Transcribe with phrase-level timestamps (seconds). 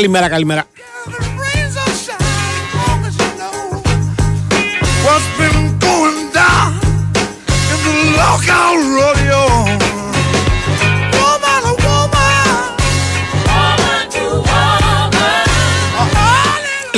[0.00, 0.64] Καλημέρα, καλημέρα.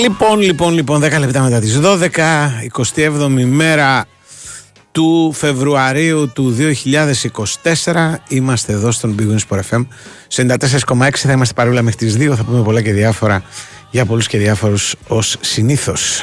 [0.03, 1.99] Λοιπόν, λοιπόν, λοιπόν, 10 λεπτά μετά τις 12,
[2.95, 4.07] 27η μέρα
[4.93, 6.57] του Φεβρουαρίου του
[7.85, 9.87] 2024 είμαστε εδώ στον Big Wings FM
[10.27, 13.43] σε 94,6 θα είμαστε παρόλα μέχρι τις 2 θα πούμε πολλά και διάφορα
[13.91, 16.23] για πολλούς και διάφορους ως συνήθως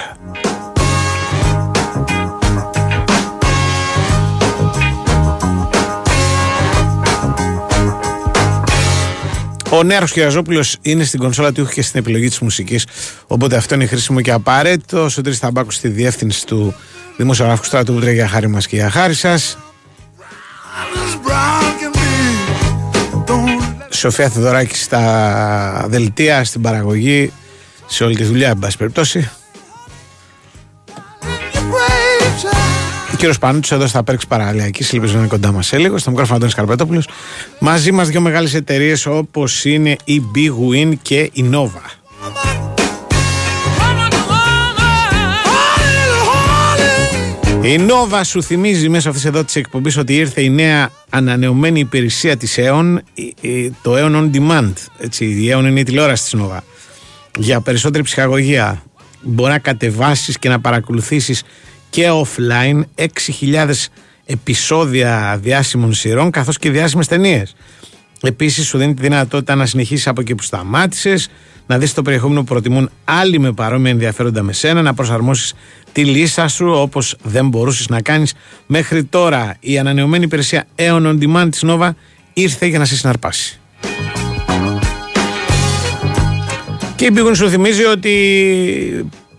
[9.71, 12.85] Ο Νέαρο Κυριαζόπουλος είναι στην κονσόλα του και στην επιλογή της μουσικής.
[13.27, 15.09] Οπότε αυτό είναι χρήσιμο και απαραίτητο.
[15.17, 16.75] Ο Τρεις Ταμπάκους στη διεύθυνση του
[17.17, 19.57] δημοσιογράφου στράτου Ούτρε για χάρη μας και για χάρη σας.
[23.89, 27.31] Σοφία Θεοδωράκη στα δελτία, στην παραγωγή,
[27.87, 29.29] σε όλη τη δουλειά, εν πάση περιπτώσει.
[33.19, 35.97] Κύριος Πανούτσο εδώ στα Πέρξ Παραλιακής, ελπίζω να είναι κοντά μας σε λίγο.
[35.97, 37.03] Στο μικρόφωνο Αντώνης Καρπετόπουλο.
[37.59, 41.81] Μαζί μας δύο μεγάλες εταιρείες όπως είναι η Big Win και η Nova.
[47.61, 52.37] Η Nova σου θυμίζει μέσω αυτής εδώ της εκπομπής ότι ήρθε η νέα ανανεωμένη υπηρεσία
[52.37, 52.95] της Aeon,
[53.81, 54.73] το Aeon On Demand.
[54.99, 56.59] Έτσι, η Aeon είναι η τηλεόραση της Nova.
[57.37, 58.83] Για περισσότερη ψυχαγωγία.
[59.21, 61.43] Μπορεί να κατεβάσεις και να παρακολουθήσεις
[61.89, 62.81] και offline
[63.41, 63.71] 6.000
[64.25, 67.55] επεισόδια διάσημων σειρών καθώς και διάσημες ταινίες.
[68.21, 71.29] Επίσης σου δίνει τη δυνατότητα να συνεχίσεις από εκεί που σταμάτησες,
[71.67, 75.53] να δεις το περιεχόμενο που προτιμούν άλλοι με παρόμοια ενδιαφέροντα με σένα, να προσαρμόσεις
[75.91, 78.33] τη λίστα σου όπως δεν μπορούσες να κάνεις
[78.67, 79.55] μέχρι τώρα.
[79.59, 81.89] Η ανανεωμένη υπηρεσία Aeon On Demand της Nova
[82.33, 83.59] ήρθε για να σε συναρπάσει.
[86.95, 88.13] Και η Big σου θυμίζει ότι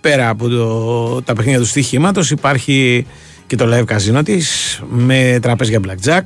[0.01, 3.07] πέρα από το, τα παιχνίδια του στοιχήματος υπάρχει
[3.47, 6.23] και το live casino της με τραπέζια blackjack,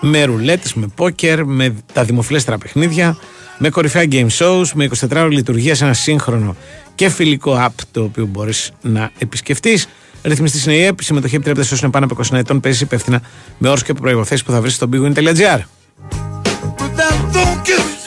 [0.00, 3.16] με ρουλέτες, με πόκερ, με τα δημοφιλέστερα παιχνίδια,
[3.58, 6.56] με κορυφαία game shows, με 24 ώρες λειτουργία σε ένα σύγχρονο
[6.94, 9.88] και φιλικό app το οποίο μπορείς να επισκεφτείς.
[10.22, 11.02] Ρυθμιστής είναι η ΕΠ.
[11.02, 12.60] Συμμετοχή επιτρέπεται σε όσους είναι πάνω από 20 ετών.
[12.60, 13.20] Παίζεις υπεύθυνα
[13.58, 15.60] με όρους και προποθέσεις που θα βρεις στο bigwin.gr.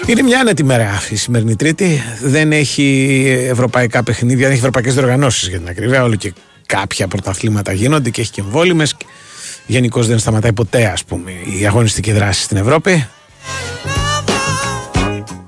[0.05, 2.01] Είναι μια άνετη μέρα αυτή η σημερινή Τρίτη.
[2.21, 6.03] Δεν έχει ευρωπαϊκά παιχνίδια, δεν έχει ευρωπαϊκές διοργανώσεις για την ακρίβεια.
[6.03, 6.33] Όλο και
[6.65, 8.95] κάποια πρωταθλήματα γίνονται και έχει και εμβόλυμες.
[9.65, 13.07] Γενικώς δεν σταματάει ποτέ, ας πούμε, η αγωνιστική δράση στην Ευρώπη.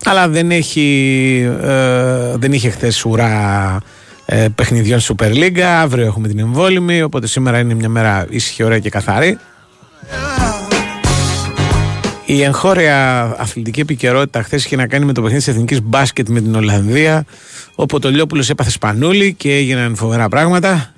[0.06, 3.80] Αλλά δεν, έχει, ε, δεν είχε χθες ουρά
[4.26, 5.60] ε, παιχνιδιών Super League.
[5.60, 9.38] Αύριο έχουμε την εμβόλυμη, οπότε σήμερα είναι μια μέρα ήσυχη, ωραία και καθαρή.
[12.26, 16.42] Η εγχώρια αθλητική επικαιρότητα χθες είχε να κάνει με το παιχνίδι της εθνικής μπάσκετ με
[16.42, 17.26] την Ολλανδία.
[17.76, 20.94] Όπου το Λιόπουλο έπαθε σπανούλι και έγιναν φοβερά πράγματα.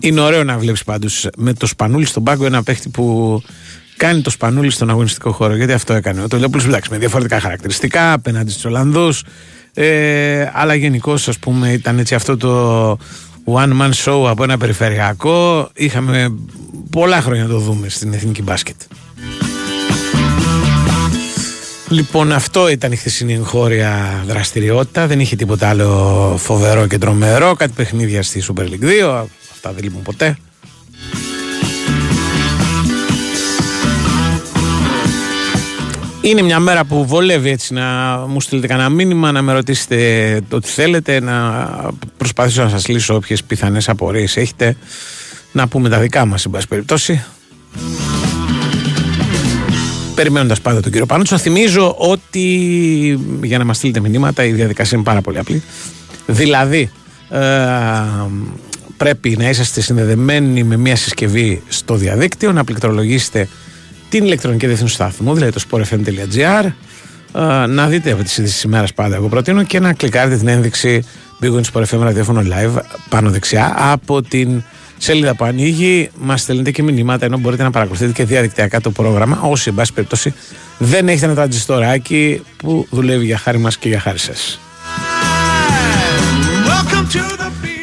[0.00, 3.42] Είναι ωραίο να βλέπεις πάντως με το σπανούλι στον πάγκο ένα παίχτη που
[3.96, 5.56] κάνει το σπανούλι στον αγωνιστικό χώρο.
[5.56, 6.22] Γιατί αυτό έκανε.
[6.22, 9.24] Ο Τολιόπουλος εντάξει με διαφορετικά χαρακτηριστικά απέναντι στους Ολλανδούς.
[9.74, 12.98] Ε, αλλά γενικώς ας πούμε ήταν έτσι αυτό το
[13.44, 15.70] one man show από ένα περιφερειακό.
[15.74, 16.34] Είχαμε
[16.90, 18.76] πολλά χρόνια να το δούμε στην εθνική μπάσκετ.
[21.88, 25.06] Λοιπόν, αυτό ήταν η χθεσινή εγχώρια δραστηριότητα.
[25.06, 27.54] Δεν είχε τίποτα άλλο φοβερό και τρομερό.
[27.54, 29.24] Κάτι παιχνίδια στη Super League 2.
[29.52, 30.36] Αυτά δεν λείπουν ποτέ.
[36.22, 40.68] Είναι μια μέρα που βολεύει έτσι να μου στείλετε κανένα μήνυμα, να με ρωτήσετε ό,τι
[40.68, 41.66] θέλετε, να
[42.16, 44.76] προσπαθήσω να σας λύσω όποιες πιθανές απορίες έχετε,
[45.52, 47.24] να πούμε τα δικά μας, εν πάση περιπτώσει.
[50.14, 52.46] Περιμένοντας πάντα τον κύριο Πανούτσο, θυμίζω ότι
[53.42, 55.62] για να μας στείλετε μηνύματα η διαδικασία είναι πάρα πολύ απλή.
[56.26, 56.90] Δηλαδή,
[57.28, 57.40] ε,
[58.96, 63.48] πρέπει να είσαστε συνδεδεμένοι με μια συσκευή στο διαδίκτυο, να πληκτρολογήσετε
[64.10, 66.64] την ηλεκτρονική διεύθυνση του σταθμού, δηλαδή το sportfm.gr,
[67.34, 70.48] ε, να δείτε από τις ειδήσεις της ημέρας πάντα, εγώ προτείνω, και να κλικάρετε την
[70.48, 71.04] ένδειξη
[71.40, 74.62] Big Win Sport FM ραδιόφωνο live πάνω δεξιά από την
[74.98, 76.10] σελίδα που ανοίγει.
[76.20, 79.40] Μας στέλνετε και μηνύματα ενώ μπορείτε να παρακολουθείτε και διαδικτυακά το πρόγραμμα.
[79.42, 80.34] Όσοι, εν πάση περιπτώσει,
[80.78, 84.60] δεν έχετε ένα τραντζιστοράκι που δουλεύει για χάρη μας και για χάρη σας.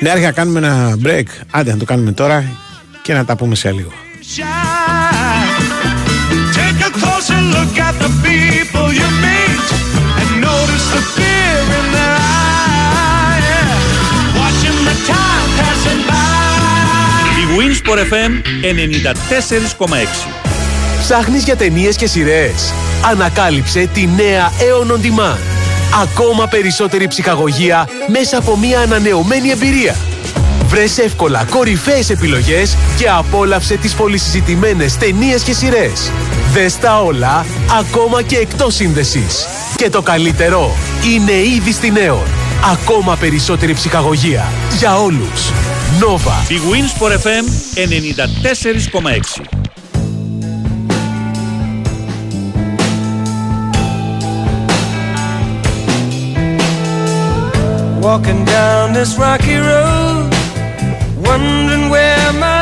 [0.02, 1.26] Ναι, άρχισα να κάνουμε ένα break.
[1.52, 2.44] Άντε να το κάνουμε τώρα
[3.02, 3.92] και να τα πούμε σε λίγο.
[7.58, 9.66] Closer look at the people you meet
[10.20, 12.18] and notice the fear in their
[13.26, 13.82] eyes.
[14.40, 16.26] Watching the time passing by.
[17.42, 18.32] Η Winsport FM
[18.62, 20.28] 94,6
[21.00, 22.74] Ψάχνεις για ταινίες και σειρές.
[23.12, 25.40] Ανακάλυψε τη νέα Aeon On Demand.
[26.02, 29.96] Ακόμα περισσότερη ψυχαγωγία μέσα από μια ανανεωμένη εμπειρία.
[30.68, 36.12] Βρες εύκολα κορυφαίες επιλογές και απόλαυσε τις πολυσυζητημένες ταινίες και σειρές.
[36.60, 37.46] Δες τα όλα,
[37.80, 39.46] ακόμα και εκτός σύνδεσης.
[39.76, 40.72] Και το καλύτερο,
[41.14, 42.28] είναι ήδη στην Aeon.
[42.72, 44.46] Ακόμα περισσότερη ψυχαγωγία.
[44.78, 45.52] Για όλους.
[46.00, 46.52] Nova.
[46.52, 47.46] Η Winsport FM
[47.76, 49.42] 94,6
[58.02, 60.30] Walking down this rocky road,
[61.28, 62.57] wondering where my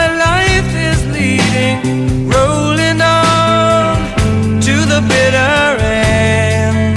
[4.95, 6.95] the bitter end.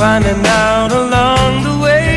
[0.00, 2.08] Finding out along the way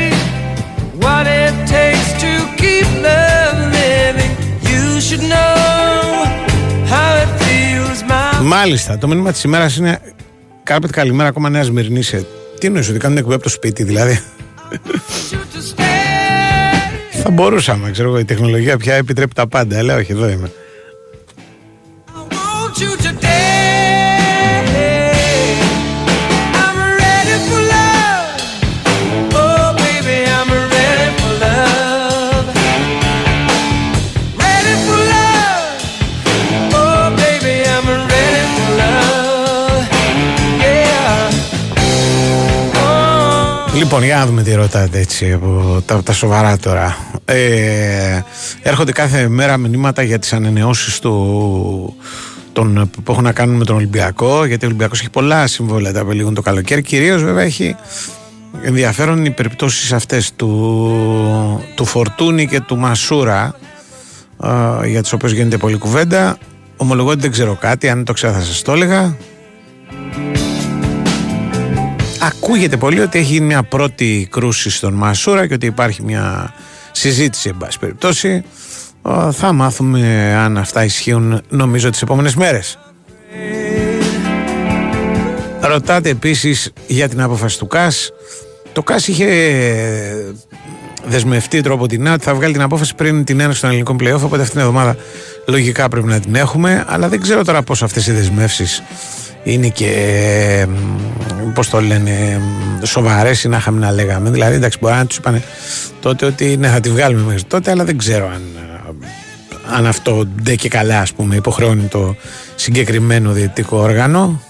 [1.06, 2.31] what it takes to
[2.62, 4.33] keep love living.
[4.71, 5.56] You should know
[6.94, 10.00] how it feels, my Μάλιστα, το μήνυμα της ημέρας είναι
[10.63, 12.01] Κάρπετ καλημέρα ακόμα Νέα Σμυρνή.
[12.01, 12.25] σε-
[12.59, 14.19] Τι εννοείς ότι κάνουν εκπομπή από το σπίτι, δηλαδή;
[14.71, 14.75] you
[15.36, 17.21] to stay.
[17.24, 19.77] Θα μπορούσαμε, ξέρω εγώ, η τεχνολογία πια επιτρέπει τα πάντα.
[19.77, 20.51] Αλλά όχι, εδώ είμαι.
[43.94, 46.98] Λοιπόν, για να δούμε τι ρωτάτε έτσι από τα, τα σοβαρά τώρα.
[47.26, 48.22] Ε,
[48.62, 51.96] έρχονται κάθε μέρα μηνύματα για τις ανανεώσεις του,
[52.54, 56.06] των, που έχουν να κάνουν με τον Ολυμπιακό, γιατί ο Ολυμπιακός έχει πολλά συμβόλαια τα
[56.14, 56.82] λίγο το καλοκαίρι.
[56.82, 57.76] Κυρίως βέβαια έχει
[58.62, 63.56] ενδιαφέρον οι περιπτώσεις αυτές του, του Φορτούνη και του Μασούρα,
[64.84, 66.38] ε, για τις οποίες γίνεται πολλή κουβέντα.
[66.78, 69.18] Ομολογώ ότι δεν ξέρω κάτι, αν το ξέρω θα σας το έλεγα.
[72.24, 76.54] Ακούγεται πολύ ότι έχει γίνει μια πρώτη κρούση στον Μασούρα και ότι υπάρχει μια
[76.92, 78.44] συζήτηση, εν πάση περιπτώσει.
[79.08, 82.80] Ε, Θα μάθουμε αν αυτά ισχύουν νομίζω τις επόμενες μέρες.
[85.62, 88.12] Ρωτάτε επίσης για την απόφαση του ΚΑΣ.
[88.74, 89.28] Το ΚΑΣ είχε
[91.06, 94.42] δεσμευτεί τρόπο την ότι θα βγάλει την απόφαση πριν την ένωση των ελληνικών playoff, οπότε
[94.42, 94.96] αυτήν την εβδομάδα
[95.48, 98.84] λογικά πρέπει να την έχουμε, αλλά δεν ξέρω τώρα πώς αυτές οι δεσμεύσεις
[99.43, 102.41] είναι και μ, πώς το λένε
[102.83, 104.29] σοβαρές ή να είχαμε να λέγαμε.
[104.29, 105.43] Δηλαδή εντάξει μπορεί να τους είπαν
[106.00, 109.05] τότε ότι ναι θα τη βγάλουμε μέχρι τότε αλλά δεν ξέρω αν, ε,
[109.75, 112.15] αν αυτό ντε και καλά ας πούμε υποχρεώνει το
[112.55, 114.41] συγκεκριμένο διαιτητικό όργανο.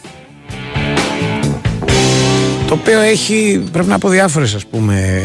[2.68, 5.22] Το οποίο έχει πρέπει να πω διάφορες ας πούμε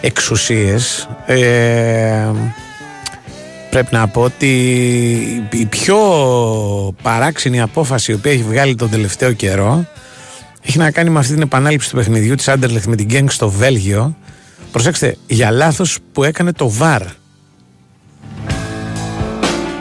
[0.00, 1.08] εξουσίες.
[1.26, 2.30] Ε,
[3.70, 4.46] πρέπει να πω ότι
[5.50, 5.96] η πιο
[7.02, 9.86] παράξενη απόφαση η οποία έχει βγάλει τον τελευταίο καιρό
[10.68, 13.50] έχει να κάνει με αυτή την επανάληψη του παιχνιδιού της Άντερλεχτ με την Γκένγκ στο
[13.50, 14.16] Βέλγιο.
[14.72, 17.02] Προσέξτε για λάθος που έκανε το ΒΑΡ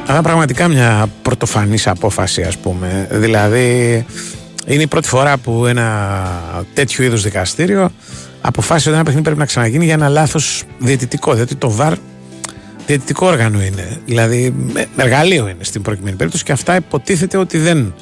[0.05, 3.07] αλλά πραγματικά μια πρωτοφανής απόφαση ας πούμε.
[3.11, 4.05] Δηλαδή
[4.67, 7.91] είναι η πρώτη φορά που ένα τέτοιο είδους δικαστήριο
[8.41, 11.93] αποφάσισε ότι ένα παιχνίδι πρέπει να ξαναγίνει για ένα λάθος διαιτητικό διότι το ΒΑΡ
[12.87, 13.97] διαιτητικό όργανο είναι.
[14.05, 17.93] Δηλαδή, με- εργαλείο είναι στην προκειμένη περίπτωση και αυτά υποτίθεται ότι δεν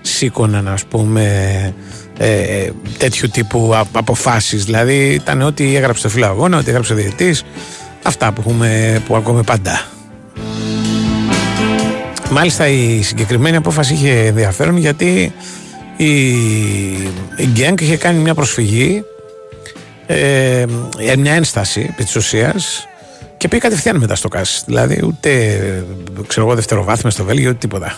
[0.00, 1.24] σήκωναν, ας πούμε,
[2.18, 4.64] ε, τέτοιου τύπου α- αποφάσεις.
[4.64, 7.42] Δηλαδή, ήταν ό,τι έγραψε το φύλλο αγώνα, ό,τι έγραψε ο διαιτητής.
[8.02, 9.86] Αυτά που, έχουμε, που ακούμε πάντα.
[12.30, 15.32] Μάλιστα η συγκεκριμένη απόφαση είχε ενδιαφέρον γιατί
[15.96, 16.28] η,
[17.36, 19.02] η Γκένκ είχε κάνει μια προσφυγή
[20.06, 20.64] ε,
[20.98, 22.86] ε, μια ένσταση επί της ουσίας
[23.44, 24.62] και πήγε κατευθείαν μετά στο ΚΑΣ.
[24.66, 25.60] Δηλαδή ούτε
[26.26, 27.96] ξέρω εγώ δευτεροβάθμια στο Βέλγιο ούτε τίποτα.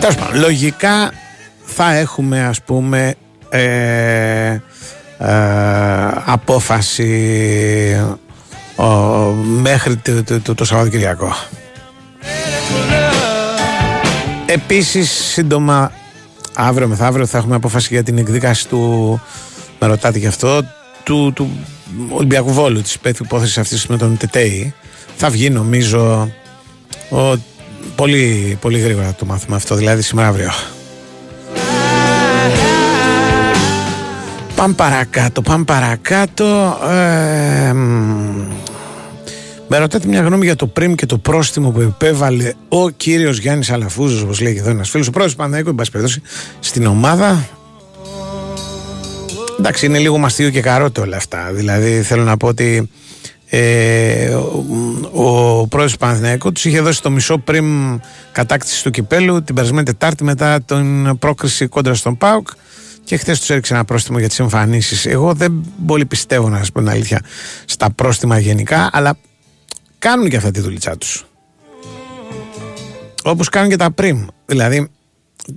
[0.00, 1.12] Τέλος πάντων, λογικά
[1.64, 3.14] θα έχουμε ας πούμε
[3.48, 4.60] ε, ε,
[6.24, 7.10] απόφαση
[8.76, 8.84] ο,
[9.62, 11.34] μέχρι το, το, το, το Σαββατοκυριακό.
[14.46, 15.92] Επίσης σύντομα
[16.54, 19.20] αύριο μεθαύριο θα έχουμε απόφαση για την εκδίκαση του
[19.78, 20.62] με ρωτάτε γι' αυτό
[21.02, 21.50] του, του
[22.08, 24.74] Ολυμπιακού Βόλου της υπέθου υπόθεσης αυτής με τον Τετέι
[25.16, 26.32] θα βγει νομίζω
[27.10, 27.18] ο,
[27.96, 30.50] πολύ, πολύ γρήγορα θα το μάθουμε αυτό δηλαδή σήμερα αύριο
[34.60, 36.78] Πάμε παρακάτω, πάμε παρακάτω.
[36.90, 38.46] Ε, μ,
[39.68, 43.70] με ρωτάτε μια γνώμη για το πριμ και το πρόστιμο που επέβαλε ο κύριος Γιάννης
[43.70, 46.22] Αλαφούζος, όπως λέει και εδώ ένας φίλος, ο πρόεδρος του Παναθηναϊκού, εν πάση περιπτώσει,
[46.60, 47.48] στην ομάδα.
[49.60, 51.52] Εντάξει, είναι λίγο μαστείο και καρότο όλα αυτά.
[51.52, 52.90] Δηλαδή, θέλω να πω ότι
[53.52, 54.64] Ε, ο,
[55.12, 57.66] ο πρόεδρος του Παναθηναϊκού τους είχε δώσει το μισό πριν
[58.32, 62.48] κατάκτησης του κυπέλου την περασμένη Τετάρτη μετά την πρόκριση κόντρα στον ΠΑΟΚ
[63.04, 65.06] και χθες τους έριξε ένα πρόστιμο για τις εμφανίσεις.
[65.06, 67.20] Εγώ δεν πολύ πιστεύω, να σας πω την αλήθεια,
[67.64, 69.16] στα πρόστιμα γενικά, αλλά
[69.98, 71.24] κάνουν και αυτά τη δουλειά τους.
[73.22, 74.28] Όπως κάνουν και τα πριν.
[74.46, 74.88] Δηλαδή,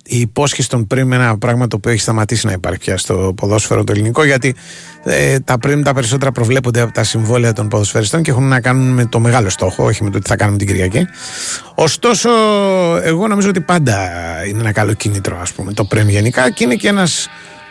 [0.03, 3.33] η υπόσχεση των πριν είναι ένα πράγμα το οποίο έχει σταματήσει να υπάρχει πια στο
[3.35, 4.55] ποδόσφαιρο το ελληνικό γιατί
[5.03, 8.93] ε, τα πριν τα περισσότερα προβλέπονται από τα συμβόλαια των ποδοσφαιριστών και έχουν να κάνουν
[8.93, 11.05] με το μεγάλο στόχο, όχι με το τι θα κάνουμε την Κυριακή.
[11.75, 12.29] Ωστόσο,
[13.03, 14.09] εγώ νομίζω ότι πάντα
[14.47, 17.29] είναι ένα καλό κίνητρο, ας πούμε, το πριν γενικά και είναι και ένας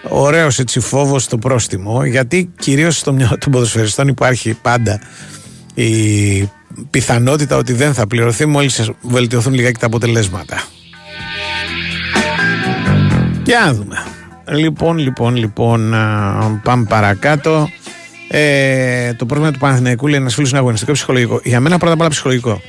[0.08, 5.00] ωραίος έτσι φόβος στο πρόστιμο γιατί κυρίως στο μυαλό των ποδοσφαιριστών υπάρχει πάντα
[5.74, 6.50] η
[6.90, 10.62] πιθανότητα ότι δεν θα πληρωθεί μόλις βελτιωθούν λιγάκι τα αποτελέσματα.
[13.44, 13.96] Για να δούμε.
[14.48, 15.90] Λοιπόν, λοιπόν, λοιπόν,
[16.62, 17.68] πάμε παρακάτω.
[18.28, 21.40] Ε, το πρόβλημα του Παναθηναϊκού λέει ένας φίλος είναι αγωνιστικό ψυχολογικό.
[21.44, 22.60] Για μένα πρώτα απ' όλα ψυχολογικό.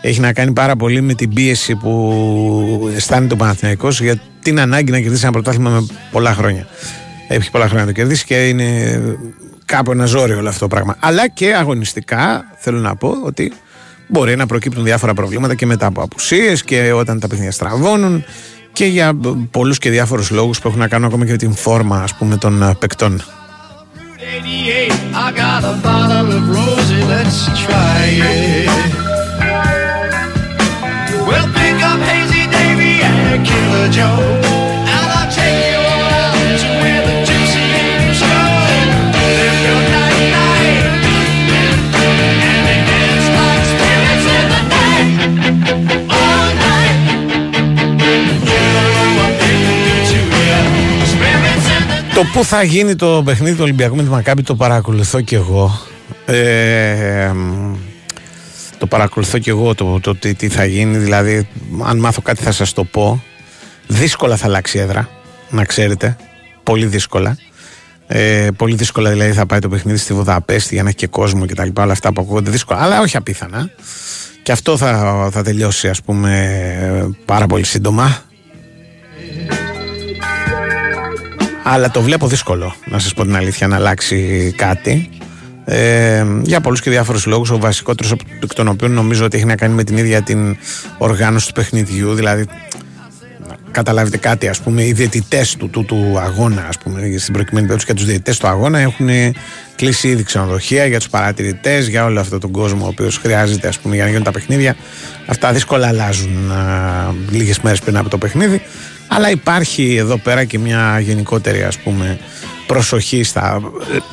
[0.00, 4.90] Έχει να κάνει πάρα πολύ με την πίεση που αισθάνεται ο Παναθηναϊκός για την ανάγκη
[4.90, 6.66] να κερδίσει ένα πρωτάθλημα με πολλά χρόνια.
[7.28, 9.00] Έχει πολλά χρόνια να το κερδίσει και είναι
[9.64, 10.96] κάπου ένα ζόρι όλο αυτό το πράγμα.
[11.00, 13.52] Αλλά και αγωνιστικά θέλω να πω ότι
[14.06, 18.24] μπορεί να προκύπτουν διάφορα προβλήματα και μετά από απουσίες και όταν τα παιχνίδια στραβώνουν
[18.72, 19.14] και για
[19.50, 22.36] πολλούς και διάφορους λόγους που έχουν να κάνουν ακόμα και με την φόρμα ας πούμε
[22.36, 23.22] των ε, παικτών.
[52.20, 55.80] Το πού θα γίνει το παιχνίδι του Ολυμπιακού με τη Μακάμπη το παρακολουθώ και εγώ.
[56.26, 57.32] Ε,
[58.78, 60.98] το παρακολουθώ και εγώ το, το, τι, τι, θα γίνει.
[60.98, 61.48] Δηλαδή,
[61.82, 63.22] αν μάθω κάτι θα σας το πω.
[63.86, 65.08] Δύσκολα θα αλλάξει έδρα,
[65.50, 66.16] να ξέρετε.
[66.62, 67.36] Πολύ δύσκολα.
[68.06, 71.46] Ε, πολύ δύσκολα δηλαδή θα πάει το παιχνίδι στη Βουδαπέστη για να έχει και κόσμο
[71.46, 71.82] και τα λοιπά.
[71.82, 73.70] Όλα αυτά που ακούγονται δύσκολα, αλλά όχι απίθανα.
[74.42, 78.22] Και αυτό θα, θα τελειώσει ας πούμε πάρα πολύ σύντομα.
[81.72, 85.08] Αλλά το βλέπω δύσκολο να σας πω την αλήθεια να αλλάξει κάτι.
[85.64, 88.12] Ε, για πολλούς και διάφορους λόγους ο βασικότερος
[88.42, 90.56] εκ των οποίων νομίζω ότι έχει να κάνει με την ίδια την
[90.98, 92.46] οργάνωση του παιχνιδιού δηλαδή
[93.70, 97.86] καταλάβετε κάτι ας πούμε οι διαιτητές του, του, του αγώνα ας πούμε στην προκειμένη περίπτωση
[97.86, 99.08] και τους διαιτητές του αγώνα έχουν
[99.76, 103.78] κλείσει ήδη ξενοδοχεία για τους παρατηρητές για όλο αυτό τον κόσμο ο οποίος χρειάζεται ας
[103.78, 104.76] πούμε για να γίνουν τα παιχνίδια.
[105.26, 108.62] Αυτά δύσκολα αλλάζουν α, λίγες μέρες πριν από το παιχνίδι
[109.12, 112.18] αλλά υπάρχει εδώ πέρα και μια γενικότερη ας πούμε
[112.66, 113.60] προσοχή στα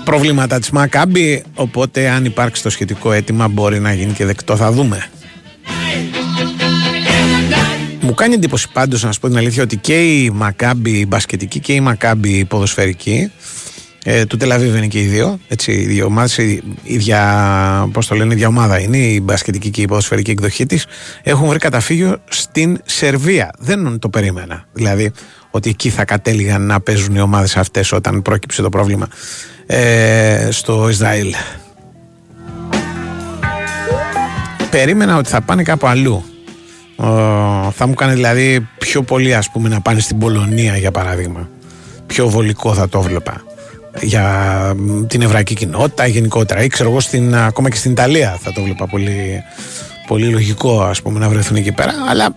[0.04, 1.44] προβλήματα της Μακάμπη.
[1.54, 4.56] Οπότε αν υπάρξει το σχετικό αίτημα μπορεί να γίνει και δεκτό.
[4.56, 5.10] Θα δούμε.
[8.02, 11.74] Μου κάνει εντύπωση πάντως να σας πω την αλήθεια ότι και η Μακάμπη μπασκετική και
[11.74, 13.32] η Μακάμπη ποδοσφαιρική
[14.10, 15.40] ε, του Τελαβίβ είναι και οι δύο.
[15.48, 19.70] Έτσι, οι δύο ομάδες, η ίδια, πώς το λένε, η ίδια ομάδα είναι, η μπασκετική
[19.70, 20.86] και η ποδοσφαιρική εκδοχή της.
[21.24, 23.52] Έχουν βρει καταφύγιο στην Σερβία.
[23.60, 24.66] Δεν το περίμενα.
[24.74, 25.12] Δηλαδή,
[25.52, 29.08] ότι εκεί θα κατέληγαν να παίζουν οι ομάδες αυτές όταν πρόκειψε το πρόβλημα
[29.66, 31.34] ε, στο Ισραήλ.
[34.70, 36.24] Περίμενα ότι θα πάνε κάπου αλλού.
[37.72, 41.50] θα μου κάνει δηλαδή πιο πολύ ας πούμε να πάνε στην Πολωνία για παράδειγμα.
[42.08, 43.47] Πιο βολικό θα το βλέπα
[44.02, 44.76] για
[45.08, 48.88] την εβραϊκή κοινότητα γενικότερα ή ξέρω εγώ στην, ακόμα και στην Ιταλία θα το βλέπα
[48.88, 49.44] πολύ,
[50.08, 52.34] πολύ λογικό ας πούμε να βρεθούν εκεί πέρα αλλά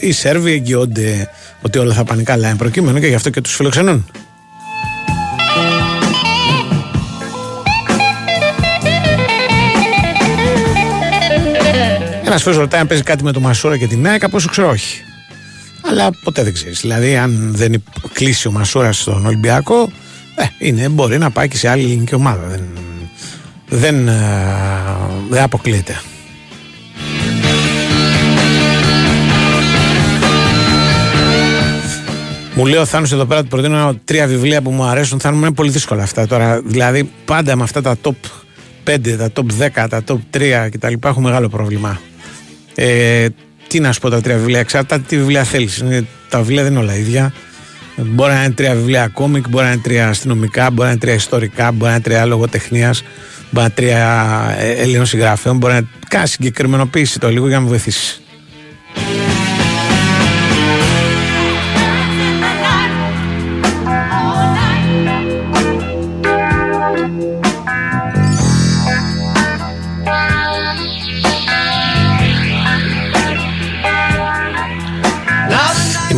[0.00, 1.28] οι Σέρβοι εγγυώνται
[1.62, 4.06] ότι όλα θα πάνε καλά εν προκειμένου και γι' αυτό και τους φιλοξενούν
[12.24, 15.02] Ένας φίλος ρωτάει αν παίζει κάτι με το Μασούρα και τη Νέα, κάπω ξέρω όχι.
[15.90, 16.80] Αλλά ποτέ δεν ξέρεις.
[16.80, 19.92] Δηλαδή, αν δεν κλείσει ο Μασούρας στον Ολυμπιακό,
[20.42, 22.46] ε, είναι, μπορεί να πάει και σε άλλη ελληνική ομάδα.
[22.46, 22.62] Δεν,
[23.68, 24.12] δεν, ε,
[25.28, 26.00] δεν αποκλείεται.
[32.54, 35.20] Μου λέει ο Θάνος εδώ πέρα του προτείνω τρία βιβλία που μου αρέσουν.
[35.20, 36.60] Θα είναι πολύ δύσκολα αυτά τώρα.
[36.64, 38.14] Δηλαδή, πάντα με αυτά τα top
[38.84, 39.46] 5, τα top
[39.82, 40.92] 10, τα top 3 κτλ.
[41.04, 42.00] έχω μεγάλο πρόβλημα.
[42.74, 43.26] Ε,
[43.68, 45.84] τι να σου πω τα τρία βιβλία, εξαρτάται τι βιβλία θέλεις.
[46.28, 47.32] Τα βιβλία δεν είναι όλα ίδια.
[47.96, 51.14] Μπορεί να είναι τρία βιβλία κόμικ, μπορεί να είναι τρία αστυνομικά, μπορεί να είναι τρία
[51.14, 52.94] ιστορικά, μπορεί να είναι τρία λογοτεχνία,
[53.50, 55.56] μπορεί να είναι τρία ε, Ελλήνων συγγραφέων.
[55.56, 58.21] Μπορεί να κάνει συγκεκριμενοποίηση το λίγο για να με βοηθήσεις.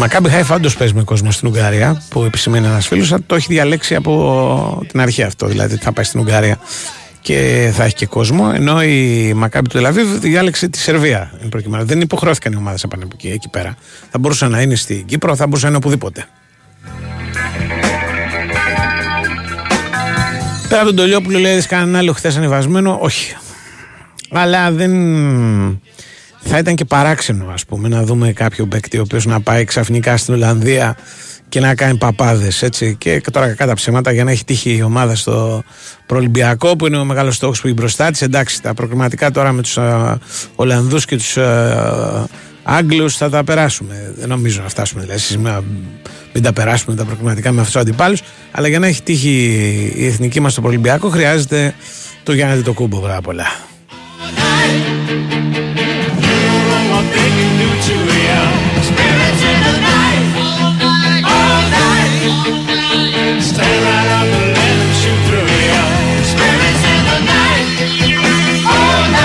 [0.04, 3.94] Μακάμπι Χάιφα όντω παίζει με κόσμο στην Ουγγαρία, που επισημαίνει ένας φίλος, το έχει διαλέξει
[3.94, 5.46] από την αρχή αυτό.
[5.46, 6.58] Δηλαδή θα πάει στην Ουγγαρία
[7.20, 8.52] και θα έχει και κόσμο.
[8.54, 11.32] Ενώ η Μακάμπι του Τελαβίβ διάλεξε τη Σερβία.
[11.48, 11.84] Προκειμένου.
[11.84, 13.76] Δεν υποχρεώθηκαν οι ομάδες να πάνε εκεί, εκεί πέρα.
[14.10, 16.26] Θα μπορούσαν να είναι στην Κύπρο, θα μπορούσαν να είναι οπουδήποτε.
[20.68, 23.34] Πέρα από τον Τολιόπουλο λέει: Κανένα άλλο χθες ανεβασμένο; Όχι.
[24.30, 24.92] Αλλά δεν
[26.44, 30.16] θα ήταν και παράξενο ας πούμε να δούμε κάποιο παίκτη ο οποίος να πάει ξαφνικά
[30.16, 30.96] στην Ολλανδία
[31.48, 32.64] και να κάνει παπάδες.
[32.98, 35.62] Και τώρα κατά ψέματα για να έχει τύχει η ομάδα στο
[36.06, 38.22] προολυμπιακό που είναι ο μεγάλος στόχος που είναι μπροστά της.
[38.22, 39.78] Εντάξει, τα προκριματικά τώρα με τους
[40.54, 41.38] Ολλανδούς και τους
[42.62, 44.14] Άγγλους θα τα περάσουμε.
[44.18, 45.20] Δεν νομίζω να φτάσουμε δηλαδή.
[45.20, 45.38] Εσείς
[46.32, 48.22] μην τα περάσουμε τα προκριματικά με αυτούς τους αντιπάλους.
[48.50, 49.30] Αλλά για να έχει τύχει
[49.96, 51.74] η εθνική μας στο προολυμπιακό χρειάζεται
[52.22, 53.02] το Γιάννη το κούμπο.
[68.24, 69.24] Μπράβο πολλά.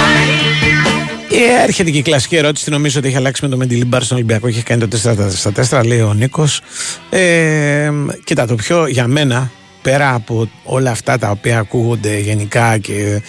[1.32, 2.70] Ε, έρχεται και η κλασική ερώτηση.
[2.70, 4.48] Νομίζω ότι έχει αλλάξει με το Μεντιλίμπαρ στον Ολυμπιακό.
[4.48, 6.62] Έχει κάνει το 4 στα 4, λέει ο Νίκος.
[7.10, 7.92] Ε,
[8.24, 13.22] κοίτα, το πιο για μένα, πέρα από όλα αυτά τα οποία ακούγονται γενικά και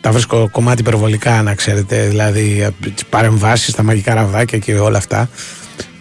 [0.00, 5.28] τα βρίσκω κομμάτι υπερβολικά, να ξέρετε, δηλαδή τι παρεμβάσεις, τα μαγικά ραβδάκια και όλα αυτά.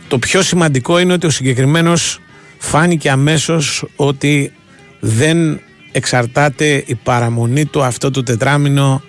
[0.07, 2.19] Το πιο σημαντικό είναι ότι ο συγκεκριμένος
[2.57, 4.51] φάνηκε αμέσως ότι
[4.99, 5.60] δεν
[5.91, 9.01] εξαρτάται η παραμονή του αυτό το τετράμινο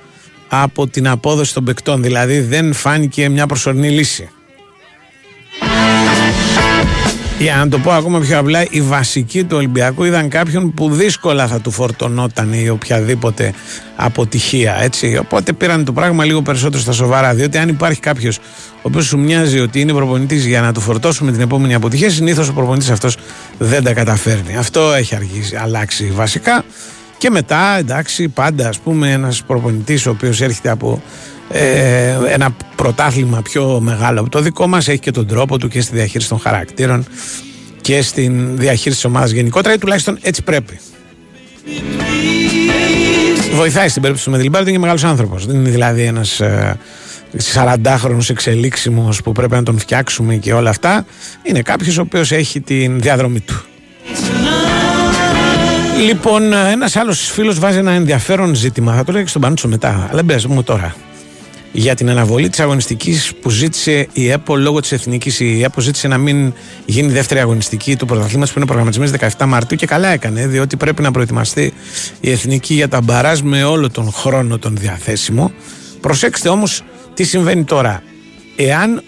[0.49, 2.03] από την απόδοση των παικτών.
[2.03, 4.29] Δηλαδή δεν φάνηκε μια προσωρινή λύση.
[7.39, 11.47] Για να το πω ακόμα πιο απλά, οι βασικοί του Ολυμπιακού είδαν κάποιον που δύσκολα
[11.47, 13.53] θα του φορτωνόταν η οποιαδήποτε
[13.97, 14.77] αποτυχία.
[14.83, 15.17] Έτσι.
[15.21, 17.35] Οπότε πήραν το πράγμα λίγο περισσότερο στα σοβαρά.
[17.35, 21.33] Διότι αν υπάρχει κάποιος ο οποίος σου μοιάζει ότι είναι προπονητής για να του φορτώσουμε
[21.33, 23.17] την επόμενη αποτυχία, συνήθως ο προπονητής αυτός
[23.59, 24.57] δεν τα καταφέρνει.
[24.57, 26.65] Αυτό έχει αργήσει, αλλάξει βασικά.
[27.19, 31.03] Και μετά, εντάξει, πάντα ας πούμε ένας προπονητής ο οποίος έρχεται από
[31.51, 35.81] ε, ένα πρωτάθλημα πιο μεγάλο από το δικό μας έχει και τον τρόπο του και
[35.81, 37.07] στη διαχείριση των χαρακτήρων
[37.81, 40.79] και στην διαχείριση της ομάδας γενικότερα ή τουλάχιστον έτσι πρέπει.
[43.55, 45.47] Βοηθάει στην περίπτωση του Μεδιλμπάρ, είναι μεγάλος άνθρωπος.
[45.47, 46.79] Δεν είναι δηλαδή ένας ε,
[47.55, 51.07] 40χρονος εξελίξιμος που πρέπει να τον φτιάξουμε και όλα αυτά.
[51.43, 53.63] Είναι κάποιος ο οποίος έχει την διαδρομή του.
[56.07, 58.95] Λοιπόν, ένας άλλος φίλος βάζει ένα ενδιαφέρον ζήτημα.
[58.95, 60.09] Θα το λέω και στον Πανούτσο μετά.
[60.11, 60.95] Αλλά μπες μου τώρα.
[61.73, 65.41] Για την αναβολή της αγωνιστικής που ζήτησε η ΕΠΟ λόγω της εθνικής.
[65.41, 66.53] Η ΕΠΟ ζήτησε να μην
[66.85, 71.03] γίνει δεύτερη αγωνιστική του πρωταθλήματος που είναι προγραμματισμένη 17 Μαρτίου και καλά έκανε, διότι πρέπει
[71.03, 71.73] να προετοιμαστεί
[72.21, 75.53] η εθνική για τα μπαράζ με όλο τον χρόνο τον διαθέσιμο.
[76.01, 76.83] Προσέξτε όμως
[77.15, 78.03] τι συμβαίνει τώρα.
[78.57, 79.03] Εάν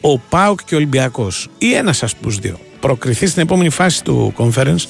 [0.00, 4.32] ο Πάοκ και ο Ολυμπιακός ή ένας από τους δύο προκριθεί στην επόμενη φάση του
[4.36, 4.84] conference,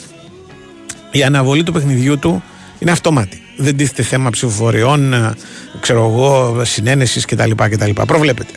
[1.10, 2.42] η αναβολή του παιχνιδιού του
[2.78, 3.42] είναι αυτόματη.
[3.62, 5.34] Δεν τίθεται θέμα ψηφοφοριών, ε,
[5.80, 7.90] ξέρω εγώ, συνένεσης κτλ, κτλ.
[8.06, 8.52] Προβλέπεται.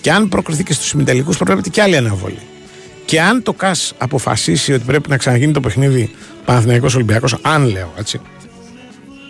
[0.00, 2.38] Και αν προκριθεί και στους ημιτελικούς, προβλέπεται και άλλη αναβολή.
[3.04, 6.10] Και αν το ΚΑΣ αποφασίσει ότι πρέπει να ξαναγίνει το παιχνίδι
[6.44, 8.20] Παναθηναϊκός Ολυμπιακός, αν λέω έτσι,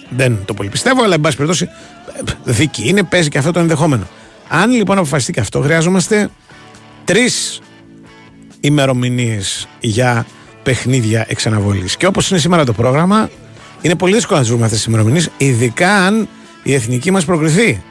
[0.09, 1.69] δεν το πολύ πιστεύω, αλλά εν πάση περιπτώσει
[2.45, 4.09] δίκη είναι, παίζει και αυτό το ενδεχόμενο.
[4.49, 6.29] Αν λοιπόν αποφασιστεί και αυτό, χρειάζομαστε
[7.05, 7.61] τρεις
[8.61, 10.27] ημερομηνίες για
[10.63, 11.97] παιχνίδια εξαναβολής.
[11.97, 13.31] Και όπως είναι σήμερα το πρόγραμμα,
[13.81, 16.29] είναι πολύ δύσκολο να τις βρούμε αυτές τις ημερομηνίες, ειδικά αν
[16.63, 17.83] η εθνική μας προκριθεί.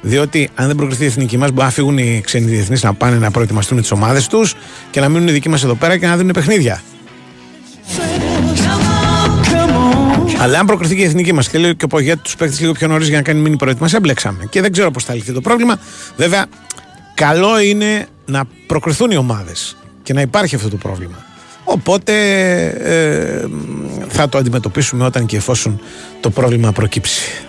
[0.00, 3.16] Διότι αν δεν προκριθεί η εθνική μας, μπορεί να φύγουν οι ξένοι διεθνείς να πάνε
[3.16, 4.54] να προετοιμαστούν τις ομάδες τους
[4.90, 6.82] και να μείνουν οι δικοί μας εδώ πέρα και να δίνουν παιχνίδια.
[10.40, 12.72] Αλλά αν προκριθεί και η εθνική μας και λέει και ο Πογέτη τους παίχτε λίγο
[12.72, 14.44] πιο νωρίς για να κάνει μήνυ προετοιμασία, μπλέξαμε.
[14.50, 15.78] Και δεν ξέρω πώς θα λυθεί το πρόβλημα.
[16.16, 16.46] Βέβαια,
[17.14, 21.27] καλό είναι να προκριθούν οι ομάδες και να υπάρχει αυτό το πρόβλημα.
[21.70, 22.12] Οπότε
[22.66, 23.46] ε,
[24.08, 25.80] θα το αντιμετωπίσουμε όταν και εφόσον
[26.20, 27.47] το πρόβλημα προκύψει.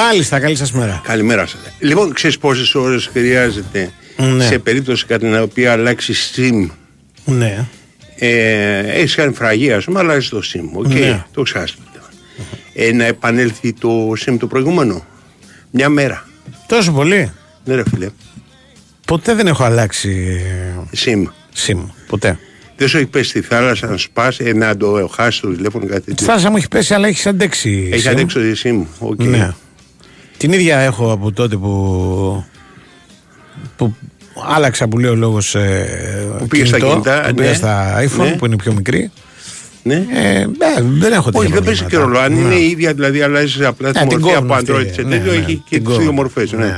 [0.00, 1.00] Μάλιστα, καλή σας μέρα.
[1.04, 1.60] Καλημέρα σας.
[1.78, 4.44] Λοιπόν, ξέρεις πόσες ώρες χρειάζεται ναι.
[4.44, 6.68] σε περίπτωση κατά την οποία αλλάξει SIM;
[7.24, 7.66] Ναι.
[8.16, 10.86] Ε, έχεις κάνει φραγή, ας πούμε, αλλάζεις το SIM.
[10.86, 11.24] Okay, ναι.
[11.32, 12.08] Το ξάσπιτα.
[12.74, 15.04] ε, να επανέλθει το SIM το προηγούμενο;
[15.70, 16.26] Μια μέρα.
[16.66, 17.32] Τόσο πολύ;
[17.64, 18.08] Ναι, ρε φίλε.
[19.06, 20.40] Ποτέ δεν έχω αλλάξει
[21.04, 21.22] SIM.
[21.66, 21.82] SIM.
[22.08, 22.38] Ποτέ.
[22.76, 25.86] Δεν σου έχει πέσει στη θάλασσα να σου πας, ε, να το χάσεις το τηλέφωνο
[25.86, 26.26] κάτι Στη τέτοιο.
[26.26, 27.88] θάλασσα μου έχει πέσει, αλλά έχεις αντέξει.
[27.92, 28.10] Έχεις SIM.
[28.10, 28.86] αντέξει το SIM.
[28.98, 29.22] OK.
[29.22, 29.54] Ναι.
[30.38, 32.44] Την ίδια έχω από τότε που.
[33.76, 33.94] που
[34.48, 35.54] άλλαξα που λέει ο λόγος.
[35.54, 37.54] Ε, Που πήγες στα κινητά, που πήγα ναι.
[37.54, 38.36] στα iPhone Ναι.
[38.36, 39.10] που είναι πιο μικρή.
[39.82, 39.94] Ναι.
[39.94, 40.46] Ε, ναι,
[40.98, 42.26] δεν έχω τέτοια Όχι, δεν παίζει και προβλήματα.
[42.28, 42.40] ρόλο.
[42.40, 42.54] Αν Ναι.
[42.54, 44.92] είναι η ίδια, δηλαδή αλλάζεις απλά τη Ναι, την μορφή από κόβουν Android αυτή.
[44.94, 46.14] σε Ναι, τέτοιο, ναι, έχει και την τις δύο κόβουν.
[46.14, 46.52] μορφές.
[46.52, 46.64] Ναι, Ναι.
[46.64, 46.70] ναι,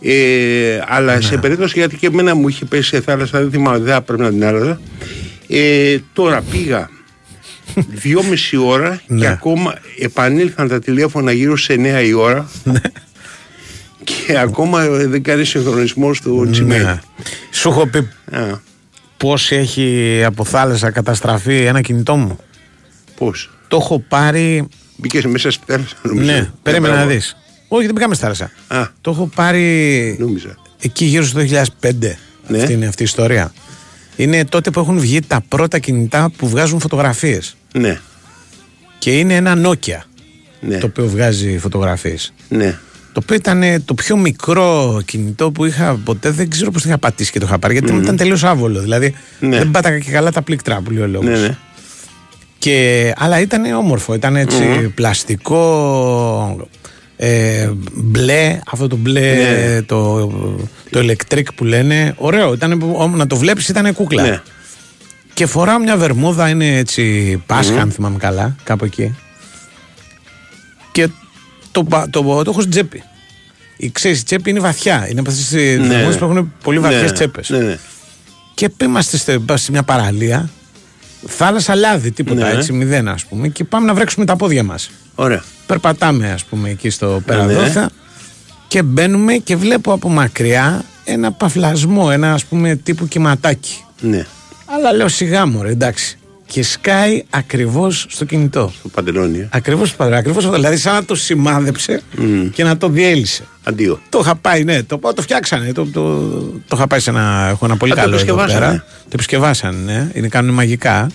[0.00, 3.78] ναι, Ε, αλλά σε περίπτωση γιατί και εμένα μου είχε πέσει σε θάλασσα, δεν θυμάμαι,
[3.78, 4.80] δεν θα πρέπει να την άλλαζα.
[5.48, 6.90] Ε, τώρα πήγα
[7.74, 9.26] δυόμιση ώρα και Ναι.
[9.26, 12.48] ακόμα επανήλθαν τα τηλέφωνα γύρω σε 9 η ώρα.
[12.64, 12.80] Ναι.
[14.04, 16.62] και ακόμα ε, δεν κάνει συγχρονισμός στο Gmail.
[16.64, 17.00] Ναι.
[17.50, 17.98] Σου έχω πει
[18.30, 18.60] Α,
[19.16, 22.38] πώς έχει από θάλασσα καταστραφεί ένα κινητό μου.
[23.16, 24.68] Πώς; Το έχω πάρει.
[24.96, 26.30] Μπήκες μέσα στη θάλασσα, νομίζω.
[26.32, 27.14] Ναι, περίμενα να μπράβο.
[27.16, 27.36] δεις.
[27.68, 28.50] Όχι, δεν πήγαμε στη θάλασσα.
[28.68, 28.88] Α.
[29.00, 30.54] Το έχω πάρει Νόμιζα.
[30.80, 32.16] εκεί γύρω στο 2005.
[32.46, 32.58] Ναι.
[32.58, 33.52] Αυτή είναι αυτή η ιστορία.
[34.16, 37.56] Είναι τότε που έχουν βγει τα πρώτα κινητά που βγάζουν φωτογραφίες.
[37.78, 37.98] Ναι,
[38.98, 39.98] Και είναι ένα Nokia
[40.60, 42.32] ναι, το οποίο βγάζει φωτογραφίες.
[42.48, 42.78] ναι.
[43.12, 46.30] Το οποίο ήταν ε, το πιο μικρό κινητό που είχα ποτέ.
[46.30, 47.72] Δεν ξέρω πώς το είχα πατήσει και το είχα πάρει.
[47.74, 48.80] Γιατί ήταν τελείως άβολο.
[48.80, 49.58] Δηλαδή Ναι.
[49.58, 51.28] δεν πάταγα και καλά τα πλήκτρα που λέει ο λόγος.
[51.28, 51.56] ναι, ναι.
[52.58, 54.62] Και, αλλά ήταν όμορφο, ήταν έτσι
[54.94, 56.68] πλαστικό,
[57.16, 59.82] ε, μπλε, αυτό το μπλε, Ναι.
[59.82, 60.26] το,
[60.90, 62.14] το electric που λένε.
[62.16, 62.82] Ωραίο, ήταν,
[63.14, 64.42] να το βλέπεις ήταν κούκλα.
[65.36, 65.46] Ναι.
[65.46, 69.14] Και φοράω μια βερμούδα, είναι έτσι Πάσχα, αν θυμάμαι καλά, κάπου εκεί.
[70.92, 71.08] Και
[71.72, 73.02] το, πα- το, το, έχω στην τσέπη.
[73.76, 75.08] Η, ξέρεις, η τσέπη είναι βαθιά.
[75.10, 75.86] Είναι από αυτές τις Ναι.
[75.86, 77.48] βερμούδες που έχουν πολύ βαθιές ναι, τσέπες.
[77.50, 77.78] Ναι, ναι.
[78.54, 80.50] Και είμαστε στε- πα- σε μια παραλία,
[81.26, 82.58] θάλασσα λάδι, τίποτα Ναι.
[82.58, 84.90] έτσι, μηδέν ας πούμε, και πάμε να βρέξουμε τα πόδια μας.
[85.14, 85.42] Ωραία.
[85.66, 87.20] Περπατάμε, ας πούμε, εκεί στο Ναι.
[87.20, 87.90] Περαδόθα
[88.68, 93.84] και μπαίνουμε και βλέπω από μακριά ένα παφλασμό, ένα ας πούμε τύπου κυματάκι.
[94.00, 94.26] Ναι.
[94.66, 96.18] Αλλά λέω σιγά μωρέ, εντάξει.
[96.46, 98.72] Και σκάει ακριβώς στο κινητό.
[98.82, 99.38] Το παντελόνι.
[99.38, 99.48] ε.
[99.52, 100.56] Ακριβώς ακριβώς, αυτό.
[100.56, 102.02] Δηλαδή, σαν να το σημάδεψε
[102.52, 103.44] και να το διέλυσε.
[103.64, 104.00] Αντίο.
[104.08, 105.72] Το είχα πάει, ναι, το, το φτιάξανε.
[105.72, 106.20] Το, το,
[106.68, 107.46] το είχα πάει σε ένα.
[107.50, 108.66] Έχω ένα πολύ Α, το καλό εδώ επισκευάσανε.
[108.66, 108.84] πέρα.
[109.02, 110.10] Το επισκευάσανε, ναι.
[110.14, 111.10] Είναι, κάνουν μαγικά.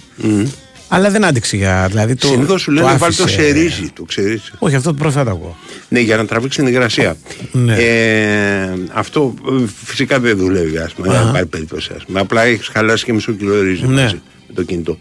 [0.92, 1.86] Αλλά δεν άντεξε για.
[1.90, 3.42] Δηλαδή, το, Συνήθως σου το λένε βάλει το άφησε.
[3.42, 4.52] σε ρύζι, το ξέρεις.
[4.60, 5.58] Όχι, αυτό το πρώτο θα ακούω.
[5.90, 7.18] Ναι, για να τραβήξει την υγρασία.
[7.52, 7.76] Ναι.
[7.76, 11.08] Ε, αυτό ε, φυσικά δεν δουλεύει, ας πούμε.
[11.08, 11.92] Δεν υπάρχει περίπτωση.
[11.96, 12.20] Ας πούμε.
[12.20, 14.02] Απλά έχεις χαλάσει και μισό κιλό ρύζι Ναι.
[14.02, 14.98] μαζί με το κινητό.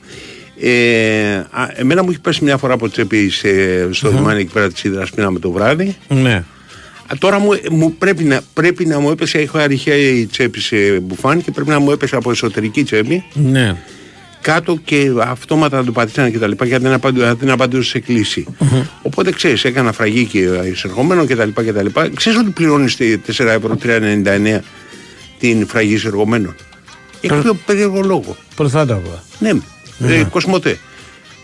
[0.60, 3.48] Ε, α, εμένα μου έχει πέσει μια φορά από τσέπη σε,
[3.92, 5.96] στο λιμάνι εκεί πέρα της Ήδρας πίναμε το βράδυ.
[6.08, 6.34] Ναι.
[7.12, 11.42] Α, τώρα μου, μου πρέπει, να, πρέπει να μου έπεσε, έχω αρχαία τσέπη σε μπουφάν
[11.42, 13.76] και πρέπει να μου έπεσε από εσωτερική τσέπη Ναι.
[14.40, 17.98] Κάτω και αυτόματα να το πατήσανε και τα λοιπά γιατί δεν απαντού- δεν απαντούσε σε
[18.00, 18.46] κληση
[19.02, 20.38] Οπότε ξέρεις, έκανα φραγή και
[20.72, 22.08] εισερχόμενο και τα λοιπά και τα λοιπά.
[22.14, 24.60] Ξέρεις ότι πληρώνεις τη 4 ευρώ 3,99
[25.38, 26.54] την φραγή εισερχομένων;
[27.20, 28.36] Έχει πιο περίεργο λόγο.
[28.54, 29.22] Πρώτο θα το ακούω.
[29.38, 29.50] Ναι,
[30.14, 30.78] ε, Κοσμοτέ.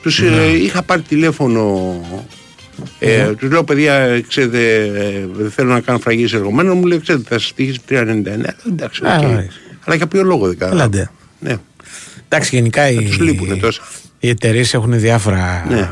[0.03, 1.95] Τους ε, είχα πάρει τηλέφωνο.
[2.99, 6.77] Ε, Τους λέω, παιδιά, ξέρετε, ε, δεν θέλω να κάνω φραγή εισερχομένων.
[6.79, 8.55] Μου λέει, ξέρετε, θα σας τύχει 3,99.
[8.69, 9.23] Εντάξει, Α, οκ.
[9.23, 9.47] ωραία.
[9.85, 10.73] Αλλά για ποιο λόγο δεν κάνω.
[10.75, 11.11] Έλαντε.
[11.41, 11.57] Ναι.
[12.35, 13.83] Εντάξει, γενικά οι, τους λείπουνε τόσα.
[14.19, 15.65] οι εταιρείες έχουν διάφορα.
[15.69, 15.89] Ναι.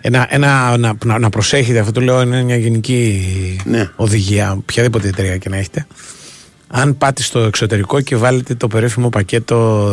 [0.00, 3.26] Ένα, ένα, να, να, να προσέχετε, αυτό το λέω είναι μια γενική
[3.64, 3.90] Ναι.
[3.96, 5.86] οδηγία, οποιαδήποτε εταιρεία και να έχετε.
[6.68, 9.88] Αν πάτε στο εξωτερικό και βάλετε το περίφημο πακέτο,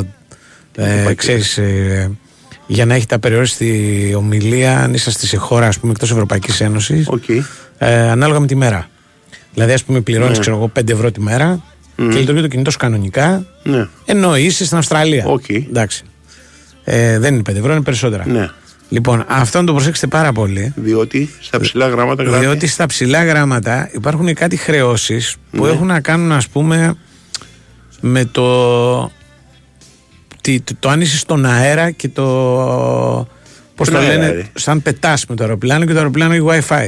[0.75, 2.11] ε, πακέτο; ξέρεις, ε,
[2.67, 7.23] για να έχετε απεριόριστη ομιλία, αν είσαστε σε χώρα ας πούμε, εκτός Ευρωπαϊκής Ένωσης, Οκ.
[7.77, 8.89] ε, ανάλογα με τη μέρα.
[9.53, 10.39] Δηλαδή, ας πούμε, πληρώνεις Ναι.
[10.39, 11.63] ξέρω εγώ 5 ευρώ τη μέρα
[12.11, 13.87] και λειτουργεί το κινητό σου κανονικά, Ναι.
[14.05, 15.25] ενώ είσαι στην Αυστραλία.
[15.27, 15.49] Οκ.
[15.49, 16.03] Εντάξει.
[16.83, 18.27] Ε, δεν είναι 5 ευρώ, είναι περισσότερα.
[18.27, 18.49] Ναι.
[18.89, 20.73] Λοιπόν, αυτό να το προσέξετε πάρα πολύ.
[20.75, 22.39] Διότι στα ψιλά γράμματα γράφει.
[22.39, 25.71] Διότι στα ψιλά γράμματα υπάρχουν κάτι χρεώσεις που Ναι.
[25.71, 26.95] έχουν να κάνουν, ας πούμε,
[28.01, 29.11] με το.
[30.41, 32.23] τι- το, το αν είσαι στον αέρα και το.
[33.75, 34.45] Πώς Στον το αέρα, λένε, ρε.
[34.53, 36.87] σαν πετάς με το αεροπλάνο και το αεροπλάνο έχει WiFi.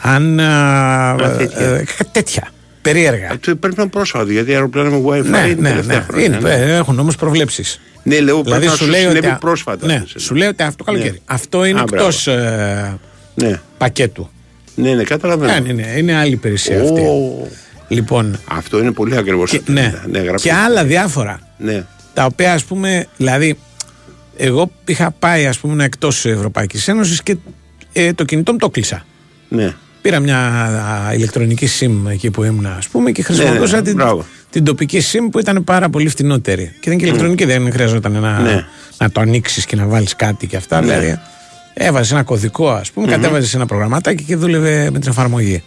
[0.00, 0.40] Αν.
[0.40, 1.66] α, τέτοια.
[1.66, 2.48] ε, κάτι τέτοια.
[2.92, 3.28] Περίεργα.
[3.30, 6.02] Αυτό πρέπει να είναι πρόσφατο γιατί αεροπλάνα με WiFi ναι, είναι ναι, τελευταία ναι.
[6.08, 6.24] χρόνια.
[6.24, 6.50] Είναι, ναι.
[6.54, 7.80] ε, έχουν όμως προβλέψεις.
[8.02, 9.16] Ναι, λέω Δηλαδή πρέπει σου να λέει σου ότι.
[9.16, 9.86] συνέβη α- πρόσφατα.
[9.86, 10.18] Ναι, αυτό.
[10.18, 11.10] σου λέει ότι αυτό καλοκαίρι.
[11.10, 11.18] Ναι.
[11.24, 12.08] Αυτό είναι Α, μπράβο.
[12.08, 12.98] εκτό
[13.34, 14.30] Ναι, πακέτου.
[14.74, 15.52] ναι, ναι, καταλαβαίνω.
[15.52, 17.00] Ναι, ναι, ναι, είναι άλλη υπηρεσία αυτή.
[17.00, 17.46] Ω,
[17.88, 19.50] Λοιπόν, Αυτό είναι πολύ ακριβώς.
[19.50, 19.92] και, ναι,
[20.40, 21.40] και άλλα διάφορα.
[21.58, 23.58] Ναι, Τα οποία ας πούμε, δηλαδή,
[24.36, 27.36] εγώ είχα πάει ας πούμε εκτός Ευρωπαϊκής Ένωσης και
[27.92, 29.04] ε, το κινητό μου το κλείσα.
[29.48, 29.74] ναι.
[30.02, 34.24] Πήρα μια α, ηλεκτρονική SIM εκεί που ήμουν, ας πούμε, και χρησιμοποιούσα ναι, την, μπράβο.
[34.50, 36.64] την τοπική SIM που ήταν πάρα πολύ φτηνότερη.
[36.80, 38.64] Και ήταν και ηλεκτρονική, δεν χρειαζόταν να, Ναι.
[38.98, 40.80] να το ανοίξεις και να βάλεις κάτι και αυτά.
[40.80, 41.18] Δηλαδή,
[41.80, 45.62] Έβαζες ένα κωδικό, ας πούμε, κατέβαζες ένα προγραμματάκι και δούλευε με την εφαρμογή.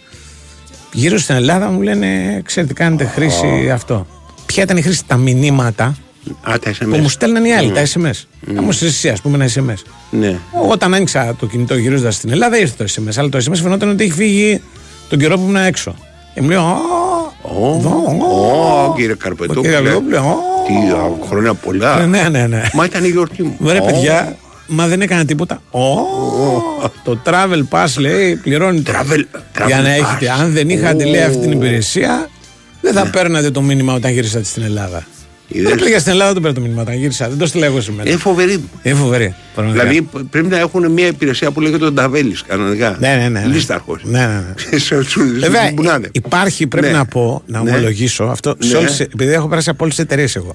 [0.92, 4.06] Γύρω στην Ελλάδα μου λένε, ξέρετε, κάνετε χρήση αυτό.
[4.46, 5.96] Ποια ήταν η χρήση, τα μηνύματα;
[6.42, 7.10] Α, τα που μου SMS.
[7.10, 8.26] στέλναν οι άλλοι, τα SMS.
[8.40, 9.82] Να μου στείλεις εσύ, ας πούμε, ένα SMS.
[10.10, 10.38] Ναι.
[10.70, 13.12] Όταν άνοιξα το κινητό γυρίζοντας στην Ελλάδα, ήρθε το SMS.
[13.16, 14.62] Αλλά το SMS φαινόταν ότι έχει φύγει
[15.08, 15.94] τον καιρό που ήμουν έξω.
[16.34, 16.76] Και μου λέει, Ω,
[17.42, 19.60] Ω, εδώ, ω, ω, κύριε ο Καρπετόπουλε.
[19.68, 20.36] κύριε Καρπετόπουλε, ω.
[20.66, 22.06] Τι α, χρόνια πολλά.
[22.06, 22.62] Ναι, ναι, ναι.
[22.72, 23.56] Μα ήταν η γιορτή μου.
[23.66, 25.62] Ρε Ω, παιδιά, μα δεν έκανα τίποτα.
[25.70, 25.80] Ω,
[27.04, 28.82] το travel pass λέει πληρώνει.
[28.86, 29.24] Travel-
[29.66, 30.00] Για travel να pass.
[30.00, 30.30] έχετε.
[30.40, 31.52] Αν δεν είχατε λέει αυτή την Ω.
[31.52, 32.28] υπηρεσία,
[32.80, 35.06] δεν θα παίρνατε το μήνυμα όταν γυρίσατε στην Ελλάδα.
[35.54, 35.70] Είδες.
[35.70, 37.28] Δεν πήγα στην Ελλάδα, δεν παίρνω το μήνυμα όταν γύρισα.
[37.28, 38.10] Δεν το στείλα εγώ σήμερα.
[38.10, 38.64] Ε, φοβερή.
[38.82, 39.34] Είναι φοβερή.
[39.54, 39.84] πραγματικά.
[39.84, 42.96] Δηλαδή πρέπει να έχουν μια υπηρεσία που λέγεται τον Ταβέλη κανονικά.
[43.00, 43.40] Ναι, ναι, ναι.
[43.40, 43.46] ναι.
[43.46, 44.00] Λίσταρχος.
[44.04, 44.78] Ναι, ναι, ναι.
[44.78, 46.08] Σε- σου- Βέβαια, σου μπουνάδε.
[46.12, 46.92] υπάρχει, πρέπει Ναι.
[46.92, 47.70] να πω, να Ναι.
[47.70, 48.54] ομολογήσω αυτό.
[48.58, 48.78] Σε Ναι.
[48.78, 50.54] όλες, επειδή έχω περάσει από όλες τις εταιρείες εγώ.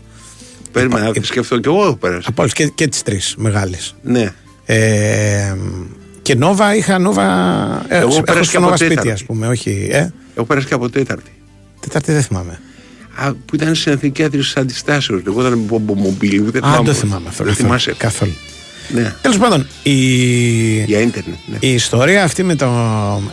[0.71, 2.25] Περίμενα, υπά- σκεφτώ και εγώ έχω περάσει.
[2.29, 3.95] Από όλες και, και τις τρεις μεγάλες.
[4.03, 4.29] Ναι.
[4.65, 5.55] Ε,
[6.21, 7.23] και Νόβα είχα Νόβα.
[7.88, 9.12] Ε, Εγώ έχω πέρασα στο και από Νόβα σπίτι, τέταρτη.
[9.12, 9.47] ας πούμε.
[9.47, 9.88] Όχι.
[9.91, 11.31] Ε, Έχω περάσει και από Τέταρτη.
[11.79, 12.60] Τετάρτη δεν θυμάμαι.
[13.19, 15.21] Α, που ήταν στην εθνική άθληση τη αντιστάσεω.
[15.27, 16.51] Εγώ ήταν μπομπομομπίλ.
[16.51, 16.97] Δεν Α, δεν το πώς.
[16.97, 17.43] θυμάμαι αυτό.
[17.43, 17.67] Δεν καθόλου.
[17.67, 17.93] θυμάσαι.
[17.97, 18.34] καθόλου.
[18.93, 19.13] Ναι.
[19.21, 19.91] Τέλος πάντων, η,
[20.84, 21.38] Για ίντερνετ.
[21.45, 21.58] Ναι.
[21.60, 22.67] η ιστορία αυτή με το.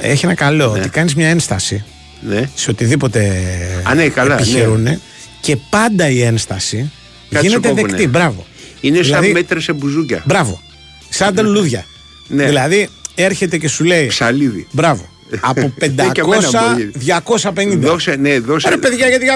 [0.01, 1.85] Έχει ένα καλό ότι κάνεις μια ένσταση
[2.29, 2.49] ναι.
[2.55, 3.43] σε οτιδήποτε
[3.89, 5.01] Α, ναι, καλά, επιχειρούν
[5.41, 6.91] και πάντα η ένσταση
[7.31, 7.93] Κάτι γίνεται σου κόβουνε.
[7.93, 8.09] δεκτή.
[8.09, 8.47] Μπράβο.
[8.81, 10.23] Είναι σαν Δηλαδή- μέτρες σε μπουζούκια.
[10.27, 10.63] Μπράβο.
[11.09, 11.85] Σαν τα λουλούδια.
[12.29, 12.45] Ναι.
[12.45, 14.07] Δηλαδή έρχεται και σου λέει.
[14.07, 14.67] Ψαλίδι.
[14.71, 15.09] Μπράβο.
[15.41, 16.93] Από Και εμένα 500, μπορεί.
[17.75, 17.77] 250.
[17.79, 18.69] Δώσε, ναι, δώσε.
[18.69, 19.27] Ρε παιδιά, γιατί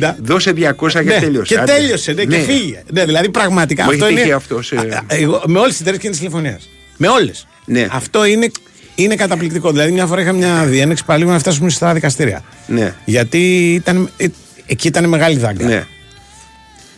[0.00, 0.14] 250.
[0.22, 1.54] Δώσε 200 και Ναι, τέλειωσε.
[1.54, 1.72] Και άντε.
[1.72, 2.82] τέλειωσε, ναι, και φύγε.
[2.92, 4.22] Ναι, δηλαδή πραγματικά Μου αυτό έχει είναι.
[4.22, 6.60] τύχει αυτός σε- Α, α, εγώ- με όλες τις εταιρείες και τη τηλεφωνία.
[6.96, 7.46] Με όλες.
[7.64, 7.86] Ναι.
[7.90, 8.50] Αυτό είναι,
[8.94, 9.70] είναι καταπληκτικό.
[9.70, 12.42] Δηλαδή, μια φορά είχα μια διένεξη πάλι να φτάσουμε στα δικαστήρια.
[12.66, 12.94] Ναι.
[13.04, 14.26] Γιατί ήταν, ε,
[14.66, 15.64] εκεί ήταν μεγάλη δάγκα.
[15.66, 15.84] Ναι.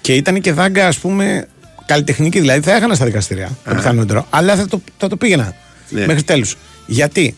[0.01, 1.47] Και ήταν και δάγκα, ας πούμε,
[1.87, 2.41] καλλιτεχνική.
[2.41, 5.55] Δηλαδή θα έχανα στα δικαστήρια το πιθανότερο, αλλά θα το, θα το πήγαινα
[5.89, 6.07] Ναι.
[6.07, 6.57] μέχρι τέλους.
[6.87, 7.37] Γιατί;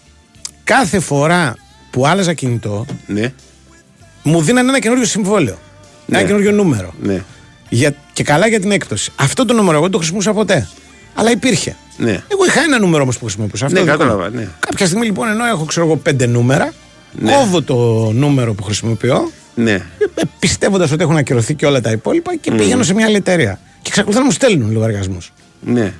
[0.74, 1.56] Κάθε φορά
[1.90, 3.32] που άλλαζα κινητό, Ναι.
[4.22, 5.58] μου δίνανε ένα καινούριο συμβόλαιο.
[6.08, 6.26] Ένα Ναι.
[6.26, 6.94] καινούριο νούμερο.
[7.02, 7.22] Ναι.
[7.68, 9.12] Για, και καλά για την έκπτωση.
[9.16, 10.68] Αυτό το νούμερο εγώ δεν το χρησιμοποιούσα ποτέ.
[11.14, 11.76] Αλλά υπήρχε.
[11.96, 12.10] Ναι.
[12.10, 13.66] Εγώ είχα ένα νούμερο όμως που χρησιμοποιούσα.
[13.66, 14.02] Αυτό Ναι, δικό μου.
[14.02, 14.48] κατάλαβα, ναι.
[14.60, 16.72] Κάποια στιγμή λοιπόν, ενώ έχω ξέρω εγώ πέντε νούμερα,
[17.12, 17.32] Ναι.
[17.32, 19.82] κόβω το νούμερο που χρησιμοποιώ, Ναι.
[20.38, 23.60] πιστεύοντας ότι έχουν ακυρωθεί και όλα τα υπόλοιπα και πηγαίνω σε μια άλλη εταιρεία.
[23.82, 25.32] Και εξακολουθούν να μου στέλνουν λογαριασμούς.
[25.60, 25.92] Ναι.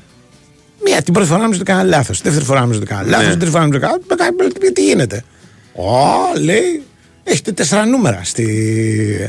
[0.85, 2.17] Μία την πρώτη φορά νομίζω ότι έκανα λάθος.
[2.19, 3.25] Τη δεύτερη φορά νομίζω ότι έκανα λάθος.
[3.25, 3.31] Ναι.
[3.31, 4.31] Την τρίτη φορά νομίζω ότι έκανα.
[4.61, 5.25] «Μπε, Τι γίνεται;
[5.75, 6.83] Ω, λέει,
[7.25, 8.47] έχετε τέσσερα νούμερα στη...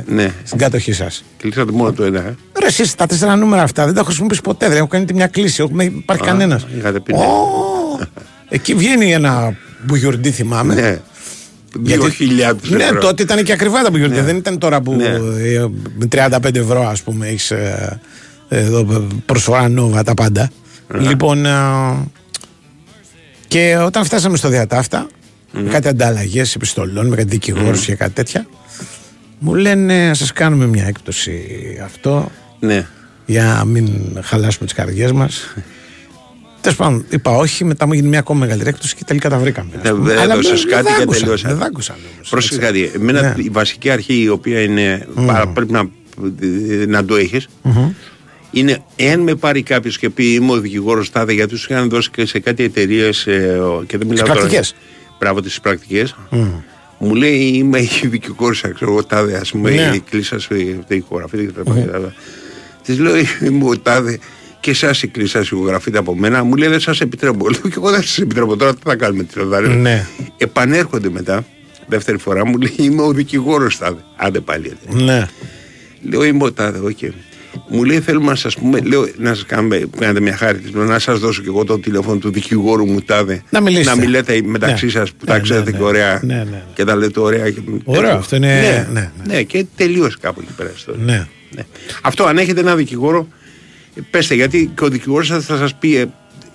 [0.08, 0.32] Ναι.
[0.44, 1.24] στην κατοχή σας.
[1.38, 2.20] Κλείσατε μόνο το ένα.
[2.20, 2.36] ε.
[2.60, 4.68] Ρε, εσείς τα τέσσερα νούμερα αυτά δεν τα έχω χρησιμοποιήσει ποτέ.
[4.68, 5.62] Δεν έχω κάνει ούτε μια κλίση.
[5.62, 6.66] Όχι, δεν υπάρχει κανένας.
[6.78, 7.20] είχατε πει ναι.
[8.50, 10.74] Εκεί βγαίνει ένα μπουγιουρντί, θυμάμαι.
[10.74, 11.00] Ναι.
[11.80, 13.00] Δύο χιλιάδες Ναι, ευρώ.
[13.00, 14.20] τότε ήταν και ακριβά τα μπουγιουρντί.
[14.20, 15.06] Δεν ήταν τώρα που Ναι.
[15.06, 15.66] ε,
[15.98, 17.54] με 35 ευρώ, ας πούμε, έχεις
[19.26, 20.50] προσφορά νόβα τα πάντα.
[21.00, 21.52] Λοιπόν, ε,
[23.48, 25.08] και όταν φτάσαμε στο διατάφτα,
[25.52, 28.46] με κάτι ανταλλαγές επιστολών, με κάτι δικηγόρους και κάτι τέτοια,
[29.40, 31.42] μου λένε να σας κάνουμε μια έκπτωση
[31.84, 32.86] αυτό Ναι.
[33.26, 33.90] για να μην
[34.22, 35.54] χαλάσουμε τις καρδιές μας.
[36.62, 39.70] Τέλος πάντων, είπα όχι, μετά μου έγινε μια ακόμα μεγαλύτερη έκπτωση και τελικά τα βρήκαμε.
[39.78, 40.10] ας Ναι, πούμε.
[40.10, 41.58] δεν Αλλά έδωσες δεν- κάτι δεν και άκουσαν, τελειώσαν.
[41.58, 42.30] Δεν άκουσαν όμως.
[42.30, 42.92] Πρόσεχε κάτι.
[42.96, 43.34] Εμένα Ναι.
[43.44, 45.08] η βασική αρχή η οποία είναι.
[45.26, 45.84] πάρα- πρέπει να,
[46.88, 47.48] να το έχεις.
[48.52, 52.10] Είναι εάν με πάρει κάποιος και πει είμαι ο δικηγόρος τάδε, γιατί τους είχαν δώσει
[52.10, 53.24] και σε κάτι εταιρείες
[53.88, 54.40] και δεν μιλάω τώρα.
[54.40, 54.76] πρακτικές.
[55.20, 56.16] Μπράβο, τις πρακτικές.
[56.98, 59.92] Μου λέει είμαι δικηγόρος, ξέρω εγώ τάδε, ας πούμε, Ναι.
[59.96, 60.38] η κλίσα
[60.88, 62.14] ηχογραφείτε και τα λοιπά.
[62.84, 63.14] Της λέω
[63.46, 64.20] είμαι ο τάδε
[64.60, 66.44] και εσάς η κλήση σας ηχογραφείται από μένα.
[66.44, 67.50] Μου λέει δεν σας επιτρέπω.
[67.50, 68.56] Λέω και εγώ δεν σας επιτρέπω.
[68.58, 69.68] Τώρα τι θα κάνουμε τη Ροδάρη.
[69.68, 70.08] Ναι.
[70.38, 71.46] Επανέρχονται μετά,
[71.88, 74.00] δεύτερη φορά, μου λέει είμαι ο δικηγόρος τάδε.
[74.16, 74.68] Άντε πάλι.
[74.86, 75.04] έτσι.
[75.04, 75.28] Ναι.
[76.10, 76.98] Λέω είμαι ο τάδε, οκ.
[77.70, 80.84] Μου λέει θέλουμε να σας πούμε, λέω να σας κάνουμε, κάνετε μια χάρη της, λέω,
[80.84, 83.42] να σας δώσω και εγώ το τηλέφωνο του δικηγόρου μου τάδε.
[83.50, 83.90] Να μιλήσετε.
[83.90, 84.92] Να μιλάτε μεταξύ Ναι.
[84.92, 85.90] σας που τα Ναι, ξέρετε ναι, και ναι.
[85.90, 86.64] ωραία Ναι, ναι, ναι.
[86.74, 87.50] και τα λέτε ωραία.
[87.50, 87.62] Και...
[87.84, 89.34] Ωραίο, αυτό είναι- Ναι, ναι, ναι.
[89.36, 91.04] ναι, και τελείωσε κάπου εκεί πέρα η ιστορία.
[91.06, 91.28] Ναι.
[91.56, 91.64] Ναι.
[92.02, 93.28] Αυτό αν έχετε ένα δικηγόρο,
[93.96, 96.06] ε, πέστε γιατί και ο δικηγόρος θα, θα σας πει, ε,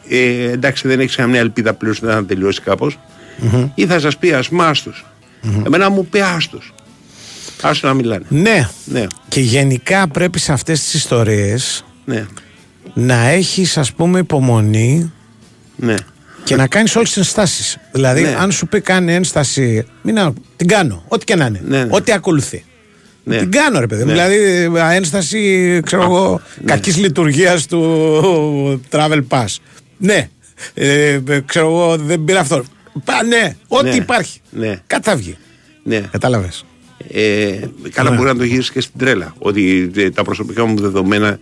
[0.08, 2.98] ε, εντάξει δεν έχεις καμία ελπίδα πλήρως να τελειώσει κάπως,
[3.74, 5.06] ή θα σας πει ας πούμε άστος.
[5.66, 6.72] Εμένα μου πει άστος.
[7.62, 8.24] Άστο να μιλάνε.
[8.28, 8.68] Ναι.
[8.84, 12.26] Ναι, Και γενικά πρέπει σε αυτές τις ιστορίες ναι,
[12.94, 15.12] να έχεις ας πούμε υπομονή
[15.76, 15.94] ναι.
[16.44, 17.78] και να κάνεις όλες τις ενστάσεις.
[17.92, 18.34] Δηλαδή Ναι.
[18.38, 21.88] αν σου πει κάνει ένσταση, μην να, την κάνω, ό,τι και να είναι, Ναι, ναι.
[21.92, 22.64] ό,τι ακολουθεί.
[23.24, 23.38] Ναι.
[23.38, 24.12] Την κάνω ρε παιδί μου.
[24.12, 24.12] Ναι.
[24.12, 24.36] Δηλαδή
[24.78, 29.46] ε, ένσταση, ξέρω εγώ, κακής λειτουργίας του travel pass.
[29.96, 30.28] Ναι.
[30.74, 32.64] Ε, ε, ξέρω εγώ, δεν πήρα αυτό.
[33.04, 33.94] Πα, ναι, ό,τι Ναι.
[33.94, 34.40] υπάρχει.
[34.50, 34.80] Ναι.
[34.86, 35.36] Κάτι θα βγει.
[35.84, 36.00] ναι.
[36.10, 36.64] Κατάλαβες.
[37.12, 37.58] Ε,
[37.92, 38.16] καλά Ναι.
[38.16, 39.34] μπορεί να το γυρίσει και στην τρέλα.
[39.38, 41.38] Ότι ε, τα προσωπικά μου δεδομένα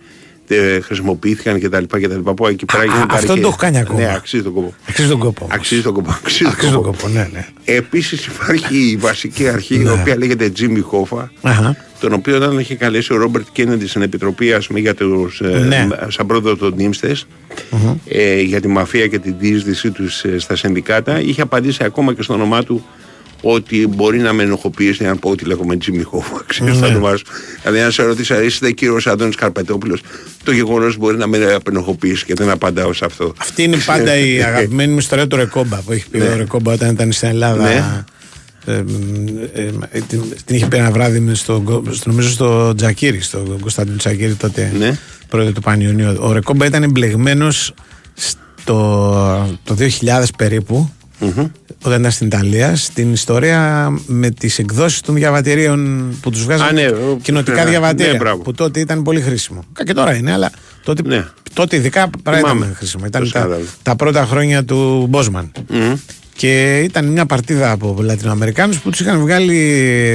[0.47, 1.83] ε, χρησιμοποιήθηκαν κτλ.
[2.01, 2.19] κτλ.
[2.31, 3.99] Που εκεί πέρα Α, γίνεται αυτό δεν το έχω κάνει ακόμα.
[3.99, 4.73] Ναι, αξίζει τον κόπο.
[4.87, 5.43] Αξίζει τον κόπο.
[5.43, 5.55] όμως.
[5.55, 6.09] Αξίζει τον κόπο.
[6.11, 7.47] Αξίζει Αξίζει τον κόπο, ναι, ναι.
[7.65, 11.75] Επίσης υπάρχει η βασική αρχή η οποία λέγεται Jimmy Hoffa Αχα.
[11.99, 15.47] τον οποίο όταν είχε καλέσει ο Ρόμπερτ Κέννεντι στην επιτροπή ας πούμε, για τους, ε,
[15.67, 15.87] Ναι.
[16.07, 17.27] σαν πρόεδρο των νυμστες
[18.07, 22.21] ε, για τη μαφία και την διείσδυσή τους ε, στα συνδικάτα είχε απαντήσει ακόμα και
[22.21, 22.85] στο όνομά του
[23.53, 26.79] ότι μπορεί να με ενοχοποιήσει αν πω ότι λέγομαι Jimmy Hoffa ξέρεις Ναι.
[26.79, 27.23] το όνομά σου
[27.61, 30.01] δηλαδή αν σε ρωτήσει αν είστε κύριος Αντώνης Καρπετόπουλος
[30.43, 34.41] το γεγονός μπορεί να με ενοχοποιήσει και δεν απαντάω σε αυτό Αυτή είναι πάντα η
[34.43, 37.63] αγαπημένη μου ιστορία του Ρεκόμπα που έχει πει ο Ρεκόμπα όταν ήταν στην Ελλάδα.
[37.63, 38.03] Ναι.
[38.67, 38.83] Ε,
[39.53, 43.57] ε, ε, την, την είχε πει ένα βράδυ με στο, στο, νομίζω στο Τζακίρι, στο
[43.61, 44.97] Κωνσταντίνο Τζακίρι τότε Ναι.
[45.29, 46.15] πρόεδρο του Πανιωνίου.
[46.19, 47.73] Ο Ρεκόμπα ήταν εμπλεγμένος
[48.63, 50.91] το 2000 περίπου
[51.83, 56.71] όταν ήταν στην Ιταλία στην ιστορία με τις εκδόσεις των διαβατηρίων που τους βγάζαν Α,
[56.71, 56.85] ναι,
[57.21, 58.41] κοινοτικά ναι, διαβατήρια ναι, μπράβο.
[58.41, 59.63] που τότε ήταν πολύ χρήσιμο.
[59.85, 60.51] Και τώρα είναι, αλλά
[60.83, 61.25] τότε, Ναι.
[61.53, 62.65] τότε ειδικά πράγμα Θυμάμαι.
[62.65, 63.05] ήταν χρήσιμο.
[63.05, 63.63] Ήταν Το τα, σκάνδαλο.
[63.83, 65.51] τα πρώτα χρόνια του Μπόσμαν.
[66.37, 69.55] Και ήταν μια παρτίδα από Λατινοαμερικάνους που τους είχαν βγάλει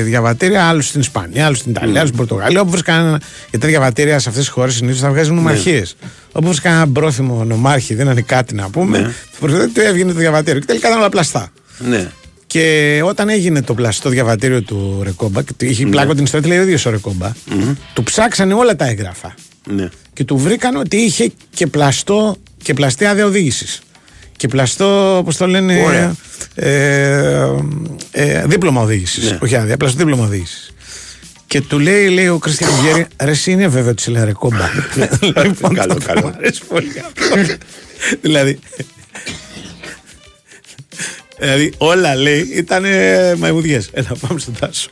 [0.05, 2.61] διαβατήρια άλλους στην Ισπανία, άλλους στην Ιταλία, άλλους στην Πορτογαλία.
[2.61, 3.07] Όπου βρίσκαν.
[3.07, 5.83] ένα- Γιατί τα διαβατήρια σε αυτές τις χώρες συνήθως θα βγάζουν νομαρχίε.
[6.33, 8.99] Όπου βρίσκαν ένα πρόθυμο νομάρχη, δεν είναι κάτι να πούμε.
[8.99, 9.07] Ναι.
[9.57, 9.67] Ναι.
[9.67, 10.61] Του έβγαινε το διαβατήριο.
[10.61, 11.53] Και τελικά ήταν όλα πλαστά.
[11.79, 12.09] ναι
[12.47, 16.49] Και όταν έγινε το πλαστό διαβατήριο του Ρεκόμπα, και του- είχε πλάκο την ιστορία, τη
[16.53, 17.33] λέει ο ίδιος ο ρεκομπα
[17.93, 19.35] του ψάξανε όλα τα έγγραφα.
[19.75, 23.81] ναι Και του βρήκαν ότι είχε και πλαστό και πλαστή άδεια οδήγησης.
[24.41, 25.83] Και πλαστό, όπως το λένε.
[25.85, 26.15] Ωραία.
[26.55, 27.45] Ε,
[28.11, 29.31] ε, δίπλωμα οδήγησης.
[29.31, 29.39] Ναι.
[29.43, 30.71] Όχι άδεια, πλαστό δίπλωμα οδήγησης.
[31.47, 34.71] Και του λέει, λέει ο Κρίστιαν Βιέρη, ρε εσύ είναι βέβαιο ότι σε λέει ρεκόμπα.
[35.45, 36.21] λοιπόν, Καλό, το- καλό.
[36.21, 37.55] μου αρέσει πολύ αυτό.
[38.21, 38.59] δηλαδή,
[41.39, 42.85] δηλαδή, όλα λέει ήταν
[43.39, 43.89] μαϊμουδιές.
[43.93, 44.91] Έλα, πάμε στον Τάσο.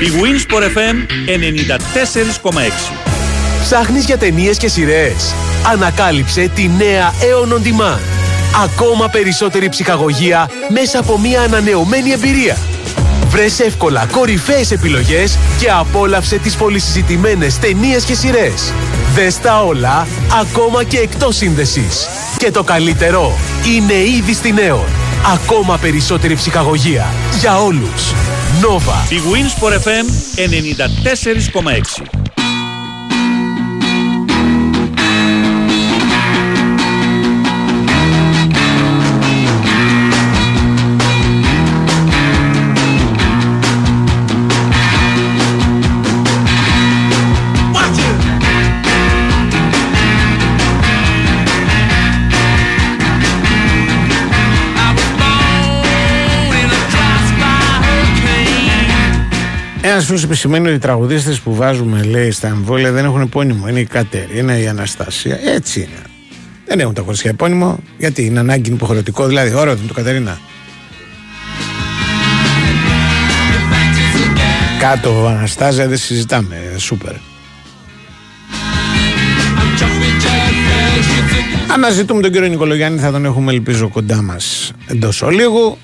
[0.00, 0.96] Η Winsport FM
[1.28, 3.13] 94,6.
[3.74, 5.34] Ψάχνεις για ταινίες και σειρές.
[5.72, 8.00] Ανακάλυψε τη νέα Aeon On Demand.
[8.64, 12.56] Ακόμα περισσότερη ψυχαγωγία μέσα από μια ανανεωμένη εμπειρία.
[13.28, 18.72] Βρες εύκολα κορυφαίες επιλογές και απόλαυσε τις πολυσυζητημένες ταινίες και σειρές.
[19.14, 20.06] Δες τα όλα,
[20.40, 22.08] ακόμα και εκτός σύνδεσης.
[22.36, 23.38] Και το καλύτερο,
[23.76, 24.88] είναι ήδη στην Aeon.
[25.34, 27.06] Ακόμα περισσότερη ψυχαγωγία.
[27.40, 28.12] Για όλους.
[28.62, 29.12] Nova.
[29.12, 32.33] Η Winsport FM 94,6.
[59.94, 63.68] Ένα φίλος επισημαίνει ότι οι τραγουδίστες που βάζουμε, λέει, στα εμβόλια δεν έχουν επώνυμο.
[63.68, 65.38] Είναι η Κατερίνα, η Αναστασία.
[65.44, 66.02] Έτσι είναι.
[66.66, 67.78] Δεν έχουν τα κορίτσια επώνυμο.
[67.98, 69.26] Γιατί είναι ανάγκη, είναι υποχρεωτικό.
[69.26, 70.38] Δηλαδή, ώρα του το Κατερίνα.
[74.80, 76.56] Κάτω Αναστάζια δεν συζητάμε.
[76.76, 77.12] Σούπερ.
[81.72, 85.78] Αναζητούμε τον κύριο Νικολογιάννη, θα τον έχουμε ελπίζω κοντά μας εντός ολίγου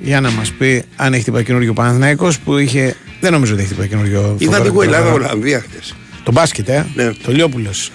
[0.00, 2.96] για να μας πει αν έχει τύπα καινούριο Παναθηναϊκός που είχε.
[3.20, 4.36] Δεν νομίζω ότι έχει τύπα καινούριο.
[4.38, 4.96] Είδα φοβερό λίγο τύπα.
[4.96, 5.94] Ελλάδα-Ολλανδία χθες.
[6.22, 7.12] Το μπάσκετ, ε; Ναι.
[7.12, 7.90] Το Λιόπουλος.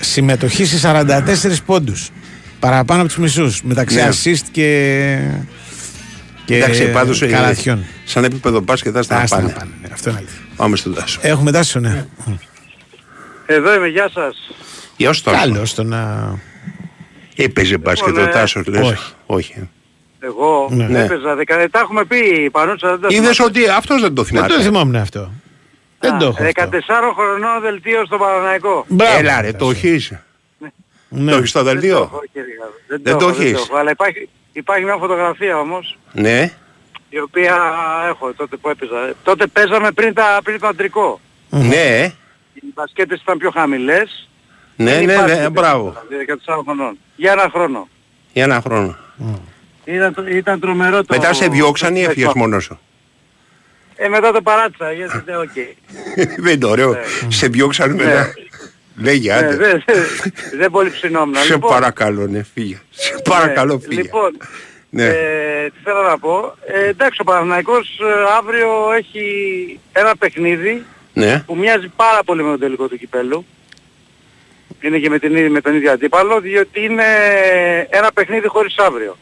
[0.00, 2.10] Συμμετοχή σε 44 πόντους.
[2.60, 3.62] Παραπάνω από τους μισούς.
[3.62, 4.08] Μεταξύ Ναι.
[4.12, 5.18] assist και.
[6.44, 7.84] και Εντάξει, πάντως ε, καλαθιών.
[8.04, 9.52] σαν επίπεδο μπάσκετ θα Άστα στα να πάνε.
[9.58, 9.70] πάνε.
[9.82, 10.38] ναι, Αυτό είναι αλήθεια.
[10.56, 11.18] Πάμε στον Τάσο.
[11.22, 12.06] Έχουμε τάσο, ναι.
[13.46, 14.36] Εδώ είμαι, γεια σας.
[14.96, 15.36] Γεια σου Τάσο.
[15.38, 16.34] Καλό στο να.
[17.36, 18.82] Έπαιζε μπάσκετ Λοιπόν, ο ε, Τάσος λες.
[18.86, 19.12] όχι.
[19.26, 19.68] Όχι.
[20.24, 21.02] Εγώ Ναι.
[21.04, 21.68] έπαιζα δεκα...
[21.70, 23.52] Τα έχουμε πει παρόντσα, δεν τα Είδες θυμάμαι.
[23.58, 24.62] ότι αυτός δεν το Δεν το θυμάται.
[24.62, 25.30] θυμόμουν αυτό.
[25.98, 26.36] Δεν το έχω.
[26.54, 27.12] 14 αυτό.
[27.16, 28.84] χρονών δελτίο στο Παναναϊκό.
[28.88, 29.64] Μπράβο, Έλα ρε, Τάσο.
[29.64, 30.12] το έχεις.
[31.08, 31.30] Ναι.
[31.30, 31.96] Το έχεις στο Δεν το δελτίο.
[31.98, 32.74] έχω, κύριε Γάβρο.
[32.88, 33.56] Δεν Δεν, το το έχω, δεν έχεις.
[33.58, 33.76] το έχω.
[33.80, 36.50] Αλλά υπάρχει, υπάρχει μια φωτογραφία όμως, Ναι.
[37.08, 37.56] η οποία
[38.08, 39.12] έχω τότε που έπαιζα.
[39.24, 41.20] Τότε παίζαμε πριν, τα, πριν το αντρικό.
[41.48, 42.12] Ναι.
[42.54, 44.28] Οι μπασκέτες ήταν πιο χαμηλές.
[44.76, 45.96] Ναι, Δεν ναι, υπάρχει ναι, τέτοιο, μπράβο.
[46.08, 46.98] δηλαδή, 14 χρονών.
[47.16, 47.88] Για ένα χρόνο.
[48.32, 48.96] Για ένα χρόνο.
[49.84, 51.14] Ήταν, τρο- ήταν τρομερό το...
[51.16, 52.80] Μετά σε διώξαν ή το- έφυγες μόνος σου;
[53.96, 55.50] Ε, μετά το παράτησα, γιατί δεν οκ.
[56.44, 56.96] Δεν είναι ωραίο.
[57.28, 58.32] Σε διώξαν μετά;
[58.94, 59.56] Δεν Ε, γιάτε.
[59.56, 61.34] δεν, δεν- δεν πολυψηνόμουν.
[61.36, 62.80] Σε παρακαλώ, ναι, φύγε.
[62.90, 64.02] Σε παρακαλώ, φύγε.
[64.02, 64.36] Λοιπόν,
[64.90, 65.04] Ναι.
[65.06, 66.54] ε, τι θέλω να πω.
[66.66, 68.68] Ε, εντάξει, ο Παναθηναϊκός ε, αύριο
[68.98, 69.24] έχει
[69.92, 70.82] ένα παιχνίδι
[71.12, 71.42] Ναι.
[71.46, 73.46] που μοιάζει πάρα πολύ με τον τελικό του κυπέλου.
[74.80, 77.04] Είναι και με, την, ίδια- με τον ίδιο αντίπαλο, διότι είναι
[77.90, 79.16] ένα παιχνίδι χωρίς αύριο.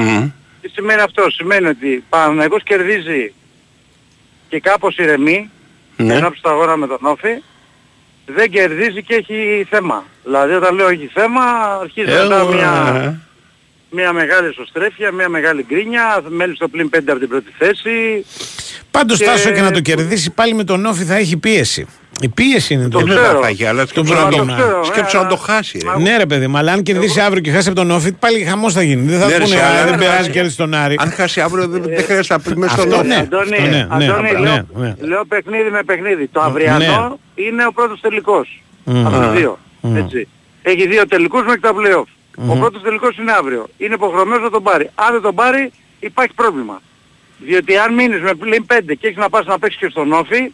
[0.00, 0.30] Μμμ.
[0.60, 1.30] Τι σημαίνει αυτό.
[1.30, 3.32] Σημαίνει ότι ο Παναθηναϊκός κερδίζει
[4.48, 5.50] και κάπως ηρεμεί
[5.96, 6.14] Ναι.
[6.14, 7.42] ενώ του αγώνα με τον Όφη
[8.26, 10.04] δεν κερδίζει και έχει θέμα.
[10.24, 11.42] Δηλαδή όταν λέω έχει θέμα
[11.80, 13.20] αρχίζει Ε, μετά ο- μια,
[13.90, 18.24] μια μεγάλη ισοστρέφεια, μια μεγάλη γκρίνια, μέλη στο πλήν 5 από την πρώτη θέση.
[18.90, 21.86] Πάντως, Και- Τάσο και να το κερδίσει πάλι με τον Όφη θα έχει πίεση.
[22.20, 23.40] Η πίεση είναι το Το Δεν ξέρω.
[23.40, 24.56] θα έχει, αλλά Το σκέψου να πρόβλημα.
[24.56, 25.78] το- ξέρω, σκέψου ε, να το αλλά- χάσει.
[25.82, 25.88] ρε.
[25.90, 28.44] Μα- Ναι, ρε παιδί μου, αλλά αν κερδίσει αύριο και χάσει από τον Όφη, πάλι
[28.44, 29.10] χαμός θα γίνει.
[29.10, 30.96] Δεν θα Ναι, ρε, πούνε σε, αλλά «Α, δεν δεν περάσει θα- και τον Άρη.
[30.98, 33.14] Αν χάσει αύριο δεν, δεν χρειάζεται να πει μέσα Αυτό στον ναι.
[33.14, 33.20] ναι.
[33.20, 34.94] Αντώνη, ναι, ναι, Αντώνη, ναι, λέω, ναι.
[35.00, 36.26] λέω παιχνίδι με παιχνίδι.
[36.32, 38.62] Το αυριανό είναι ο πρώτος τελικός.
[38.84, 39.06] Μμμ.
[39.06, 39.30] Από τους Α.
[39.30, 39.58] δύο.
[39.96, 40.28] Έτσι.
[40.62, 42.08] Έχει δύο τελικούς μέχρι τα play-off.
[42.48, 43.66] Ο πρώτος τελικός είναι αύριο.
[43.76, 44.90] Είναι υποχρεωμένος να τον πάρει.
[44.94, 46.80] Αν δεν τον πάρει υπάρχει πρόβλημα.
[47.38, 50.52] Διότι αν μείνεις με πλήν 5 και έχεις να πας να παίξεις και στον Όφη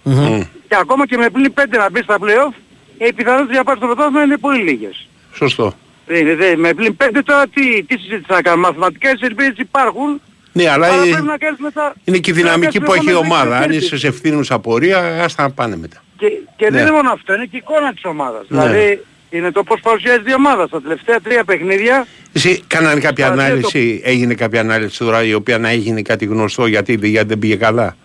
[0.68, 2.54] και ακόμα και με πλήν 5 να μπεις στα play-off
[2.98, 5.06] οι πιθανότητες για να πάρεις το πρωτάθλημα είναι πολύ λίγες.
[5.34, 5.72] Σωστό.
[6.06, 8.66] Δεν είναι, δεν- με πλήν 5 τώρα τι, τι συζήτηση να κάνουμε.
[8.66, 10.20] Μαθηματικές ελπίδες υπάρχουν
[10.52, 11.94] Ναι, αλλά αλλά ε, πρέπει να κάνεις μετά...
[12.04, 13.56] είναι και η πρέπει να δυναμική κάνεις που έχει η επόμενες ομάδα.
[13.56, 13.86] Αν εξαιρέσεις.
[13.86, 16.02] είσαι σε ευθύνουσα πορεία, άστα να πάνε μετά.
[16.16, 16.26] Και,
[16.56, 16.70] και Ναι.
[16.70, 18.44] δεν είναι μόνο αυτό, είναι και η εικόνα της ομάδας.
[18.48, 18.62] Ναι.
[18.66, 20.66] Δηλαδή είναι το πώς παρουσιάζει η ομάδα.
[20.66, 25.58] Στα τελευταία τρία παιχνίδια Εσύ κάνανε κάποια Παραδείγματο- ανάλυση, έγινε κάποια ανάλυση τώρα η οποία
[25.58, 27.96] να έγινε κάτι γνωστό γιατί, γιατί δεν πήγε καλά;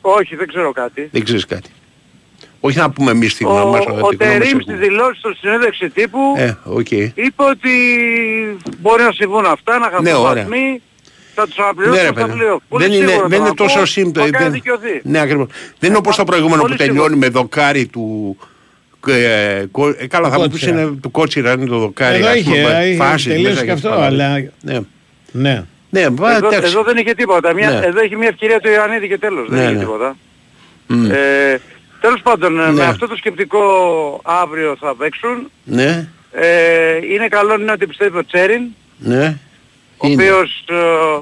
[0.00, 1.08] όχι δεν ξέρω κάτι.
[1.12, 1.70] Δεν ξέρεις κάτι.
[2.60, 3.80] Όχι να πούμε εμείς τη Ο, γνώμη μας.
[3.80, 4.76] ο τη γνώμη Τερίμ μας στη έχουμε.
[4.86, 6.90] δηλώση στο συνέντευξη τύπου Ε, οκ.
[6.90, 7.70] είπε ότι
[8.78, 10.42] μπορεί να συμβούν αυτά, να Ναι, χαθούν ωραία.
[10.42, 10.82] βαθμοί,
[11.34, 12.32] θα τους Ναι, αναπληρώσουν ρε στα παιδί.
[12.38, 12.60] πλέον.
[12.68, 14.24] Δεν είναι, δεν είναι τόσο σύμπτωμα.
[14.26, 15.00] Μακάρι δεν- δικαιωθεί.
[15.02, 15.46] Ναι, ακριβώς.
[15.78, 18.36] Δεν είναι όπως το προηγούμενο που πολύ τελειώνει με δοκάρι του...
[19.12, 20.80] Ε, κο- ε, καλά, θα μου πεις Κότσιρα.
[20.82, 22.16] είναι του Κότσιρα, είναι το δοκάρι.
[22.16, 24.04] Εδώ ας πούμε, είχε, με είχε φάσεις τελείωσε μέσα και αυτό, αυτά.
[24.04, 24.78] αλλά- Ναι,
[25.32, 25.64] Ναι.
[25.90, 26.70] ναι, βα, Εδώ, εντάξει.
[26.70, 27.52] εδώ δεν είχε τίποτα.
[27.52, 27.86] Μια, Ναι.
[27.86, 29.48] Εδώ έχει μια ευκαιρία του Ιωαννίδη και τέλος.
[29.48, 29.78] Ναι, δεν είχε ναι.
[29.80, 30.16] τίποτα.
[30.86, 31.10] Μμ.
[31.10, 31.60] Ε,
[32.00, 32.72] τέλος πάντων, ε, Ναι.
[32.72, 33.60] με αυτό το σκεπτικό
[34.24, 35.50] αύριο θα παίξουν.
[35.64, 38.62] Ναι, Ε, είναι καλό είναι ότι πιστεύει ο Τσέριν,
[38.98, 39.36] ναι.
[39.96, 40.22] ο Είναι.
[40.22, 40.74] οποίος ε,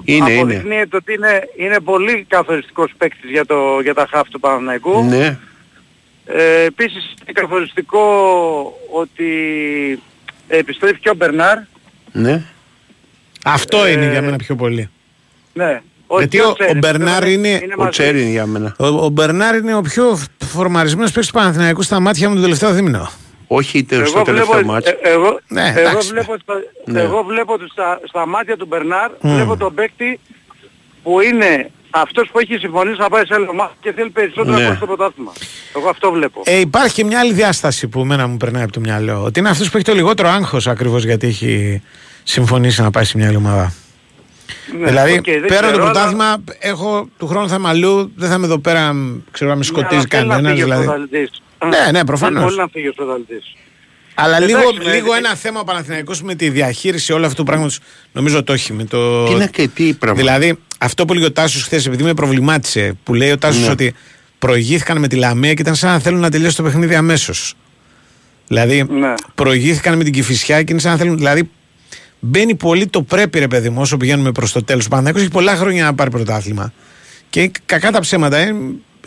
[0.04, 0.38] Είναι, είναι.
[0.40, 5.04] αποδεικνύεται ότι είναι, είναι πολύ καθοριστικός παίκτης για, το, για τα χαφ του Παναναϊκού.
[5.04, 5.38] Ναι,
[6.26, 8.02] Ε, επίσης είναι καθοριστικό
[8.92, 9.28] ότι
[10.48, 11.58] επιστρέφει και ο Μπερνάρ.
[12.12, 12.42] ναι.
[13.44, 14.90] Αυτό Ε, είναι για μένα πιο πολύ.
[15.52, 15.82] Ναι.
[16.06, 17.90] Όχι Γιατί και ο- ο Τσέριν, Μπερνάρ πιστεύω είναι- Ο μαζί.
[17.90, 18.74] Τσέριν για μένα.
[18.78, 22.72] Ο, ο Μπερνάρ είναι ο πιο φορμαρισμένος παίκτης του Παναθηναϊκού στα μάτια μου το τελευταίο
[22.72, 23.10] δίμηνο.
[23.46, 24.86] Όχι είτε στο Εγώ τελευταίο βλέπω, μάτς.
[24.88, 26.08] ε, εγώ, Ναι, εγώ εντάξει.
[26.08, 26.54] βλέπω, στα,
[26.84, 27.00] Ναι.
[27.00, 29.34] εγώ βλέπω ότι στα, στα μάτια του Μπερνάρ Μμ.
[29.34, 30.20] βλέπω τον παίκτη
[31.02, 34.62] που είναι αυτός που έχει συμφωνήσει να πάει σε άλλο ομάδα και θέλει περισσότερο Ναι.
[34.62, 35.32] να πάει στο πρωτάθλημα.
[35.76, 36.42] Εγώ αυτό βλέπω.
[36.44, 39.22] Ε, υπάρχει και μια άλλη διάσταση που εμένα μου περνάει από το μυαλό.
[39.22, 41.82] Ότι είναι αυτός που έχει το λιγότερο άγχος ακριβώς γιατί έχει
[42.22, 43.72] συμφωνήσει να πάει σε μια άλλη ομάδα.
[44.78, 48.12] Ναι, δηλαδή, οκ, δεν πέρα ξέρω, το αλλά- πρωτάθλημα, έχω του χρόνου θα είμαι αλλού,
[48.16, 50.50] δεν θα είμαι εδώ πέρα, μ, ξέρω να με Ναι, αλλά σκοτίζει θέλει να κανένας.
[50.52, 50.84] φύγει ο Δηλαδή.
[50.84, 51.42] πρωταθλητής.
[51.64, 52.34] Ναι, ναι, προφανώς.
[52.42, 53.54] Θέλει πολύ να φύγει ο πρωταθλητής.
[54.14, 55.18] Αλλά Εντάξει, λίγο, ναι, λίγο ναι.
[55.18, 57.78] ένα θέμα ο Παναθηναϊκός με τη διαχείριση όλου αυτού του πράγματος
[58.12, 58.72] νομίζω το έχει.
[58.72, 59.24] Με το...
[59.26, 60.20] Τι είναι και τι πράγμα.
[60.20, 63.70] Δηλαδή, αυτό που λέει ο Τάσος χθες, επειδή με προβλημάτισε, που λέει ο Τάσος Ναι.
[63.70, 63.94] ότι
[64.38, 67.54] προηγήθηκαν με τη Λαμία και ήταν σαν να θέλουν να τελειώσει το παιχνίδι αμέσως.
[68.48, 69.14] Δηλαδή, Ναι.
[69.34, 71.16] προηγήθηκαν με την Κυφυσιά και είναι σαν να θέλουν.
[71.16, 71.50] Δηλαδή,
[72.20, 74.84] μπαίνει πολύ το πρέπει, ρε παιδί μου, όσο πηγαίνουμε προς το τέλος.
[74.86, 76.72] Ο Παναθηναϊκός έχει πολλά χρόνια να πάρει πρωτάθλημα.
[77.30, 78.36] Και κακά τα ψέματα.
[78.36, 78.54] ε,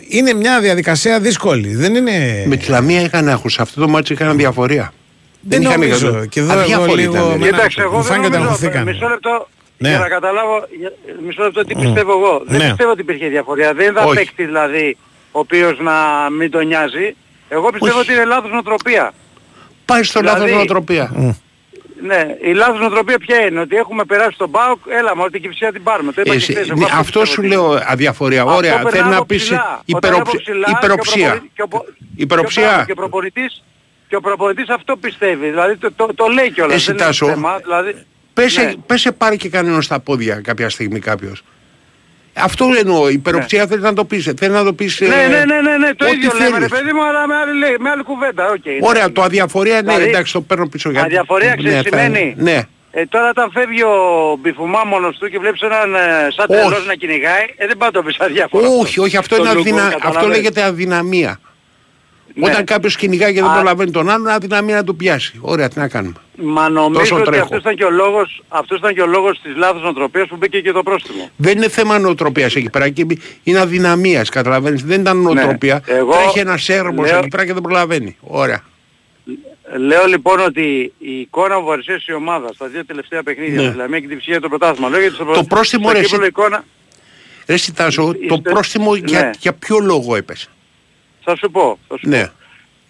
[0.08, 1.74] είναι μια διαδικασία δύσκολη.
[1.74, 2.44] Δεν είναι.
[2.46, 3.58] Με τη Λαμία είχαν άγχος.
[3.58, 4.92] Αυτό το μάτι είχαν διαφορία.
[5.40, 6.06] Δεν είχαν νομίζω.
[6.06, 6.28] καθόλου.
[6.28, 7.26] Και εδώ εγώ Αδιάφοροι λίγο ήταν.
[7.26, 8.82] με ένα- Κοιτάξτε, εγώ μου δεν φάνηκε ότι νομίζω, αγχωθήκαν.
[8.84, 9.88] μισό λεπτό, Ναι.
[9.88, 10.92] για να καταλάβω, για-
[11.26, 12.42] μισό λεπτό τι πιστεύω εγώ.
[12.46, 12.66] Δεν Ναι.
[12.68, 13.74] πιστεύω ότι υπήρχε διαφορία.
[13.74, 14.14] Δεν θα Όχι.
[14.16, 14.96] παίκτη δηλαδή
[15.32, 15.94] ο οποίος να
[16.38, 17.16] μην τον νοιάζει.
[17.48, 18.10] Εγώ πιστεύω Όχι.
[18.10, 19.12] ότι είναι λάθος νοοτροπία.
[19.84, 21.10] Πάει στο Δηλαδή- λάθος νοοτροπία.
[21.14, 21.30] Μμ.
[22.02, 25.42] Ναι, η λάθος νοοτροπία ποια είναι, ότι έχουμε περάσει τον ΠΑΟΚ, έλα μα ότι την
[25.42, 26.12] κυψία την πάρουμε.
[26.12, 27.84] Το είπα Εσύ- και χθες, εγώ ναι, αυτό αυτό πιστεύω σου ότι λέω είναι.
[27.86, 28.42] αδιαφορία.
[28.42, 29.80] Αυτό Ωραία, περνάει θέλει να από πεις ψηλά.
[29.84, 31.26] υπεροψ- Όταν από ψηλά και ο υπεροψία.
[31.28, 31.84] προπονητής- και ο πο-
[32.16, 32.82] Υπεροψία.
[32.86, 33.62] Και ο προπονητής,
[34.08, 35.48] και ο προπονητής αυτό πιστεύει.
[35.48, 36.74] Δηλαδή το, το, το λέει κιόλας.
[36.74, 37.94] Εσύ, δεν είναι Τάσο, θέμα, δηλαδή,
[38.34, 38.72] Πέσε, ναι.
[38.86, 41.42] πέσε πάρει και κανένα στα πόδια κάποια στιγμή κάποιος.
[42.32, 44.32] Αυτό εννοώ, υπεροψία θέλει να το πεις.
[44.38, 45.00] Θέλει να το πεις...
[45.00, 46.68] Ναι, ε, ναι, ναι, ναι, ναι, το ό,τι ίδιο λέμε ρε θέλεις.
[46.68, 48.50] παιδί μου, αλλά με άλλη, λέει- με άλλη κουβέντα.
[48.50, 48.72] οκ, ναι.
[48.80, 50.90] Ωραία, το αδιαφορία ναι, Δηλαδή, εντάξει, το παίρνω πίσω.
[50.90, 52.62] γιατί- αδιαφορία ξέρεις ναι, τι θα- σημαίνει; Ναι.
[52.90, 53.94] Ε, τώρα όταν φεύγει ο
[54.40, 55.98] Μπιφουμά μόνος του και βλέπεις έναν ε,
[56.36, 56.60] σαν Όχι.
[56.60, 58.68] τρελός να κυνηγάει, ε, δεν πάει να το πεις αδιαφορά.
[58.68, 59.82] Όχι, όχι, αυτό, Το είναι Λουκού, αδυνα...
[59.86, 60.36] αυτό καταλαβαίνεις.
[60.36, 61.40] λέγεται αδυναμία.
[62.40, 62.50] Ναι.
[62.50, 63.54] Όταν κάποιος κυνηγάει και δεν Α.
[63.54, 65.38] προλαβαίνει τον άλλον, αδυναμία να του πιάσει.
[65.40, 66.14] Ωραία, τι να κάνουμε.
[66.42, 67.42] Μα νομίζω Τόσο ότι τρέχω.
[67.42, 70.60] αυτός ήταν, και ο λόγος, αυτός ήταν και ο λόγος της λάθος νοοτροπίας που μπήκε
[70.60, 71.30] και το πρόστιμο.
[71.36, 73.06] Δεν είναι θέμα νοοτροπίας εκεί πέρα, εκεί
[73.42, 74.82] είναι αδυναμίας, καταλαβαίνεις.
[74.84, 75.82] Δεν ήταν νοοτροπία.
[75.86, 75.94] Ναι.
[75.94, 78.16] Εγώ Τρέχει ένας έρμος λέω- εκεί πέρα και δεν προλαβαίνει.
[78.20, 78.62] Ωραία.
[79.76, 83.70] Λέω λοιπόν ότι η εικόνα που παρουσίασε η ομάδα στα δύο τελευταία παιχνίδια, Ναι.
[83.70, 86.30] δηλαδή και την ψυχή του πρωτάθλημα, λέω γιατί στο, Το πρόστιμο, στο ρε, κύπελλο εσύ-
[86.30, 86.64] εικόνα,
[87.46, 89.30] Ρε Σιτάσο, το Είστε- πρόστιμο για, Ναι.
[89.38, 90.48] για ποιο λόγο έπεσε;
[91.30, 92.22] Θα σου πω, θα σου Ναι.
[92.26, 92.30] πω.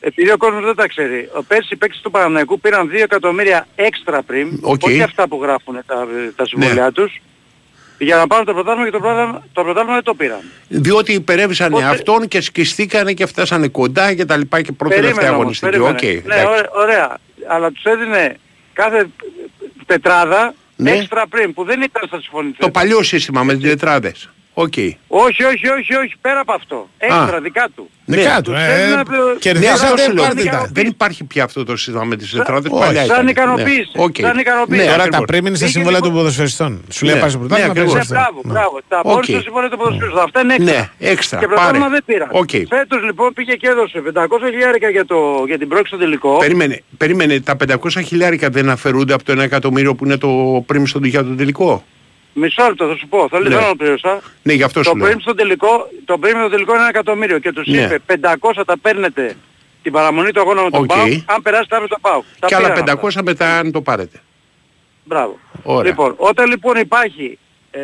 [0.01, 3.67] Επειδή ο κόσμος δεν τα ξέρει, ο πέρσι οι παίκτες του Παναθηναϊκού πήραν 2 εκατομμύρια
[3.75, 4.83] έξτρα πριν, Οκ.
[4.83, 7.21] όχι αυτά που γράφουν τα, τα συμβόλαιά τους,
[8.01, 10.41] Για να πάρουν το πρωτάθλημα και το πρωτάθλημα, το πρωτάθλημα δεν το πήραν.
[10.69, 15.21] Διότι υπερέβησαν Οπότε- αυτόν και σκιστήκανε και φτάσανε κοντά και τα λοιπά και πρώτη τελευταία
[15.21, 15.93] Περίμενε όμως, αγωνιστική.
[15.93, 16.35] Οκ, περίμενε.
[16.35, 16.69] ναι, εντάξει.
[16.73, 17.19] ωραία, ωραία.
[17.49, 18.37] Αλλά τους έδινε
[18.73, 19.09] κάθε
[19.87, 20.91] τετράδα Ναι.
[20.91, 22.59] έξτρα πριμ που δεν ήταν στα συμφωνηθέντα.
[22.59, 24.29] Το παλιό σύστημα με τις τετράδες.
[24.65, 24.73] Οκ.
[25.25, 26.89] Όχι, όχι, όχι, όχι, πέρα από αυτό.
[26.99, 27.91] Έξτρα δικά του.
[28.05, 28.51] Δικά του.
[28.53, 30.25] Τους Ε, έδινε πλέον- Ναι, αυτό κερδίσατε, σου λέω.
[30.25, 30.65] πάρτε δικά τα.
[30.67, 30.71] του.
[30.73, 32.71] Δεν υπάρχει πια αυτό το σύστημα με τις τετράδες.
[32.73, 33.29] όχι, Παλιά σαν ήταν.
[33.29, 34.17] ικανοποίηση, Ναι, οκ.
[34.21, 34.81] σαν ικανοποίηση.
[34.81, 35.25] Ναι, Τώρα τα ακριβώς.
[35.27, 36.73] πριν είναι στα Είχε συμβόλαια των λοιπόν- ποδοσφαιριστών.
[36.91, 38.11] Σου λέει Ναι, πάρει το πρωτάθλημα, ναι, παίρνεις ακριβώς.
[38.17, 38.31] Ναι, αυτό.
[38.33, 38.53] μπράβο, Ναι.
[38.53, 38.77] μπράβο.
[38.89, 39.13] Τα Οκ.
[39.15, 40.21] πόρτα στο συμβόλαιο του ποδοσφαίρου.
[40.21, 40.73] Αυτά είναι έξτρα.
[41.01, 41.39] Ναι, έξτρα.
[41.41, 41.95] Και πρωτάθλημα Πάρε.
[41.97, 42.29] δεν πήραν.
[42.43, 42.51] Οκ.
[42.75, 45.19] Φέτος λοιπόν πήγε και έδωσε 500 χιλιάρικα για, το,
[45.51, 46.31] για την πρόκληση στο τελικό.
[46.45, 50.31] Περίμενε, περίμενε, τα 500 χιλιάρικα δεν αφαιρούνται από το 1 εκατομμύριο που είναι το
[50.67, 51.85] πρίμι στον για τον τελικό;
[52.33, 53.29] Μισό λεπτό θα σου πω.
[53.31, 53.55] Θέλω Ναι.
[53.55, 54.21] να ολοκληρώσα.
[54.43, 55.07] Ναι, γι' αυτό Το σου λέω.
[55.07, 57.79] πριν στο τελικό, το πριν στο τελικό είναι ένα εκατομμύριο και τους Ναι.
[57.81, 59.35] είπε 500 τα παίρνετε
[59.83, 60.87] την παραμονή του αγώνα με τον Οκ.
[60.87, 62.25] ΠΑΟΚ, αν περάσετε αύριο το ΠΑΟΚ.
[62.39, 63.01] Τα Και άλλα πήραν αυτά.
[63.01, 64.21] 500 μετά αν το πάρετε.
[65.05, 65.39] Μπράβο.
[65.63, 65.91] Ωραία.
[65.91, 67.39] Λοιπόν, όταν λοιπόν υπάρχει
[67.71, 67.81] ε,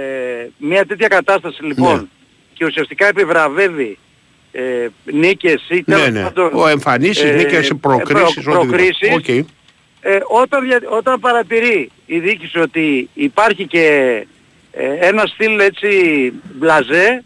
[0.56, 2.02] μια τέτοια κατάσταση λοιπόν Ναι.
[2.54, 3.98] και ουσιαστικά επιβραβεύει
[4.52, 6.22] ε, νίκες ή Ναι, τέλος ναι.
[6.22, 8.66] πάντων, Ο εμφανίσεις, ε, νίκες, ε, προκρίσεις, προ- οτιδήποτε.
[8.66, 9.28] προκρίσεις, Οκ.
[10.00, 14.26] ε, όταν, δια- όταν παρατηρεί η διοίκηση ότι υπάρχει και
[14.76, 15.88] ε, ένας στυλ έτσι
[16.54, 17.22] μπλαζέ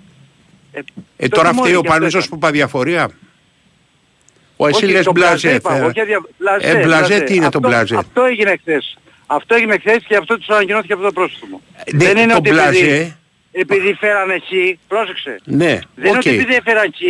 [0.72, 0.80] ε,
[1.16, 2.38] Ε, το τώρα τιμώρει φταίει ο και αυτός Πανούζος ήταν.
[2.38, 3.11] που είπα διαφορία.
[4.57, 5.55] Ο εσύ Όχι, λες το μπλαζέ.
[5.55, 8.99] είπα, θε- όχι δια- μπλαζέ, Ε, μπλαζέ, τι είναι το Αυτό- μπλαζέ; Αυτό έγινε χθες.
[9.26, 11.61] Αυτό έγινε χθες και αυτό τους ανακοινώθηκε από το πρόστιμο.
[11.92, 12.78] Ναι, δεν είναι το ότι μπλαζέ.
[12.78, 13.16] επειδή,
[13.53, 15.36] επειδή φέρανε χ, πρόσεξε.
[15.44, 16.14] Ναι, Δεν είναι οκ.
[16.16, 17.01] ότι επειδή έφεραν χ,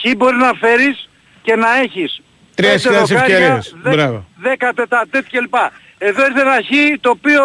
[0.00, 1.08] χ μπορεί να φέρεις
[1.42, 2.22] και να έχεις
[2.54, 3.76] Τρεις πέντε χιλιάδες δοκάρια, ευκαιρίες.
[3.82, 4.26] δέκα- Μπράβο.
[4.36, 5.54] Δέκα τετατέτ κλπ.
[6.02, 7.40] Εδώ ήρθε ένα χ το οποίο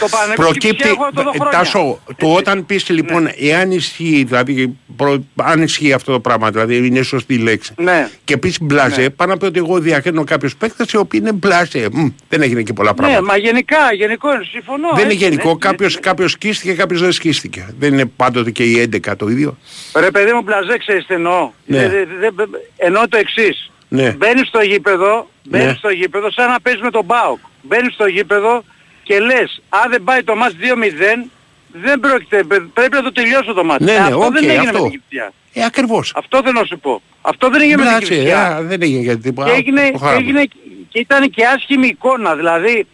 [0.00, 1.58] το Παναγιώτο Προκύπτει, έχω να το δω ε, χρόνια.
[1.58, 2.34] Τάσο, το Έτσι.
[2.36, 7.34] όταν πεις λοιπόν, εάν ισχύει, δηλαδή, προ, αν ισχύει αυτό το πράγμα, δηλαδή είναι σωστή
[7.34, 8.08] η λέξη, Ναι.
[8.24, 9.10] και πεις μπλαζέ, Ναι.
[9.10, 11.88] πάνω από ότι εγώ διακρίνω κάποιους παίκτες οι οποίοι είναι μπλαζέ.
[11.92, 13.22] Μ, δεν έγινε και πολλά Ναι, πράγματα.
[13.22, 14.88] μα γενικά, γενικό είναι, συμφωνώ.
[14.94, 15.58] δεν είναι έτσι γενικό, είναι.
[15.60, 17.74] κάποιος, κάποιος σκίστηκε, κάποιος δεν σκίστηκε.
[17.78, 19.58] Δεν είναι πάντοτε και οι 11 το ίδιο.
[19.96, 21.50] Ρε παιδί μου μπλαζέ ξέρεις τι εννοώ.
[21.66, 21.78] Ναι.
[21.78, 22.44] Ε, δε- δε- δε-
[22.76, 23.70] εννοώ το εξής.
[23.88, 24.10] Ναι.
[24.10, 25.74] Μπαίνεις στο γήπεδο, μπαίνεις Ναι.
[25.74, 27.38] στο γήπεδο σαν να παίζεις με τον ΠΑΟΚ.
[27.62, 28.64] Μπαίνεις στο γήπεδο
[29.02, 31.28] και λες αν δεν πάει το ματς 2-0
[31.72, 33.84] δεν πρόκειται, παι- πρέπει να το τελειώσω το ματς.
[33.84, 34.82] Ναι, Ε, ναι, αυτό οκ, δεν έγινε αυτό.
[34.82, 35.32] με την Κηφισιά.
[35.52, 36.12] Ε, ακριβώς.
[36.16, 37.02] Αυτό θέλω να σου πω.
[37.22, 38.46] Αυτό δεν έγινε με την Μπλαζέ, Κηφισιά.
[38.46, 39.50] α, δεν έγινε γιατί τίποτα.
[39.50, 40.18] Και έγινε, Το και χάραμε.
[40.26, 40.44] έγινε
[40.88, 42.34] και ήταν και άσχημη εικόνα.
[42.36, 42.86] Δηλαδή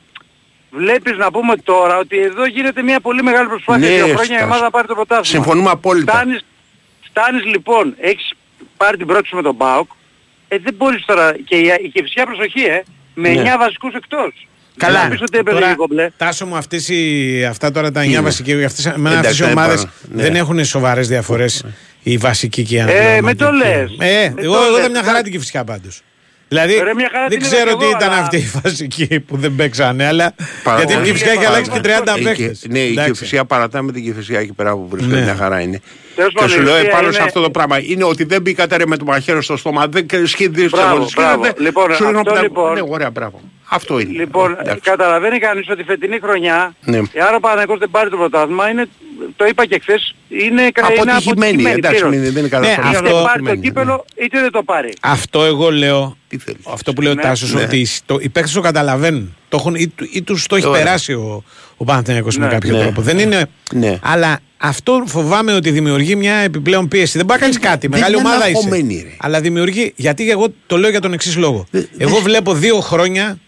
[0.71, 4.25] βλέπεις να πούμε τώρα ότι εδώ γίνεται μια πολύ μεγάλη προσπάθεια Ναι, δύο χρόνια η
[4.27, 4.45] Στάσο.
[4.45, 5.45] ομάδα να πάρει το πρωτάθλημα.
[5.45, 6.13] Συμφωνούμε απόλυτα.
[6.13, 6.45] Φτάνεις,
[7.01, 8.33] φτάνεις λοιπόν, έχεις
[8.77, 9.91] πάρει την πρόκληση με τον ΠΑΟΚ,
[10.49, 12.83] ε, δεν μπορείς τώρα, και η, η Κηφισιά προσοχή, ε,
[13.15, 13.41] με Ναι.
[13.41, 14.47] 9 βασικούς εκτός.
[14.79, 15.03] Καλά.
[15.03, 16.09] Να πεις ότι έπαιζε Τώρα, λίγο μπλε.
[16.17, 19.43] Τάσο μου, αυτές οι, αυτά τώρα τα 9 Είναι; βασικοί, αυτές, εμένα Εντάξει, αυτές οι
[19.43, 20.11] δεν ομάδες υπάρχουν.
[20.17, 20.23] Ναι.
[20.23, 21.65] δεν έχουν σοβαρές διαφορές
[22.03, 23.25] η βασική και η Ε, αναπληρωματική.
[23.25, 23.91] με το λες.
[23.99, 24.79] Ε, Με εγώ, το εγώ λες.
[24.79, 26.01] είδα μια χαρά την Κηφισιά πάντως.
[26.49, 28.51] Δηλαδή Ρε, μια χαρά δεν την ξέρω είδα τι κι εγώ, ήταν αλλά- αυτή η
[28.63, 32.19] βασική που δεν παίξανε, αλλά Παρά- γιατί η όχι, Κηφισιά έχει παρά- αλλάξει και 30
[32.19, 32.59] Η παίχτες.
[32.59, 33.11] Κε- Ναι, η Εντάξει.
[33.13, 35.23] Κεφυσία παρατά με την Κεφυσία εκεί πέρα που βρίσκεται, Ναι.
[35.23, 35.81] μια χαρά είναι.
[36.19, 38.25] Τέλος Και πάντων, σου η λέω ουσία επάνω σε είναι- αυτό το πράγμα είναι ότι
[38.25, 41.45] δεν μπήκατε ρε με το μαχαίρι στο στόμα, δεν σχεδίσεις Μπράβο, μπράβο.
[41.59, 42.11] Λοιπόν, αυτό
[42.43, 43.41] λοιπόν- Ναι, ωραία, μπράβο.
[43.71, 44.13] Αυτό είναι.
[44.13, 44.81] Λοιπόν, Εντάξει.
[44.81, 46.97] καταλαβαίνει κανείς ότι φετινή χρονιά, Ναι.
[47.13, 48.89] εάν ο Παναγικός δεν πάρει το πρωτάθλημα, είναι,
[49.37, 52.11] το είπα και χθες, είναι, είναι Αποτυχημένη, εντάξει, πλήρως.
[52.11, 52.83] μην- δεν είναι καλά Ναι, αυτό.
[52.83, 54.93] αυτό- Είτε πάρει το Αποτυχημένη, κύπελο, είτε δεν το πάρει.
[55.01, 56.61] Αυτό εγώ λέω Τι θέλεις.
[56.73, 57.23] Αυτό που λέει ο Ναι.
[57.23, 57.63] Τάσος Ναι.
[57.63, 59.37] ότι το, οι παίκτες το καταλαβαίνουν.
[59.49, 60.83] Το έχουν, ή, του- ή τους το έχει Ωραία.
[60.83, 61.45] περάσει ο,
[61.77, 62.53] ο Παναθηναϊκός με Ναι.
[62.53, 62.83] κάποιο Ναι.
[62.83, 63.01] τρόπο.
[63.03, 63.47] Δεν είναι.
[63.73, 63.99] Ναι.
[64.03, 67.17] Αλλά αυτό φοβάμαι ότι δημιουργεί μια επιπλέον πίεση.
[67.17, 67.87] Δεν μπορεί να κάνει κάτι.
[67.87, 68.57] δεν Μεγάλη είναι ομάδα είσαι.
[68.59, 69.15] αγχωμένη, ρε.
[69.19, 69.93] Αλλά δημιουργεί.
[69.97, 71.67] Γιατί εγώ το λέω για τον εξής λόγο.
[71.71, 73.39] Δε- εγώ δε- βλέπω δύο χρόνια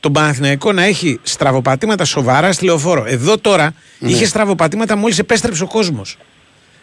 [0.00, 3.04] τον Παναθηναϊκό να έχει στραβοπατήματα σοβαρά στη λεωφόρο.
[3.06, 4.10] Εδώ τώρα Ναι.
[4.10, 6.16] είχε στραβοπατήματα μόλις επέστρεψε ο κόσμος.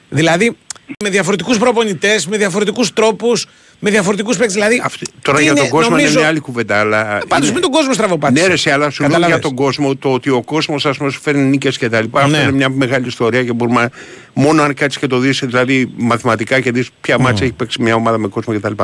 [0.10, 0.56] Δηλαδή
[1.04, 3.48] με διαφορετικούς προπονητές, με διαφορετικούς τρόπους,
[3.86, 4.54] με διαφορετικούς παίκτες.
[4.54, 6.80] Δηλαδή, Αυτή- Τώρα τι για τον είναι, κόσμο νομίζω- είναι μια άλλη κουβέντα.
[6.80, 8.42] Αλλά Πάντως είναι- με τον κόσμο στραβοπάτησε.
[8.44, 9.36] Ναι, ρε, σε, αλλά σου λέω Καταλάβες.
[9.40, 12.22] για τον κόσμο το ότι ο κόσμος ας πούμε σου φέρνει νίκες και τα λοιπά.
[12.22, 12.42] Αυτό Ναι.
[12.44, 13.90] είναι μια μεγάλη ιστορία και μπορούμε
[14.34, 17.96] μόνο αν κάτσεις και το δεις, δηλαδή μαθηματικά και δεις ποια μάτσα έχει παίξει μια
[17.96, 18.84] ομάδα με κόσμο κτλ.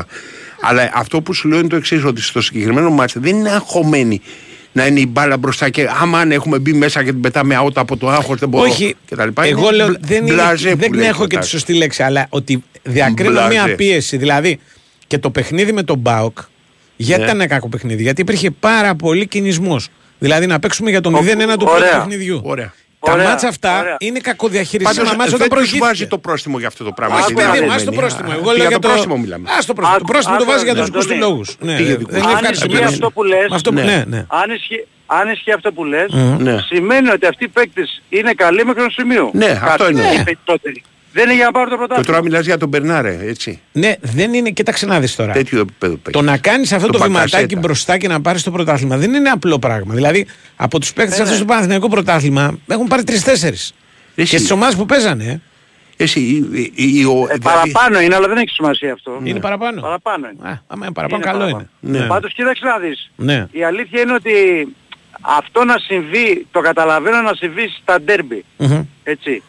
[0.62, 4.22] Αλλά αυτό που σου λέω είναι το εξής, ότι στο συγκεκριμένο μάτσα δεν είναι αγχωμένοι
[4.72, 7.72] να είναι η μπάλα μπροστά και άμα αν έχουμε μπει μέσα και την πετάμε out
[7.76, 9.44] από το άγχος δεν μπορώ Όχι, και τα λοιπά.
[9.46, 11.50] εγώ Είναι λέω μπλα- δεν, είναι- μπλαζέ που δεν λέει έχω ο και τη Τάσος.
[11.52, 13.48] σωστή λέξη, αλλά ότι διακρίνω Μπλαζέ.
[13.54, 14.18] μια πίεση.
[14.18, 14.60] Δηλαδή
[15.12, 16.38] και το παιχνίδι με τον Μπάουκ,
[16.96, 17.28] γιατί Ναι.
[17.28, 19.88] ήταν ένα κακό παιχνίδι, γιατί υπήρχε πάρα πολύ κινησμός.
[20.20, 21.98] Δηλαδή να παίξουμε για το 0-1 του πρώτου ωραία.
[21.98, 22.42] παιχνιδιού.
[22.44, 22.74] Ωραία.
[23.00, 23.96] Τα Ωραία, μάτσα αυτά ωραία.
[24.00, 25.86] είναι κακοδιαχειριστικά Πάντως μάτσα όταν δεν τους προηγήθηκε.
[25.86, 27.16] βάζει το πρόστιμο για αυτό το πράγμα.
[27.16, 27.90] Άκου, Όχι, γιατί είναι παιδί μου, αγχωμένοι.
[27.90, 28.30] ας το πρόστιμο.
[28.32, 29.46] Α, Εγώ και λέω για για το πρόστιμο μιλάμε.
[29.58, 29.96] Ας το πρόστιμο.
[29.98, 31.04] Άκου, Το πρόστιμο το άκου, βάζει για τους Αντώνη.
[31.04, 31.48] δικούς του λόγους.
[31.68, 32.32] Ναι, Τι για δικούς δεν τους.
[32.32, 32.94] είναι Αν ισχύει ευχαριστημένος.
[32.94, 33.84] αυτό που λες, Με αυτό που- Ναι.
[33.92, 34.22] ναι, ναι.
[34.42, 34.82] Αν ισχύει,
[35.20, 36.10] αν ισχύει αυτό που λες,
[36.48, 36.56] Ναι.
[36.72, 39.28] σημαίνει ότι αυτοί οι παίκτες είναι καλοί μέχρι ενός σημείου.
[39.42, 40.04] Ναι, αυτό είναι.
[41.14, 41.24] Οι περισσότεροι.
[41.24, 42.06] Δεν είναι για να πάρουν το Και πρωτάθλημα.
[42.06, 43.60] τώρα μιλάς για τον Μπερνάρε, έτσι.
[43.72, 44.50] Ναι, δεν είναι.
[44.50, 45.34] Κοίταξε να δεις τώρα.
[45.34, 46.12] Τέτοιο επίπεδο παίζει.
[46.20, 47.60] Το να κάνεις αυτό Τον το βηματάκι Μπακασέτα.
[47.60, 49.94] μπροστά και να πάρεις το πρωτάθλημα δεν είναι απλό πράγμα.
[49.94, 51.44] Δηλαδή, από τους παίκτες Ναι, αυτούς ναι.
[51.44, 53.56] του Παναθηναϊκού πρωτάθλημα έχουν πάρει τρει-τέσσερι.
[54.16, 55.24] Εσύ, Και στις ομάδες που παίζανε.
[55.98, 56.04] ε.
[56.04, 59.20] εσύ, η- η- η- ο- Ε, δηλαδή- παραπάνω είναι, αλλά δεν έχει σημασία αυτό.
[59.24, 59.82] Είναι παραπάνω.
[59.82, 60.50] Παραπάνω είναι.
[60.50, 61.68] Α, άμα είναι παραπάνω, Είναι καλό παραπάνω.
[61.82, 61.98] είναι.
[62.00, 62.06] Ναι.
[62.06, 63.12] Πάντως κοίταξε να δεις.
[63.16, 63.48] Ναι.
[63.52, 64.32] Η αλήθεια είναι ότι
[65.22, 68.46] αυτό να συμβεί, το καταλαβαίνω να συμβεί στα ντέρμπι.
[68.58, 68.82] Μμμ.
[69.04, 69.44] Έτσι.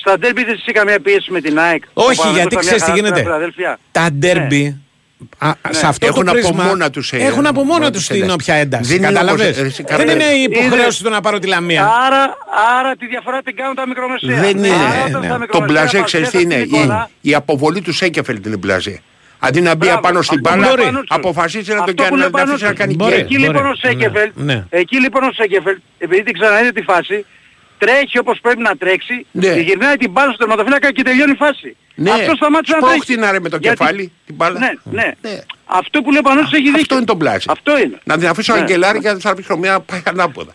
[0.00, 1.82] Στα ντέρμπι δεν είσαι καμία πίεση με την ΑΕΚ.
[1.92, 3.22] Όχι, Ο Παναθηναϊκός γιατί ήταν μια ξέρεις τι χαρά στην γίνεται.
[3.22, 3.78] Φιλαδέλφια.
[3.92, 4.80] Τα ντέρμπι.
[5.38, 7.98] α, σε αυτό Έχουν το από πρίσμα, μόνα τους, ε, έχουν από μόνα μόνα τους
[7.98, 8.32] τους την ένταση.
[8.34, 8.88] όποια ένταση.
[8.88, 10.12] Δεν είναι Κατάλαβες; όπως- εσύ, Δεν Καρπέ.
[10.12, 11.82] είναι η Είναι- υποχρέωση του να πάρω τη Λαμία.
[12.06, 12.36] Άρα,
[12.78, 14.40] άρα τη διαφορά την κάνουν τα μικρομεσαία.
[14.40, 14.68] Δεν είναι.
[14.68, 15.26] Άρα, όταν ναι.
[15.26, 16.62] στα Το μικρομεσαία μπλαζέ μας ξέρεις τι πέφτει είναι.
[16.62, 19.02] η εικόνα, Η, η αποβολή του Σέκεφελτ είναι μπλαζέ.
[19.38, 21.16] Αντί να μπει Μπράβο, απάνω στην αυτό που μπάλα, λέει ο Πανούτσος.
[21.18, 22.78] αποφασίζει να Αυτό τον που κάνει λέει να ο την αφήσει να Πανούτσος.
[22.78, 23.10] κάνει Μπορεί.
[23.12, 23.20] γκελ.
[23.24, 24.64] Εκεί λοιπόν ο ναι, Σένκεφελντ, ναι.
[24.70, 27.26] εκεί λοιπόν ο Σένκεφελντ, επειδή την ξαναείδε τη φάση,
[27.82, 29.48] τρέχει όπως πρέπει να τρέξει, Ναι.
[29.54, 31.76] και γυρνάει την μπάλα στο τερματοφύλακα και τελειώνει η φάση.
[31.94, 32.10] Ναι.
[32.10, 32.92] Αυτό σταμάτησε να τρέχει.
[33.02, 34.58] Σπρώχτηνα, ρε, με το Γιατί- κεφάλι, την μπάλα.
[34.58, 35.12] Ναι, ναι.
[35.20, 35.38] Ναι.
[35.66, 36.80] Αυτό που λέει ο Πανούτσος έχει δίκιο.
[36.80, 37.46] Αυτό είναι το μπλάζι.
[37.48, 37.98] Αυτό είναι.
[38.04, 38.60] Να την αφήσω Ναι.
[38.60, 40.52] αγγελάρι και να της αρπεί χρωμιά πάει ανάποδα.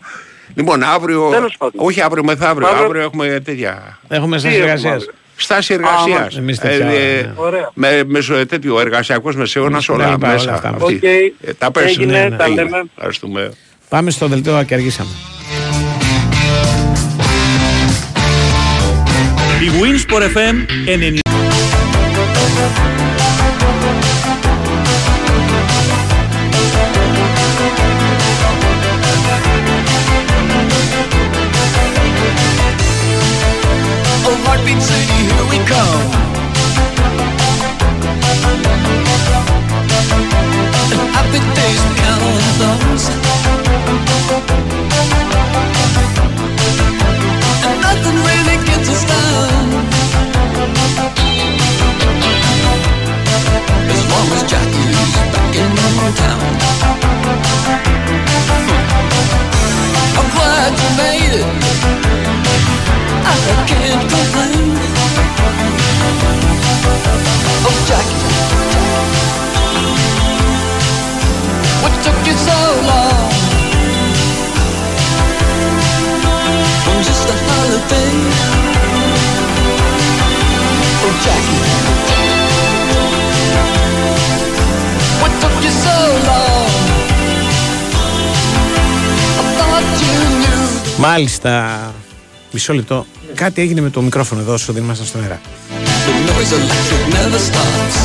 [0.55, 1.85] Λοιπόν, αύριο, Τέλος πάντων.
[1.85, 4.93] όχι αύριο μεθαύριο, Αύριο- αύριο έχουμε τέτοια Έχουμε Τι στάση έχουμε εργασίας.
[4.95, 6.37] αύριο; στάση Α, εργασίας.
[6.37, 7.31] εμείς τέτοια, ναι.
[7.35, 7.71] Ωραία.
[7.73, 10.53] με, με ζω- τέτοιο εργασιακός μεσαίωνας Τα όλα λοιπά, όλα μέσα.
[10.53, 10.69] αυτά.
[10.69, 10.93] αυτή.
[10.95, 11.03] Οκ.
[11.03, 11.83] Ε, τα πες.
[11.83, 12.35] Έγινε, ναι, ναι.
[12.37, 12.63] τα Έγινε.
[12.63, 12.83] λέμε.
[12.95, 13.51] Ευχαριστούμε.
[13.89, 15.09] Πάμε στο δελτίο και αργήσαμε.
[19.61, 21.19] Η Winsport FM 90.
[34.27, 35.15] Oh, heartbeat city,
[54.25, 54.43] As long as
[55.33, 55.71] back in
[56.15, 56.41] town.
[60.17, 61.49] I'm glad you made it.
[63.23, 63.35] I
[63.69, 64.67] can't complain.
[67.67, 68.23] Oh, Jackie,
[71.83, 72.59] what took you so
[72.89, 73.29] long?
[76.83, 78.11] From just a holiday.
[81.05, 81.84] Oh, Jackie,
[90.97, 91.93] Μάλιστα.
[92.51, 93.05] Μισό λεπτό.
[93.33, 95.41] Κάτι έγινε με το μικρόφωνο εδώ όσο δεν ήμασταν στον αέρα.
[96.05, 97.97] The noise electric never stops.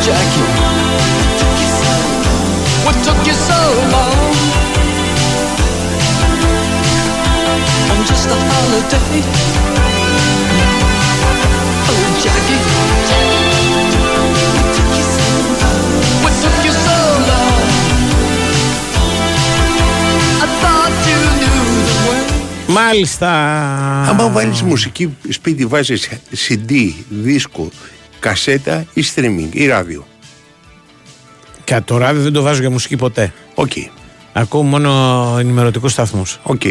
[0.06, 0.47] Jackie.
[2.86, 3.60] What took you so
[3.93, 4.34] long?
[7.91, 9.22] On just a holiday.
[11.89, 12.62] Oh, Jackie.
[16.24, 16.97] What took you so
[17.30, 17.62] long?
[20.43, 22.22] I thought you knew the way.
[22.68, 23.30] Μάλιστα.
[24.10, 26.10] Άμα βάλεις μουσική σπίτι βάζεις
[26.47, 26.72] CD,
[27.10, 27.70] δίσκο,
[28.22, 30.06] κασέτα ή streaming ή ράδιο.
[31.64, 33.34] Και το ράδιο δεν το βάζω για μουσική ποτέ.
[33.56, 33.72] Οκ.
[34.34, 34.90] Ακούω μόνο
[35.40, 36.40] ενημερωτικούς σταθμούς.
[36.44, 36.62] Οκ.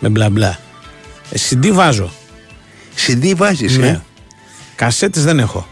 [0.00, 0.58] Με μπλα μπλα.
[1.30, 2.10] Ε, CD βάζω.
[3.06, 3.86] CD βάζεις, Ναι.
[3.88, 4.00] ε;
[4.74, 5.66] Κασέτες δεν έχω.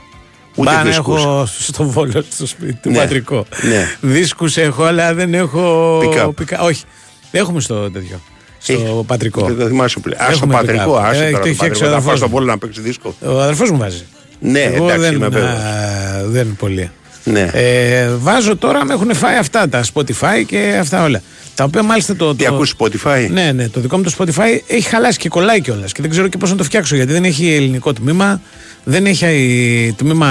[0.54, 1.20] Ούτε Μπα να δίσκους.
[1.22, 2.96] έχω στο Βόλο στο σπίτι του Ναι.
[2.98, 3.46] πατρικό.
[3.68, 3.96] Ναι.
[4.00, 5.98] Δίσκους έχω, αλλά δεν έχω.
[6.02, 6.26] Pick-up.
[6.28, 6.58] pick-up.
[6.60, 6.82] Όχι.
[7.30, 8.20] Έχουμε στο τέτοιο.
[8.58, 9.02] Στο Έχει.
[9.06, 9.46] πατρικό.
[9.46, 10.20] Δεν το θυμάσαι πλέον.
[10.20, 11.02] Α, στο Έχουμε πατρικό, pick-up.
[11.02, 11.86] άσε Ε, τώρα το το έχει φτιάξει πατρικό.
[11.86, 12.32] ο Θα αδερφός πάω στο μου.
[12.32, 13.14] πόλο να παίξει δίσκο.
[13.24, 14.04] Ο αδερφός μου βάζει.
[14.40, 15.58] Ναι, Εγώ εντάξει, δεν, είμαι βέβαιος.
[15.58, 16.90] α, δεν πολύ.
[17.24, 17.50] Ναι.
[17.52, 21.22] Ε, βάζω τώρα, με έχουν φάει αυτά τα Spotify και αυτά όλα.
[21.54, 22.34] Τα οποία μάλιστα το.
[22.34, 25.60] Τι το- ακούς Spotify; Ναι, ναι, το δικό μου το Spotify έχει χαλάσει και κολλάει
[25.60, 25.92] κιόλας.
[25.92, 28.40] Και δεν ξέρω και πώς να το φτιάξω γιατί δεν έχει ελληνικό τμήμα.
[28.84, 30.26] Δεν έχει τμήμα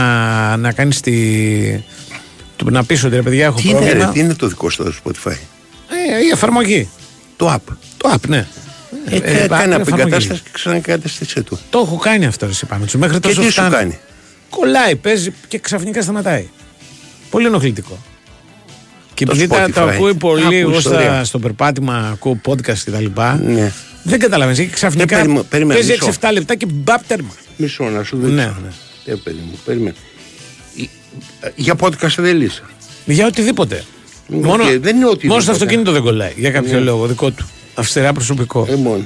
[0.59, 1.11] να κάνεις τη.
[2.55, 4.05] του- να πει ότι ρε παιδιά έχω Τι είναι, πρόβλημα.
[4.05, 6.89] ρε, τι είναι το δικό σου το Spotify; Ε, η εφαρμογή.
[7.37, 7.73] Το app.
[7.97, 8.47] Το app, ναι.
[9.09, 11.59] Ε, Ε, κα- ε, κάνε app απεγκατάσταση και ξανακαταστήσέ του.
[11.69, 12.99] Το έχω κάνει αυτό, εσύ πάμε του.
[12.99, 13.69] Μέχρι Και τόσο τι σου φτάνω.
[13.75, 13.97] κάνει;
[14.49, 16.47] Κολλάει, παίζει και ξαφνικά σταματάει.
[17.29, 17.97] Πολύ ενοχλητικό.
[19.13, 19.89] Και Το επειδή τα, τα Spotify.
[19.93, 21.23] ακούει πολύ Άκου εγώ στα, ιστορία.
[21.23, 23.05] στο περπάτημα, ακούω podcast κτλ.
[23.45, 23.71] Ναι.
[24.03, 24.59] Δεν καταλαβαίνεις.
[24.59, 26.05] Και ξαφνικά Ε, περιμέ- περίμενε, παίζει μισό.
[26.21, 27.29] 6-7 λεπτά και μπαπ τέρμα.
[27.57, 28.57] Μισό να σου Ναι, δείξω.
[28.63, 29.11] ναι.
[29.13, 29.95] Ε, παιδί μου, περίμενε.
[30.75, 30.89] Η-
[31.39, 32.61] ε, Για podcast δεν λύσα.
[33.05, 33.83] Για οτιδήποτε.
[34.33, 35.27] Οκ, μόνο δεν είναι οτιδήποτε.
[35.27, 36.33] μόνο στο αυτοκίνητο δεν κολλάει.
[36.35, 37.45] Για κάποιο λόγο δικό του.
[37.75, 38.67] Αυστηρά προσωπικό.
[38.69, 39.03] Ε, μόνο.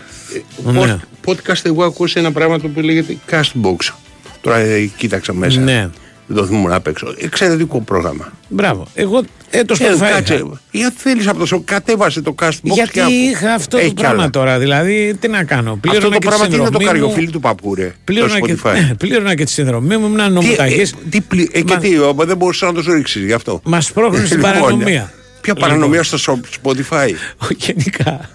[0.68, 0.98] Ε, Ναι.
[1.26, 3.94] pod- Podcast εγώ ακούσα ένα πράγμα το που λέγεται Castbox.
[4.42, 5.60] Τώρα ε, κοίταξα μέσα.
[5.60, 5.90] Ναι.
[6.28, 7.14] Δεν το θυμούμαι να παίξω.
[7.18, 8.32] Εξαιρετικό πρόγραμμα.
[8.48, 8.88] Μπράβο.
[8.94, 10.00] Εγώ ε, το Ε, Spotify.
[10.12, 10.34] κάτσε.
[10.34, 10.62] είχα.
[10.72, 13.88] Γιατί θέλεις από το σο- κατέβασε το cast box Γιατί και από- είχα αυτό Έχει
[13.88, 14.30] το κι πράγμα άλλα.
[14.30, 14.60] τώρα.
[14.60, 15.76] Δηλαδή, τι να κάνω.
[15.82, 17.94] Πλήρωνα Αυτό το και τη πράγμα τι είναι το συνδρομή μου, καριοφίλι του παππού, ρε.
[18.04, 18.92] Πλήρωνα το και, Spotify.
[18.98, 20.82] πλήρωνα και τη συνδρομή μου, ήμουν Τι, νομοταγή.
[20.82, 23.34] ε, τι πλη- ε, και Μα- τι, ο, δεν μπορούσες να το σου ρίξεις γι'
[23.34, 23.62] αυτό.
[23.64, 25.12] Μας πρόχνουν στην Λοιπόν, παρανομία.
[25.42, 25.70] Ποια Λοιπόν.
[25.70, 27.10] παρανομία στο σο- Spotify;
[27.66, 28.30] Γενικά.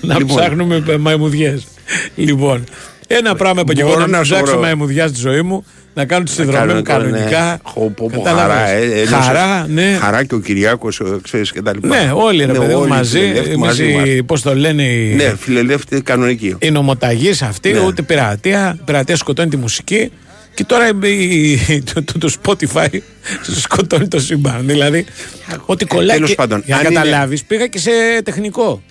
[0.00, 0.36] Να Λοιπόν.
[0.36, 1.66] ψάχνουμε μαϊμουδιές.
[2.16, 2.64] Λοιπόν,
[3.06, 4.60] ένα πράγμα που και εγώ Μπορώ να μην να σου ψάξω βρω.
[4.60, 5.64] μαϊμουδιάς στη ζωή μου,
[5.94, 6.98] να κάνω τη συνδρομή κάνω μου το, ναι.
[6.98, 7.58] κανονικά.
[7.62, 8.56] Χω, πω, πω, Κατάλαβες.
[8.56, 9.26] χαρά, ε, ενώσες.
[9.26, 9.96] Χαρά, ναι.
[10.00, 11.86] Χαρά και ο Κυριάκος, ξέρεις και τα λοιπά.
[11.88, 13.18] Ναι, όλοι ρε Ναι, παιδί μου όλοι μαζί.
[13.18, 14.08] φιλελεύθεροι Εμείς μαζί οι- μας.
[14.26, 16.56] Πώς το λένε, οι, Ναι, φιλελεύθερη κανονική.
[16.58, 17.78] οι νομοταγείς αυτοί, Ναι.
[17.80, 18.78] ούτε πειρατεία.
[18.84, 20.10] Πειρατεία σκοτώνει τη μουσική.
[20.54, 22.86] Και τώρα η- η- το, το, το Spotify
[23.62, 24.62] σκοτώνει το σύμπαν.
[24.66, 25.04] Δηλαδή,
[25.66, 26.16] ότι κολλάει.
[26.16, 27.90] τέλος και- πάντων, για να αν είναι- καταλάβεις, πήγα και σε
[28.24, 28.82] τεχνικό.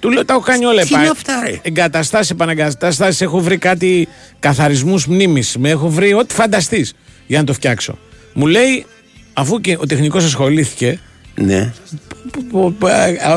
[0.00, 0.82] Του λέω, τα έχω κάνει όλα.
[0.82, 3.24] Τι είναι αυτά, ρε; Εγκαταστάσεις, επαναγκαταστάσει.
[3.24, 5.56] Έχω βρει κάτι καθαρισμούς μνήμης.
[5.58, 6.94] Με έχω βρει ό,τι φανταστείς
[7.26, 7.98] για να το φτιάξω.
[8.32, 8.86] Μου λέει,
[9.32, 10.98] αφού και ο τεχνικός ασχολήθηκε.
[11.34, 11.72] Ναι.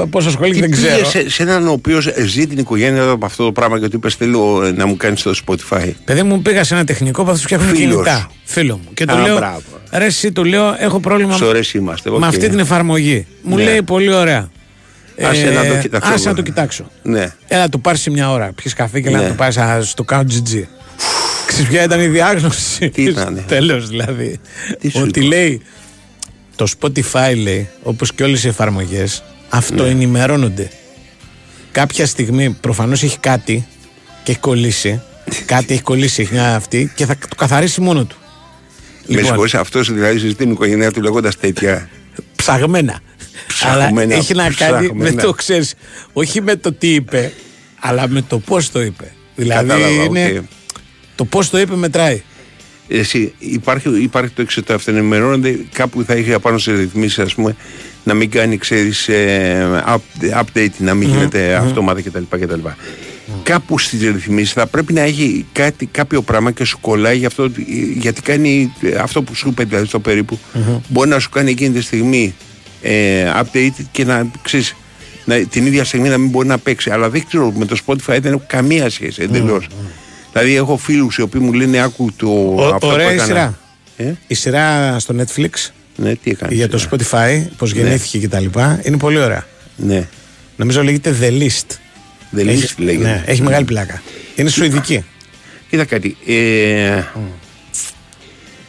[0.10, 1.10] Πώς ασχολήθηκε Τι δεν πήγε ξέρω.
[1.24, 3.96] σε, σε έναν ο οποίος ζει την οικογένεια του από αυτό το πράγμα και του
[3.96, 5.92] είπες θέλω ε, να μου κάνεις το Spotify.
[6.06, 7.92] Παιδί μου πήγα σε ένα τεχνικό που θα τους φτιάχνουν Φίλος.
[7.94, 8.32] κινητά.
[8.44, 8.94] Φίλο μου.
[8.94, 9.62] Και του Α, λέω, μπράβο.
[9.92, 12.10] ρε, εσύ του λέω, έχω πρόβλημα Σωρές είμαστε.
[12.10, 12.24] με οκ.
[12.24, 13.26] αυτή την εφαρμογή.
[13.42, 13.64] Μου Ναι.
[13.64, 14.50] λέει, πολύ ωραία.
[15.22, 16.36] Ε, Άσε να το κοιτάξω άσε να εγώ.
[16.36, 16.86] το κοιτάξω.
[17.04, 17.34] Ναι.
[17.48, 18.52] Έλα, το πάρεις σε μια ώρα.
[18.64, 19.18] Πιει καφέ και Ναι.
[19.22, 19.58] να το πάρεις
[19.90, 20.64] στο count GG.
[21.48, 24.40] Ξέρεις ποια ήταν η διάγνωση; Τι ήτανε; Τέλος δηλαδή.
[24.80, 25.62] Τι σου Ότι είπα; λέει,
[26.56, 30.70] το Spotify λέει, όπως και όλες οι εφαρμογές, αυτοενημερώνονται.
[31.72, 33.68] Κάποια στιγμή προφανώς έχει κάτι
[34.24, 35.02] και έχει κολλήσει.
[35.46, 38.16] κάτι έχει κολλήσει, έχει μια αυτή και θα το καθαρίσει μόνο του.
[39.06, 41.90] Με Λοιπόν, συγχωρείς, αυτός δηλαδή ζει την οικογένειά του λέγοντας τέτοια.
[42.36, 43.00] ψαγμένα.
[43.48, 45.22] Ψαγμένα, αλλά έχει να κάνει με ψαγμένα.
[45.22, 45.74] το ξέρεις,
[46.14, 47.34] όχι με το τι είπε,
[47.80, 49.12] αλλά με το πώς το είπε.
[49.36, 50.38] Δηλαδή Κατάλαβα, είναι.
[50.38, 50.44] οκ.
[51.16, 52.22] Το πώς το είπε μετράει.
[52.88, 57.56] Εσύ, υπάρχει, υπάρχει το εξή, το αυτοενημερώνονται κάπου θα είχε απάνω σε ρυθμίσεις, ας πούμε,
[58.04, 59.10] να μην κάνει, ξέρεις,
[60.36, 62.24] update, να μην γίνεται αυτόματα κτλ.
[62.30, 62.68] κτλ.
[63.44, 67.52] Κάπου στις ρυθμίσεις θα πρέπει να έχει κάτι, κάποιο πράγμα και σου κολλάει για αυτό,
[67.98, 70.40] γιατί κάνει ε, αυτό που σου είπε δηλαδή στο περίπου.
[70.88, 72.36] Μπορεί να σου κάνει εκείνη τη στιγμή
[72.82, 74.76] ε, update και να ξέρεις,
[75.26, 76.90] να, την ίδια στιγμή να μην μπορεί να παίξει.
[76.90, 79.68] Αλλά δεν ξέρω, με το Spotify δεν έχω καμία σχέση εντελώς.
[80.32, 82.28] Δηλαδή, έχω φίλους οι οποίοι μου λένε άκου το.
[82.56, 83.26] Ο- αυτό που ωραία η έκανα».
[83.28, 83.58] σειρά.
[83.98, 86.54] Ε; Η σειρά στο Netflix Ναι, τι έκανε.
[86.54, 86.92] για το σειρά.
[86.98, 89.46] Spotify, πώς γεννήθηκε και τα λοιπά, είναι πολύ ωραία.
[89.76, 90.08] Ναι.
[90.56, 91.76] Νομίζω λέγεται The List.
[92.30, 93.04] Δεν έχει, λύσει λέγεται.
[93.10, 94.02] ναι, έχει μεγάλη πλάκα.
[94.36, 95.04] Είναι σουηδική.
[95.70, 96.18] Κοίτα κάτι.
[96.28, 97.02] Ε,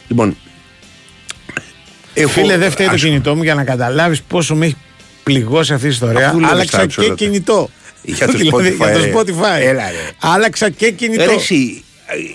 [0.07, 0.37] Λοιπόν.
[2.13, 4.75] Έχω, Φίλε, δεν φταίει το ας- κινητό μου για να καταλάβεις πόσο με έχει
[5.23, 6.27] πληγώσει αυτή η ιστορία.
[6.27, 7.69] Αφού λέμε Άλλαξα στα και όλα τα- κινητό.
[8.03, 9.11] Για το Δηλαδή, Spotify, για το ρε.
[9.15, 9.59] Spotify.
[9.61, 10.09] Έλα, ρε.
[10.19, 11.23] Άλλαξα και κινητό.
[11.25, 11.83] Ρε, εσύ,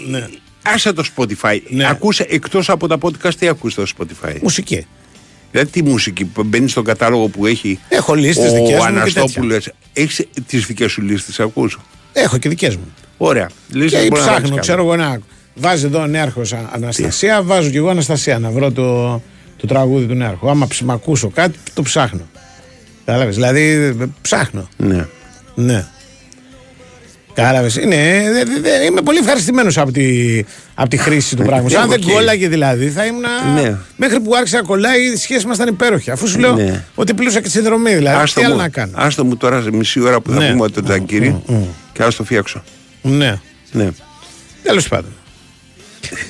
[0.08, 0.18] Ναι.
[0.18, 0.28] ε,
[0.62, 1.58] άσε το Spotify.
[1.68, 1.88] Ναι.
[1.88, 4.86] Ακούσε εκτός από τα podcast τι ακούς στο Spotify; Μουσική.
[5.50, 8.84] Δηλαδή τι μουσική που μπαίνεις στον κατάλογο που έχει Έχω λίστες ο δικές μου και
[8.84, 9.68] Αναστόπουλος.
[9.92, 11.78] Έχεις τις δικές σου λίστες ακούς;
[12.12, 12.94] Έχω και δικές μου.
[13.16, 13.50] Ωραία.
[13.72, 15.18] Λίστες Και μπορεί να ψάχνω, βάλεις ξέρω εγώ να.
[15.54, 19.22] Βάζει εδώ νέαρχος Αναστασία, βάζω κι εγώ Αναστασία να βρω το,
[19.60, 20.50] το τραγούδι του νέαρχου.
[20.50, 22.26] Άμα ψ- μ' ακούσω κάτι, το ψάχνω.
[23.04, 24.68] Κατάλαβες; Δηλαδή ε, ψάχνω.
[24.76, 25.06] Ναι.
[25.54, 25.86] Ναι.
[27.34, 27.96] Κατάλαβες; Είναι,
[28.32, 30.38] δε- δε- δε- είμαι πολύ ευχαριστημένος από τη,
[30.74, 31.74] από τη χρήση του πράγματος.
[31.78, 32.10] Αν δεν οκ.
[32.12, 33.22] κόλλαγε δηλαδή, θα ήμουν.
[33.54, 33.76] Ναι.
[33.96, 36.10] Μέχρι που άρχισε να κολλάει, οι σχέσεις μας ήταν υπέροχες.
[36.10, 36.84] Αφού σου λέω Ναι.
[36.94, 38.22] ότι πλήρωσα και τη συνδρομή, δηλαδή.
[38.22, 40.50] Άστο τι άλλο μου, να κάνω; άστο μου τώρα σε μισή ώρα που θα Ναι.
[40.50, 41.42] πούμε το τζαγκύρι
[41.92, 42.62] και ας το φτιάξω.
[43.02, 43.40] Ναι.
[43.72, 43.88] Ναι.
[44.62, 45.10] Τέλος πάντων.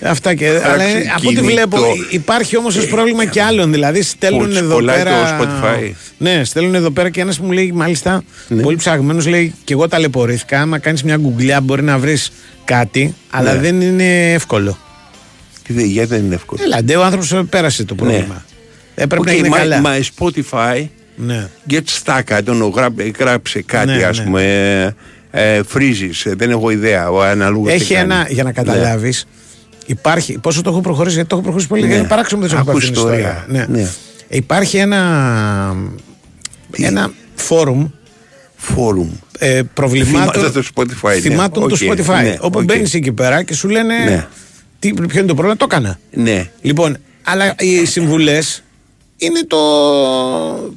[0.03, 0.49] Αυτά και.
[0.49, 1.43] αλλά Άλλαξε από ό,τι κινητό.
[1.45, 1.79] βλέπω,
[2.11, 3.71] υπάρχει όμως ως πρόβλημα και άλλων.
[3.73, 5.37] Δηλαδή στέλνουν Πώς εδώ κολλάει πέρα.
[5.39, 5.91] το Spotify.
[6.19, 8.63] Ναι, στέλνουν εδώ πέρα και ένας που μου λέει μάλιστα Ναι.
[8.63, 10.61] πολύ ψαγμένος λέει και εγώ ταλαιπωρήθηκα.
[10.61, 12.33] Άμα κάνεις μια γκουγκλιά μπορεί να βρεις
[12.65, 13.61] κάτι, αλλά Ναι.
[13.61, 14.79] δεν είναι εύκολο.
[15.63, 18.45] Τι δεν, γιατί δεν είναι εύκολο; Έλα, ντε, ο άνθρωπος πέρασε το πρόβλημα.
[18.95, 19.81] Έπρεπε να Okay, είναι my, καλά.
[19.85, 21.49] my Spotify Ναι.
[21.71, 22.23] get stuck.
[22.39, 24.25] I don't know, γράψε, γράψε κάτι, Ναι, ας ναι.
[24.25, 24.43] πούμε.
[25.31, 27.11] Ε, ε, freezes, ε, δεν έχω ιδέα.
[27.11, 28.13] Ο αναλόγως Έχει τι κάνει.
[28.13, 29.27] ένα, για να καταλάβεις,
[29.89, 30.39] υπάρχει.
[30.39, 31.87] Πόσο το έχω προχωρήσει, γιατί το έχω προχωρήσει πολύ.
[31.87, 31.97] Ναι.
[31.97, 32.07] Ναι.
[32.07, 33.19] Παράξενο δεν το έχω Άκου πάρει την ιστορία.
[33.19, 33.67] ιστορία.
[33.69, 33.79] Ναι.
[33.81, 33.89] Ναι.
[34.29, 35.77] Υπάρχει ένα,
[36.71, 37.87] ένα φόρουμ
[38.57, 39.11] Φόρουμ.
[39.39, 40.33] ε, προβλημάτων.
[40.43, 41.21] Θυμάται το Spotify, ναι.
[41.21, 42.23] θυμάτων Οκ, του Spotify.
[42.23, 42.65] ναι, όπου οκ.
[42.65, 43.95] μπαίνεις εκεί πέρα και σου λένε.
[44.05, 44.27] Ναι.
[44.79, 45.99] Τι, ποιο είναι το πρόβλημα, το έκανα.
[46.11, 46.51] Ναι.
[46.61, 48.63] Λοιπόν, αλλά οι συμβουλές
[49.17, 49.59] είναι το.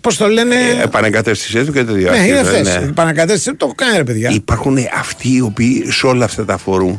[0.01, 0.55] Πώς το λένε.
[0.55, 2.25] Ε, Επανεγκατέστησέ το και το ναι, διάστημα.
[2.25, 2.75] είναι αυτές.
[2.75, 4.29] Επανεγκατάσταση το έχω κάνει, ρε παιδιά.
[4.29, 6.97] Υπάρχουν αυτοί οι οποίοι σε όλα αυτά τα φόρουμ,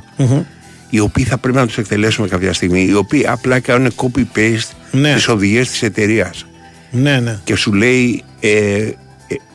[0.94, 5.14] οι οποίοι θα πρέπει να τους εκτελέσουμε κάποια στιγμή, οι οποίοι απλά κάνουν copy-paste Ναι.
[5.14, 6.46] τις οδηγίες της εταιρείας.
[6.90, 7.40] Ναι, ναι.
[7.44, 8.92] Και σου λέει, ε, ε,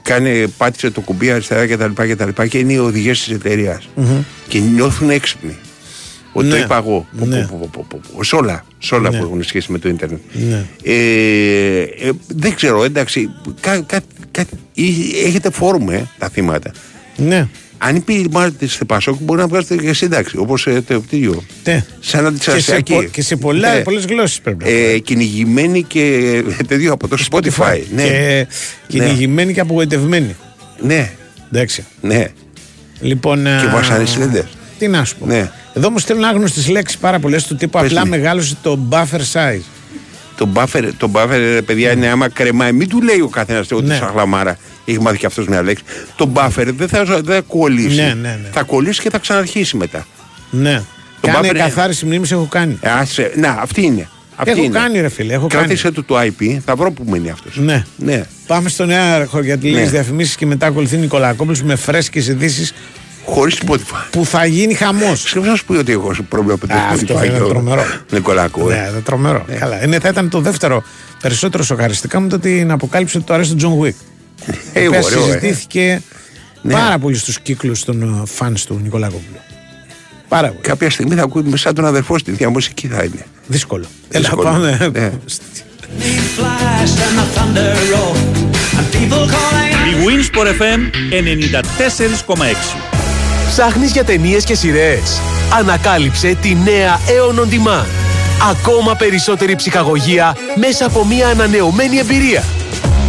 [0.01, 2.01] κάνε, πάτησε το κουμπί αριστερά κτλ.
[2.03, 3.81] Και, τα λοιπά, και είναι οι οδηγίες της εταιρεια
[4.47, 5.57] Και νιώθουν έξυπνοι.
[6.33, 6.61] Ότι το Ναι.
[6.61, 7.07] είπα εγώ.
[7.19, 7.47] Πω, Ναι.
[7.49, 8.65] πω, πω, πω, πω, πω, Σε όλα.
[8.79, 9.17] σε όλα Ναι.
[9.17, 10.19] που έχουν σχέση με το ίντερνετ.
[10.49, 10.65] Ναι.
[10.83, 13.29] Ε, ε, δεν ξέρω, εντάξει,
[13.61, 13.99] κα, κα,
[14.31, 16.71] κα, ή- έχετε φόρουμ ε, τα θύματα.
[17.17, 17.47] Ναι.
[17.77, 18.27] Αν υπήρχε
[18.67, 21.43] στη Πασόκ μπορεί να βγάζετε και σύνταξη, όπως ε, το πτύριο.
[21.63, 21.85] Ναι.
[21.99, 22.93] Σαν Και σε, αντιστασιακή.
[22.93, 23.79] πο- και σε πολλά, Ναι.
[23.81, 26.01] πολλές γλώσσες πρέπει να Ε, κυνηγημένοι και
[26.59, 27.79] ε, τέτοιο από το Spotify.
[27.95, 28.47] Ναι, Και
[28.87, 30.35] κυνηγημένοι και απογοητευμένοι.
[30.79, 31.11] ναι,
[31.51, 31.85] Εντάξει.
[32.01, 32.25] ναι.
[33.01, 34.45] Λοιπόν, Και α, βασανιστέντες.
[34.79, 35.25] Τι να σου πω.
[35.25, 35.51] Ναι.
[35.73, 38.09] Εδώ μου στέλνουν άγνωστες λέξεις πάρα πολλές του τύπου Πες απλά μου.
[38.09, 39.61] μεγάλωσε το buffer size.
[40.37, 42.71] Το buffer, το buffer ρε παιδιά, είναι άμα κρεμάει.
[42.71, 43.95] Μην του λέει ο καθένας ότι Ναι.
[43.95, 44.57] σαν χλαμάρα
[44.91, 45.83] έχει μάθει και αυτός μια λέξη.
[46.15, 47.95] Το buffer δεν θα, δεν θα κολλήσει.
[47.95, 48.49] Ναι, ναι, ναι.
[48.51, 50.05] Θα κολλήσει και θα ξαναρχίσει μετά.
[50.49, 50.83] Ναι.
[51.21, 52.77] Το Κάνε buffer- καθάριση μνήμης έχω κάνει.
[52.81, 54.09] Ε, άσε- να, αυτή είναι.
[54.35, 54.79] Αυτή Έχω είναι.
[54.79, 57.57] κάνει, ρε φίλε, έχω Κράτησε του το IP, θα βρω που μείνει αυτός.
[57.57, 57.83] Ναι.
[57.97, 58.23] ναι.
[58.47, 59.77] Πάμε στο νέαρχο για τη Ναι.
[59.77, 62.73] λίγε διαφημίσεις και μετά ακολουθεί Νικολακόπουλος με φρέσκες ειδήσεις
[63.25, 64.05] Χωρίς Spotify.
[64.11, 65.23] που θα γίνει χαμός.
[65.23, 67.25] Ξέρω να σου πει ότι έχω πρόβλημα με το Α, αυτό Spotify.
[67.25, 67.83] είναι και ο τρομερό.
[68.11, 68.71] Νικολάκο.
[68.71, 68.75] ε.
[68.75, 69.45] Ναι, δεν τρομερό.
[69.59, 69.83] Καλά.
[69.83, 70.83] Είναι, θα ήταν το δεύτερο
[71.21, 73.93] περισσότερο σοκαριστικά μετά την αποκάλυψη ότι το αρέσει τον John Wick.
[74.73, 75.23] Ε, η οποία ωραίο, ε.
[75.23, 76.01] συζητήθηκε
[76.61, 76.73] Ναι.
[76.73, 79.37] πάρα πολύ στους κύκλους των φαν του Νικολακόπουλου.
[80.27, 80.59] Πάρα πολύ.
[80.61, 83.25] Κάποια στιγμή θα ακούει σαν τον αδερφό στη διαμουσική θα είναι.
[83.47, 83.85] Δύσκολο.
[84.09, 84.49] Έλα, Δύσκολο.
[84.49, 84.89] πάμε.
[84.93, 85.11] Ναι.
[86.37, 88.15] flash and the thunder roll,
[88.79, 89.73] and people calling.
[89.89, 90.79] Η Winsport FM
[91.11, 92.75] 94,6.
[93.49, 95.19] Ψάχνεις για ταινίες και σειρές.
[95.59, 97.85] Ανακάλυψε τη νέα Aeon On Demand.
[98.51, 102.43] Ακόμα περισσότερη ψυχαγωγία μέσα από μια ανανεωμένη εμπειρία.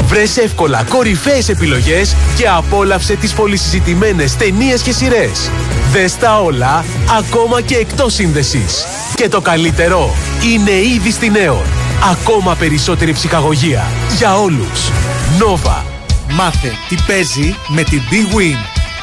[0.08, 5.50] Βρες εύκολα κορυφαίες επιλογές και απόλαυσε τις πολυσυζητημένες ταινίες και σειρές.
[5.92, 6.84] Δες τα όλα,
[7.18, 8.84] ακόμα και εκτός σύνδεσης.
[9.14, 10.14] Και το καλύτερο,
[10.52, 11.66] είναι ήδη στην Aeon.
[12.10, 13.86] Ακόμα περισσότερη ψυχαγωγία.
[14.16, 14.90] Για όλους.
[15.38, 15.82] Nova.
[16.30, 18.58] Μάθε τι παίζει με την Big Win.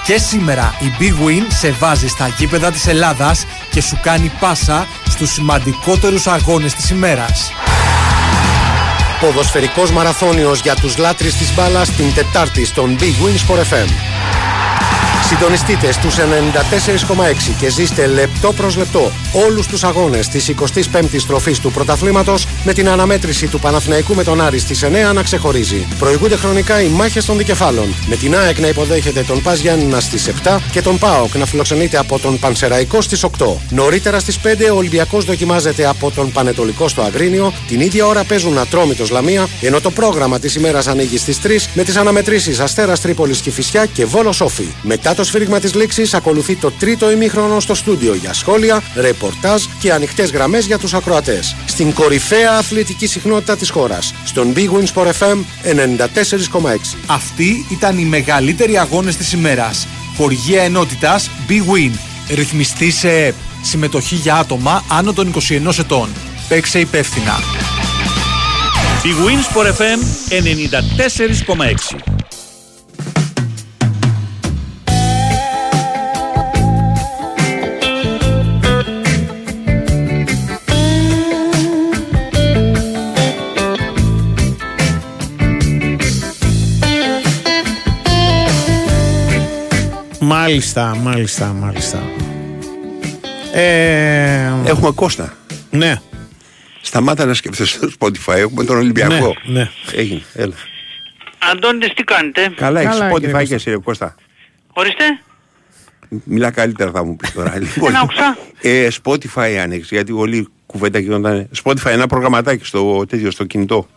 [0.06, 4.88] Και σήμερα η Big Win σε βάζει στα γήπεδα της Ελλάδας και σου κάνει πάσα
[5.10, 7.52] στους σημαντικότερους αγώνες της ημέρας.
[9.20, 13.88] Ποδοσφαιρικός μαραθώνιος για τους λάτρεις της μπάλας την Τετάρτη στον Big Win Sport FM.
[15.28, 19.12] Συντονιστείτε στους 94,6 και ζήστε λεπτό προς λεπτό
[19.48, 24.42] όλους τους αγώνες της 25ης στροφής του πρωταθλήματος με την αναμέτρηση του Παναθηναϊκού με τον
[24.42, 25.88] Άρη στις 9 να ξεχωρίζει.
[26.00, 30.30] Προηγούνται χρονικά οι μάχες των δικεφάλων με την ΑΕΚ να υποδέχεται τον Πας Γιάννηνα στις
[30.44, 33.46] 7 και τον ΠΑΟΚ να φιλοξενείται από τον Πανσεραϊκό στις 8.
[33.70, 37.54] Νωρίτερα στις 5 ο Ολυμπιακός δοκιμάζεται από τον Πανετολικό στο Αγρίνιο.
[37.68, 41.84] Την ίδια ώρα παίζουν Ατρόμητος Λαμία ενώ το πρόγραμμα της ημέρας ανοίγει στις 3 με
[41.84, 44.68] τις αναμετρήσεις Αστέρας Τρίπολης και Φυσιά και Βόλος Όφη.
[44.82, 49.94] Μετά το σφύριγμα της λήξης ακολουθεί το τρίτο ημίχρονο στο στούντιο για σχόλια, ρεπορτάζ και
[49.94, 51.56] ανοιχτές γραμμές για τους ακροατές.
[51.66, 54.14] Στην κορυφαία αθλητική συχνότητα της χώρας.
[54.26, 56.98] Στον Big Win Sport FM 94,6.
[57.06, 59.88] Αυτοί ήταν οι μεγαλύτεροι αγώνες της ημέρας.
[60.18, 61.92] Χοργία ενότητας Big Win.
[62.36, 63.36] Ρυθμιστή σε ΕΠ.
[63.62, 66.10] Συμμετοχή για άτομα άνω των 21 ετών.
[66.48, 67.40] Παίξε υπεύθυνα.
[69.04, 70.00] Η Winsport FM
[70.30, 72.15] 94,6.
[90.50, 92.04] Μάλιστα, μάλιστα, μάλιστα.
[93.54, 95.34] Ε, Έχουμε Κώστα.
[95.72, 95.96] ναι,
[96.82, 98.34] Σταμάτα να σκέφτεσαι το Spotify.
[98.38, 99.36] Έχουμε τον Ολυμπιακό.
[99.46, 99.70] Ναι, ναι.
[99.96, 100.22] Έγινε.
[100.34, 100.54] Έλα.
[101.52, 103.44] Αντώνης τι κάνετε; Καλά, έχεις Καλά, κύριε Spotify Κώστα.
[103.44, 104.16] και εσύ, ρε Κώστα.
[104.74, 105.04] Ορίστε.
[106.24, 107.54] Μιλά καλύτερα θα μου πεις τώρα.
[107.60, 108.38] Λοιπόν, Δεν άκουσα.
[108.62, 111.50] ε, Spotify άνοιξε, γιατί όλη κουβέντα γινόταν.
[111.64, 113.88] Spotify ένα προγραμματάκι στο, τέτοιο, στο κινητό.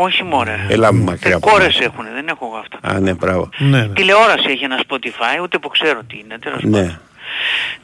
[0.00, 0.66] Όχι μωρέ.
[0.68, 2.78] Έλα μακριά από Κόρες έχουν, δεν έχω εγώ αυτά.
[2.96, 3.48] Α, ναι, μπράβο.
[3.58, 3.88] ναι, ναι.
[3.92, 6.38] Τηλεόραση έχει ένα Spotify, ούτε που ξέρω τι είναι.
[6.38, 6.70] Τέλος Ναι.
[6.80, 7.00] πάντων.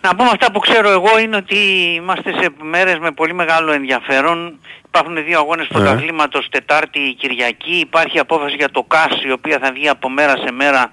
[0.00, 1.56] Να πούμε αυτά που ξέρω εγώ είναι ότι
[1.94, 4.58] είμαστε σε μέρες με πολύ μεγάλο ενδιαφέρον.
[4.86, 7.74] Υπάρχουν δύο αγώνες πρωταθλήματος Τετάρτη Κυριακή.
[7.76, 10.90] Υπάρχει απόφαση για το ΚΑΣ η οποία θα βγει από μέρα σε μέρα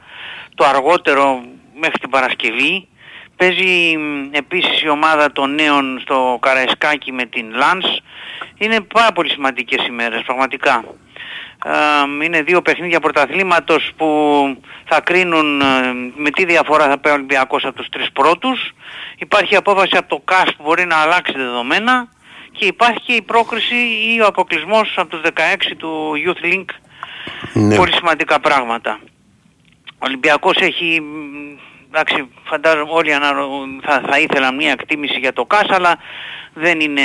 [0.55, 1.41] το αργότερο
[1.79, 2.87] μέχρι την Παρασκευή.
[3.35, 7.85] Παίζει μ, επίσης η ομάδα των νέων στο Καραϊσκάκι με την Λάνς.
[8.57, 10.83] Είναι πάρα πολύ σημαντικές ημέρες πραγματικά.
[11.65, 14.07] Ε, είναι δύο παιχνίδια πρωταθλήματος που
[14.85, 15.65] θα κρίνουν ε,
[16.15, 18.71] με τι διαφορά θα πάει ο Ολυμπιακός από τους τρεις πρώτους.
[19.17, 22.07] Υπάρχει απόφαση από το ΚΑΣ που μπορεί να αλλάξει δεδομένα
[22.51, 23.75] και υπάρχει και η πρόκριση
[24.15, 26.65] ή ο αποκλεισμός από τους 16 του Youth Link.
[27.53, 27.75] Ναι.
[27.75, 28.99] Πολύ σημαντικά πράγματα.
[29.87, 31.59] Ο Ολυμπιακός έχει, μ,
[31.93, 33.47] εντάξει, φαντάζομαι όλοι αναρο...
[33.81, 35.97] θα, θα ήθελαν μια εκτίμηση για το ΚΑΣ, αλλά
[36.53, 37.01] δεν είναι,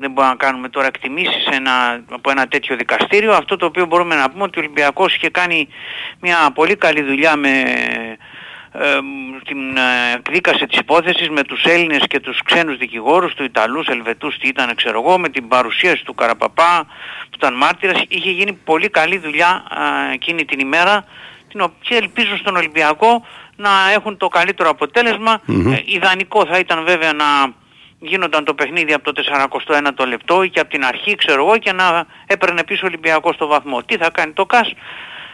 [0.00, 3.32] δεν μπορούμε να κάνουμε τώρα εκτιμήσεις σε ένα, από ένα τέτοιο δικαστήριο.
[3.32, 5.68] Αυτό το οποίο μπορούμε να πούμε ότι ο Ολυμπιακός είχε κάνει
[6.20, 7.62] μια πολύ καλή δουλειά με
[8.72, 8.98] ε,
[9.44, 14.38] την ε, εκδίκαση της υπόθεσης με τους Έλληνες και τους ξένους δικηγόρους, του Ιταλούς, Ελβετούς,
[14.38, 16.86] τι ήταν ξέρω εγώ, με την παρουσίαση του Καραπαπά
[17.22, 18.02] που ήταν μάρτυρας.
[18.08, 19.64] Είχε γίνει πολύ καλή δουλειά
[20.10, 21.04] ε, εκείνη την ημέρα
[21.48, 23.26] την οποία ελπίζω στον Ολυμπιακό
[23.58, 25.40] να έχουν το καλύτερο αποτέλεσμα.
[25.44, 25.72] Μμμ.
[25.72, 27.24] Ε, ιδανικό θα ήταν βέβαια να
[28.00, 31.72] γίνονταν το παιχνίδι από το 41ο λεπτό ή και από την αρχή ξέρω εγώ και
[31.72, 33.82] να έπαιρνε πίσω ο Ολυμπιακός το βαθμό.
[33.82, 34.72] Τι θα κάνει το ΚΑΣ;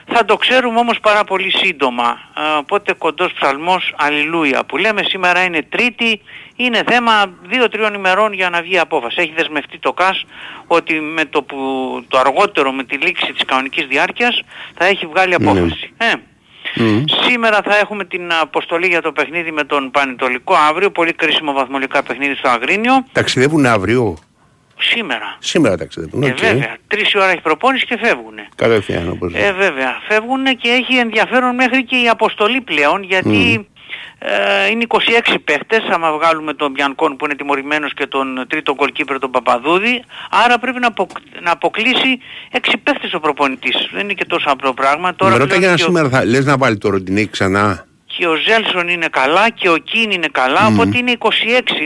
[0.07, 2.19] Θα το ξέρουμε όμως πάρα πολύ σύντομα.
[2.37, 6.21] Ε, Οπότε κοντός ψαλμός αλληλούια που λέμε σήμερα είναι τρίτη,
[6.57, 7.13] είναι θέμα
[7.43, 9.21] δύο-τριών ημερών για να βγει απόφαση.
[9.21, 10.25] Έχει δεσμευτεί το ΚΑΣ
[10.67, 11.59] ότι με το, που,
[12.09, 14.43] το αργότερο με τη λήξη της κανονικής διάρκειας
[14.75, 15.93] θα έχει βγάλει απόφαση.
[15.97, 16.13] Ε,
[16.77, 17.05] Μμμ.
[17.29, 22.03] Σήμερα θα έχουμε την αποστολή για το παιχνίδι με τον Πανετολικό αύριο, πολύ κρίσιμο βαθμολικά
[22.03, 23.07] παιχνίδι στο Αγρίνιο.
[23.13, 24.17] Ταξιδεύουν αύριο;
[24.79, 25.37] Σήμερα.
[25.39, 26.23] Σήμερα ταξιδεύουν.
[26.23, 26.39] Ε, οκ.
[26.39, 26.77] βέβαια.
[26.89, 28.49] Τρεις η ώρα έχει προπόνηση και φεύγουνε.
[28.57, 29.99] Κατευθείαν όπως Ε, βέβαια.
[30.09, 33.69] Φεύγουν και έχει ενδιαφέρον μέχρι και η αποστολή πλέον γιατί
[34.19, 39.19] ε, είναι 26 παίχτες άμα βγάλουμε τον Μπιανκόν που είναι τιμωρημένος και τον τρίτο γκολκίπερ
[39.19, 42.19] τον Παπαδούδη άρα πρέπει να, αποκ- να αποκλείσει
[42.53, 43.77] 6 παίχτες ο προπονητής.
[43.93, 45.15] Δεν είναι και τόσο απλό πράγμα.
[45.15, 47.87] Τώρα Με ρωτάει πλέον για και, ο, σήμερα θα λες να βάλει το Ροντινέκη ξανά;
[48.17, 51.29] Και ο Ζέλσον είναι καλά και ο Κίν είναι καλά οπότε είναι 26.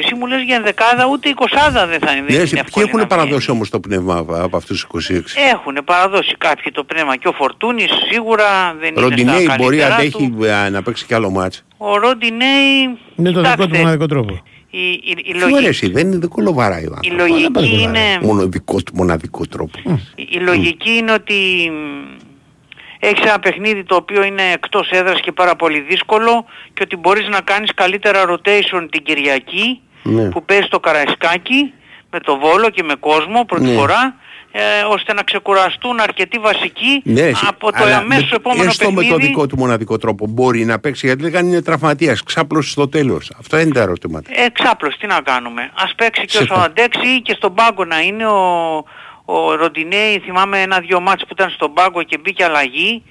[0.02, 2.20] Εσύ μου λες για ενδεκάδα ούτε 20 δεν θα είναι.
[2.28, 4.86] Ναι, δεν σε- είναι ποιοι εύκολο έχουν να παραδώσει όμως το πνεύμα από- από αυτούς
[4.86, 5.22] τους 26.
[5.52, 8.44] Έχουν παραδώσει κάποιοι το πνεύμα και ο Φορτούνης σίγουρα
[8.80, 10.44] δεν είναι Ροντινέη στα μπορεί καλύτερά αντέχει του.
[10.44, 11.64] ε, να παίξει κι άλλο μάτς.
[11.76, 12.80] Ο Ροντινέη
[13.16, 14.40] Είναι το δικό του κοιτάξτε, μοναδικό τρόπο.
[14.70, 17.28] η, η, η, Τι λογική, αρέσει, δεν είναι δικό λοβαρά ο η άνθρωπος.
[17.28, 19.78] λογική είναι, Μόνο δικό του μοναδικό τρόπο.
[20.14, 21.34] η, η λογική είναι ότι
[21.72, 22.26] μ,
[22.98, 26.44] έχεις ένα παιχνίδι το οποίο είναι εκτός έδρας και πάρα πολύ δύσκολο
[26.74, 30.28] και ότι μπορείς να κάνεις καλύτερα rotation την Κυριακή Ναι.
[30.30, 31.72] που παίζεις το Καραϊσκάκι
[32.10, 33.72] με το Βόλο και με κόσμο πρώτη Ναι.
[33.74, 34.14] φορά
[34.52, 38.84] ε, ώστε να ξεκουραστούν αρκετοί βασικοί Ναι, εσύ, από το αλλά αμέσως με- επόμενο έστω
[38.84, 39.06] παιχνίδι.
[39.06, 42.88] με το δικό του μοναδικό τρόπο μπορεί να παίξει γιατί λέγανε είναι τραυματίας, ξάπλωσε στο
[42.88, 43.32] τέλος.
[43.38, 44.30] Αυτά είναι τα ερωτήματα.
[44.32, 45.70] Ε, ξάπλος, τι να κάνουμε.
[45.74, 48.84] Ας παίξει και Σε όσο πα- αντέξει ή και στον πάγκο να είναι ο,
[49.30, 53.02] ο Ροντινέη, θυμάμαι ένα-δυο μάτς που ήταν στον πάγκο και μπήκε αλλαγή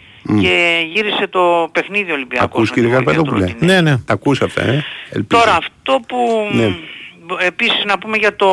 [0.42, 2.46] και γύρισε το παιχνίδι ο Ολυμπιακός.
[2.50, 3.54] Ακούς με κύριε τη βοήθεια του Καρπετόπουλε.
[3.54, 3.82] Ροντινέη.
[3.82, 3.98] Ναι, ναι.
[3.98, 5.42] Τα ακούς αυτά, ε; Ελπίζω.
[5.42, 6.68] Τώρα αυτό που Ναι.
[6.68, 6.76] μ,
[7.46, 8.48] επίσης να πούμε για το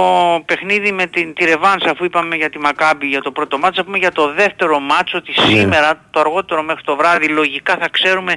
[0.47, 3.85] παιχνίδι με την, τη Ρεβάνσα αφού είπαμε για τη Μακάμπη για το πρώτο μάτς, να
[3.85, 5.47] πούμε για το δεύτερο μάτς ότι Ναι.
[5.47, 8.33] σήμερα το αργότερο μέχρι το βράδυ λογικά θα ξέρουμε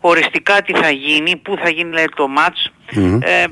[0.00, 2.72] οριστικά τι θα γίνει, πού θα γίνει δηλαδή, το μάτς.
[2.92, 3.18] Μμμ.
[3.22, 3.44] Ε,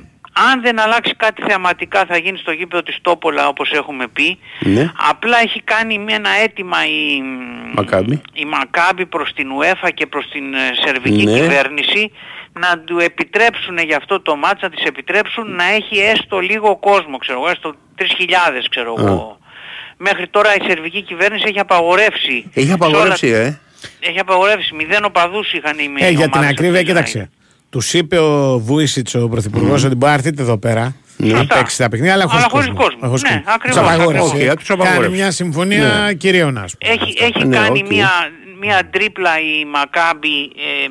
[0.52, 4.38] αν δεν αλλάξει κάτι θεαματικά θα γίνει στο γήπεδο της Τόπολα όπως έχουμε πει.
[4.60, 4.90] Ναι.
[5.10, 7.22] Απλά έχει κάνει μια- ένα αίτημα η
[7.74, 8.20] Μακάμπι.
[8.32, 11.32] η Μακάμπη προς την UEFA και προς την ε, σερβική Ναι.
[11.38, 12.12] κυβέρνηση
[12.52, 17.16] να του επιτρέψουν για αυτό το μάτς, να της επιτρέψουν να έχει έστω λίγο κόσμο,
[17.18, 19.38] ξέρω εγώ, έστω 3.000 ξέρω εγώ.
[19.98, 22.50] Μέχρι τώρα η σερβική κυβέρνηση έχει απαγορεύσει.
[22.54, 23.60] Έχει σε απαγορεύσει, όλα- ε.
[24.00, 24.74] Έχει απαγορεύσει.
[24.74, 27.30] Μηδέν οπαδούς είχαν οι Ε, οι για την ομάδες ακρίβεια, αυτές, κοίταξε.
[27.76, 31.54] Τους είπε ο Βούισιτς, ο πρωθυπουργός, ότι μπορεί να έρθετε εδώ πέρα να Σωστά.
[31.56, 32.78] παίξει τα παιχνίδια, αλλά χωρί Αλλά χωρίς κόσμο.
[32.84, 33.08] κόσμο.
[33.08, 33.44] Χωρίς Ναι, κόσμο.
[33.54, 34.26] ακριβώς, Τους απαγόρευσε.
[34.30, 34.48] ακριβώς.
[34.48, 35.02] Όχι, τους απαγόρευσε.
[35.02, 36.14] Κάνει μια συμφωνία Ναι.
[36.14, 36.92] κυρίων, ας πούμε.
[36.92, 37.88] Έχει, έχει Ναι, κάνει οκ.
[37.88, 38.10] μια,
[38.60, 40.38] μια τρίπλα η Μακάμπη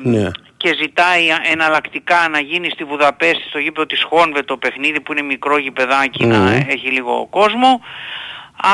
[0.04, 0.30] ε, Ναι.
[0.56, 1.22] και ζητάει
[1.52, 6.26] εναλλακτικά να γίνει στη Βουδαπέστη στο γήπεδο της Χόνβε το παιχνίδι που είναι μικρό γηπεδάκι
[6.26, 6.46] να Μμμ.
[6.68, 7.80] έχει λίγο κόσμο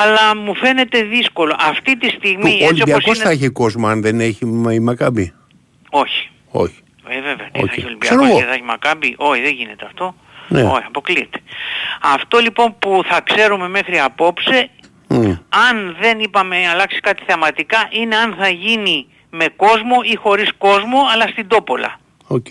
[0.00, 1.56] αλλά μου φαίνεται δύσκολο.
[1.70, 3.24] Αυτή τη Που στιγμή Ο έτσι όπως Ολυμπιακός είναι...
[3.24, 4.38] θα έχει κόσμο αν δεν έχει
[4.72, 5.32] η Μακάμπη;
[5.90, 6.28] Όχι.
[6.50, 6.76] Όχι.
[7.16, 7.66] Ε, βέβαια, τι Οκ.
[7.66, 8.38] θα έχει ο Ξέρω Ολυμπιακός εγώ.
[8.38, 9.14] και θα έχει Μακάμπη.
[9.18, 10.14] Όχι, δεν γίνεται αυτό.
[10.48, 10.62] Ναι.
[10.62, 11.38] Όχι, αποκλείεται.
[12.02, 14.70] Αυτό λοιπόν που θα ξέρουμε μέχρι απόψε
[15.08, 15.32] Μμ.
[15.68, 20.98] αν δεν είπαμε αλλάξει κάτι θεαματικά είναι αν θα γίνει με κόσμο ή χωρίς κόσμο
[21.12, 22.00] αλλά στην Τόπολα.
[22.26, 22.46] Οκ.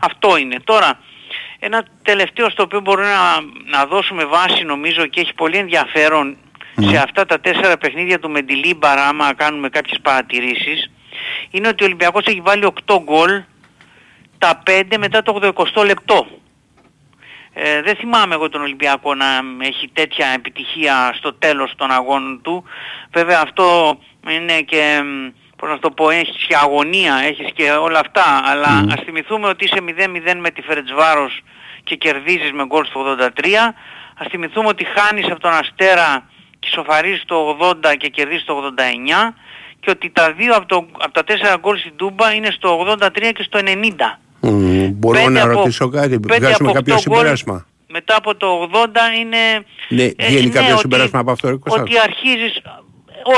[0.00, 0.56] Αυτό είναι.
[0.64, 0.98] Τώρα,
[1.58, 3.40] ένα τελευταίο στο οποίο μπορούμε να,
[3.78, 6.36] να δώσουμε βάση νομίζω και έχει πολύ ενδιαφέρον
[6.80, 10.90] σε αυτά τα τέσσερα παιχνίδια του Μεντιλίμπαρα άμα κάνουμε κάποιες παρατηρήσεις
[11.50, 13.42] είναι ότι ο Ολυμπιακός έχει βάλει 8 γκολ
[14.44, 16.26] τα 5 μετά το 80 λεπτό.
[17.52, 19.26] Ε, δεν θυμάμαι εγώ τον Ολυμπιακό να
[19.60, 22.64] έχει τέτοια επιτυχία στο τέλος των αγώνων του.
[23.12, 27.98] Βέβαια αυτό είναι και, μ, πώς να το πω, έχεις και αγωνία, έχεις και όλα
[27.98, 28.42] αυτά.
[28.44, 31.42] Αλλά ας θυμηθούμε ότι είσαι 0-0 με τη Φερετσβάρος
[31.84, 33.74] και κερδίζεις με γκολ στο 83.
[34.18, 36.28] Ας θυμηθούμε ότι χάνεις από τον Αστέρα
[36.58, 39.34] και σοφαρίζεις το 80 και κερδίζεις το 89.
[39.80, 43.32] Και ότι τα δύο από, το, από τα τέσσερα γκολ στην Τούμπα είναι στο 83
[43.34, 44.18] και στο 90.
[44.50, 47.66] Μμ, Μπορώ Πέντε να από- ρωτήσω κάτι, πέντε βγάζουμε από κάποιο οκτώ γκολ συμπέρασμα.
[47.88, 48.88] Μετά από το 80
[49.20, 49.36] είναι...
[49.88, 52.62] Ναι, βγαίνει κάποιο ότι- συμπέρασμα από αυτό, ρε Κώστα; Ότι αρχίζεις...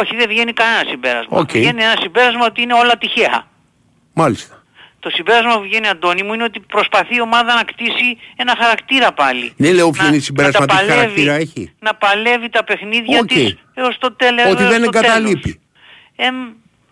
[0.01, 1.39] Όχι, δεν βγαίνει κανένα συμπέρασμα.
[1.39, 1.51] Οκ.
[1.51, 3.47] Βγαίνει ένα συμπέρασμα ότι είναι όλα τυχαία.
[4.13, 4.65] Μάλιστα.
[4.99, 9.13] Το συμπέρασμα που βγαίνει Αντώνη μου είναι ότι προσπαθεί η ομάδα να κτίσει ένα χαρακτήρα
[9.13, 9.53] πάλι.
[9.57, 11.73] Ναι, λέω, Να- βγαίνει συμπέρασμα να τα τι παλεύει- χαρακτήρα έχει.
[11.79, 13.27] Να παλεύει τα παιχνίδια Οκ.
[13.27, 14.45] της έως το τέλος.
[14.45, 15.05] Ότι δεν στο τέλος.
[15.07, 15.61] εγκαταλείπει.
[16.17, 16.35] Εμ,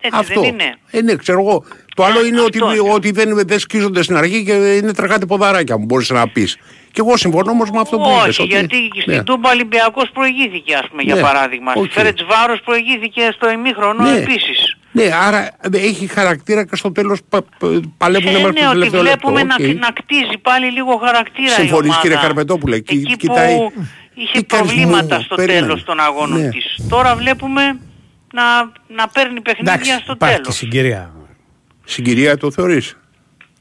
[0.00, 0.40] Έτσι Αυτό.
[0.40, 0.74] δεν είναι.
[0.90, 1.64] Ε, ναι, ξέρω εγώ.
[1.94, 2.92] Το άλλο είναι ότι, αυτό.
[2.92, 6.56] ότι δεν, δεν σκίζονται στην αρχή και είναι τρεχάτε ποδαράκια μου, μπορείς να πεις.
[6.92, 8.76] Και εγώ συμφωνώ όμως με αυτό που είπες, Όχι, ότι- γιατί
[9.06, 9.12] ναι.
[9.12, 11.72] στην Τούμπα Ολυμπιακός προηγήθηκε, ας πούμε, για Ναι, παράδειγμα.
[11.76, 11.84] οκ.
[11.84, 14.16] Στη Φερεντσβάρος προηγήθηκε στο ημίχρονο Ναι.
[14.16, 14.76] επίσης.
[14.92, 18.66] Ναι, άρα ε, έχει χαρακτήρα και στο τέλος πα, πα, παλεύουν Ε, μέχρι ναι, το
[18.66, 19.28] ότι τελευταίο λεπτό.
[19.28, 19.74] βλέπουμε να, Οκ.
[19.76, 22.00] να κτίζει πάλι λίγο χαρακτήρα η Συμφωνείς, ομάδα.
[22.00, 23.72] κύριε Καρπετόπουλε, κι- Εκεί κοιτάει- που
[24.14, 25.60] είχε τι κάνεις, προβλήματα μου, στο περίμενε.
[25.66, 26.48] τέλος των αγώνων Ναι.
[26.48, 26.76] της.
[26.88, 27.62] Τώρα βλέπουμε
[28.32, 28.42] να,
[28.96, 30.56] να παίρνει παιχνίδια Εντάξει, στο υπάρχει και τέλος.
[30.56, 31.12] συγκυρία.
[31.84, 32.96] Συγκυρία το θεωρείς;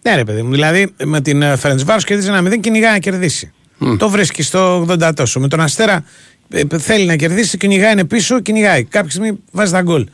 [0.01, 0.51] Ναι, ρε παιδί μου.
[0.51, 3.51] Δηλαδή με την Φερεντσβάρο κερδίζει ένα 0 κυνηγάει να κερδίσει.
[3.97, 5.39] Το βρίσκει στο 80 τόσο.
[5.39, 6.05] Με τον Αστέρα
[6.49, 8.83] ε, θέλει να κερδίσει, κυνηγάει, είναι πίσω, κυνηγάει.
[8.83, 10.07] Κάποια στιγμή βάζει τα γκολ.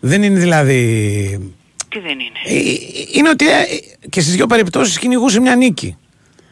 [0.00, 1.52] Δεν είναι δηλαδή.
[1.88, 3.62] Τι δεν είναι; Ε, Είναι ότι ε,
[4.08, 5.96] και στις δύο περιπτώσεις κυνηγούσε μια νίκη.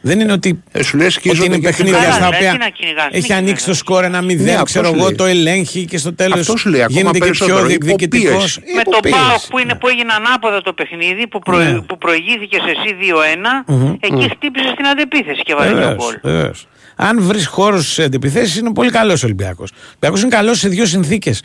[0.03, 2.51] Δεν είναι ότι, Ε, σου λες, ότι σκίζονται είναι και παιχνίδια Καλά, στα ρε, οποία
[2.53, 3.79] τι να κυνηγάς, έχει μην ανοίξει το κυνηγάς.
[3.79, 5.15] σκορ ένα 0, Ναι, αυτό ξέρω σου εγώ, λέει.
[5.15, 8.57] το ελέγχει και στο τέλος Αυτός σου λέει, ακόμα γίνεται και πιο περισσότερο, διεκδικητικός.
[8.57, 8.75] υποπίεση.
[8.77, 11.81] Με το ΠΑΟΚ που, είναι, που έγινε ανάποδα το παιχνίδι, που, προ, Ναι.
[11.81, 13.65] που προηγήθηκε σε εσύ 2-1,
[14.01, 16.15] εκεί χτύπησε στην αντεπίθεση και βάλε το γκολ.
[16.23, 16.67] Βεβαίως.
[16.97, 19.71] Αν βρεις χώρους σε αντιπιθέσεις, είναι πολύ καλός ο Ολυμπιακός.
[19.71, 21.43] Ο Ολυμπιακός είναι καλός σε δύο συνθήκες.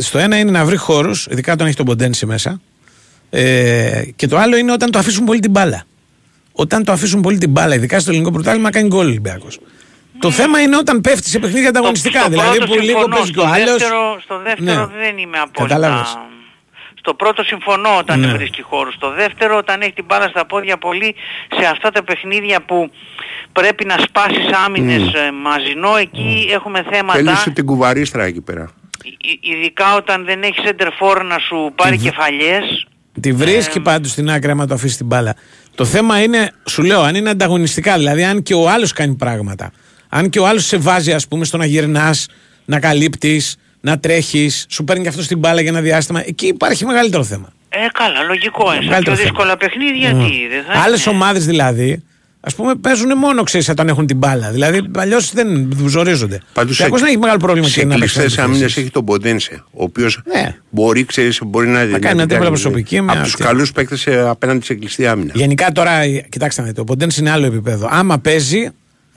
[0.00, 2.60] Στο ένα είναι να βρει χώρους, ειδικά όταν έχει τον Ποντένση μέσα.
[3.30, 5.84] Ε, και το άλλο είναι όταν το αφήσουν πολύ την μπάλα.
[6.56, 9.58] Όταν το αφήσουν πολύ την μπάλα, ειδικά στο ελληνικό πρωτάθλημα, κάνει γκολ ο Ολυμπιακός.
[10.18, 12.20] Το θέμα είναι όταν πέφτει σε παιχνίδια ανταγωνιστικά.
[12.20, 13.70] στο δηλαδή πρώτο που λίγο συμφωνώ, παίζει και στο ο άλλος.
[13.78, 14.96] δεύτερο- Στο δεύτερο Ναι.
[15.04, 15.74] δεν είμαι απόλυτα...
[15.74, 16.18] Κατάλαβες.
[16.98, 18.26] Στο πρώτο συμφωνώ όταν Ναι.
[18.26, 18.92] βρίσκει χώρο.
[18.92, 21.14] Στο δεύτερο όταν έχει την μπάλα στα πόδια πολύ
[21.58, 22.90] σε αυτά τα παιχνίδια που
[23.52, 27.18] πρέπει να σπάσεις άμυνες ε, μαζινό, εκεί έχουμε θέματα.
[27.18, 28.70] Θέλεις την κουβαρίστρα εκεί πέρα.
[29.04, 32.86] Ει- Ειδικά όταν δεν έχει center for να σου πάρει κεφαλιές.
[33.20, 35.34] Τη βρίσκει πάντως στην άκρη άμα το αφήσει την μπάλα.
[35.74, 37.96] Το θέμα είναι, σου λέω, αν είναι ανταγωνιστικά.
[37.96, 39.72] Δηλαδή, αν και ο άλλος κάνει πράγματα.
[40.08, 42.26] Αν και ο άλλος σε βάζει, ας πούμε, στο να γυρνάς,
[42.64, 46.22] να καλύπτεις, να τρέχεις, σου παίρνει και αυτό την μπάλα για ένα διάστημα.
[46.26, 47.52] Εκεί υπάρχει μεγαλύτερο θέμα.
[47.68, 48.62] Ε, καλά, λογικό.
[48.64, 49.30] Είναι στα Μεγαλύτερο πιο θέμα.
[49.30, 51.14] δύσκολα παιχνίδια, τι, δεν θα Άλλες είναι.
[51.14, 52.02] ομάδες δηλαδή,
[52.46, 54.50] ας πούμε, παίζουν μόνο ξέρεις όταν έχουν την μπάλα.
[54.50, 56.40] Δηλαδή, αλλιώς δεν ζορίζονται.
[56.52, 58.82] ΠάντωςΙακός δεν έχει μεγάλο πρόβλημα σε και να παίξει κλειστές άμυνες αντιθέσεις.
[58.82, 60.56] έχει τον Ποντένσε, ο οποίος Ναι.
[60.70, 63.42] μπορεί, ξέρεις, μπορεί να, κάνει μια τρίπλα προσωπική με από τους αυτή.
[63.44, 65.32] καλούς παίκτες ε, απέναντι σε κλειστή άμυνα.
[65.34, 65.90] Γενικά τώρα,
[66.28, 67.88] κοιτάξτε να δείτε, ο Ποντένς είναι άλλο επίπεδο.
[67.90, 68.68] Άμα παίζει,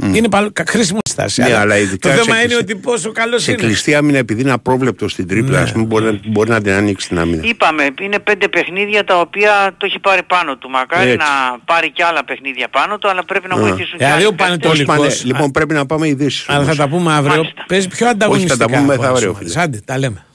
[0.04, 1.42] είναι παλ- κα- χρήσιμο στη στάση.
[1.42, 3.62] Ναι, Αλλά αλλά το ειδικά θέμα σε είναι κλειστή- ότι πόσο καλός Σε είναι.
[3.62, 7.08] κλειστή άμυνα, επειδή είναι απρόβλεπτο στην τρίπλα, ας πούμε, μπορεί, να- μπορεί να την ανοίξει
[7.08, 7.42] την άμυνα.
[7.46, 10.70] Είπαμε, είναι πέντε παιχνίδια τα οποία το έχει πάρει πάνω του.
[10.70, 11.18] Μακάρι Έτσι.
[11.18, 14.30] να πάρει και άλλα παιχνίδια πάνω του, αλλά πρέπει να βοηθήσουν και Δηλαδή, άλλοι ο
[14.30, 14.46] παίκτες.
[14.48, 16.46] Πανετολικός- Πώς πάνε, Ολικός, λοιπόν, πρέπει να πάμε ειδήσεις.
[16.50, 16.76] Αλλά θα όμως.
[16.78, 17.36] τα πούμε αύριο.
[17.36, 17.64] Μάλιστα.
[17.68, 18.54] Παίζει πιο ανταγωνιστικά.
[18.54, 19.52] Όχι, θα τα πούμε από άλλες μεθαύριο, ομάδες.
[19.52, 19.64] φίλε.
[19.64, 20.26] Άντε, τα λέμε.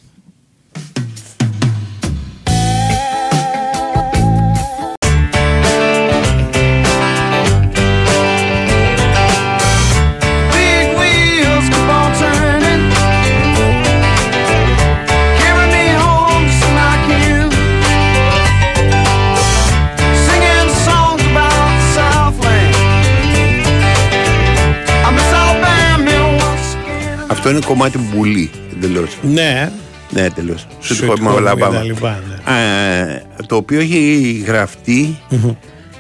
[27.45, 29.19] Αυτό είναι κομμάτι μπουλή, εντελώς.
[29.23, 29.73] Ναι,
[30.11, 30.67] Ναι, εντελώς.
[30.81, 31.83] Σου Sweet το είπαμε Home όλα και τα πάμε.
[31.83, 32.21] λοιπά,
[32.53, 35.19] Ε, Το οποίο έχει γραφτεί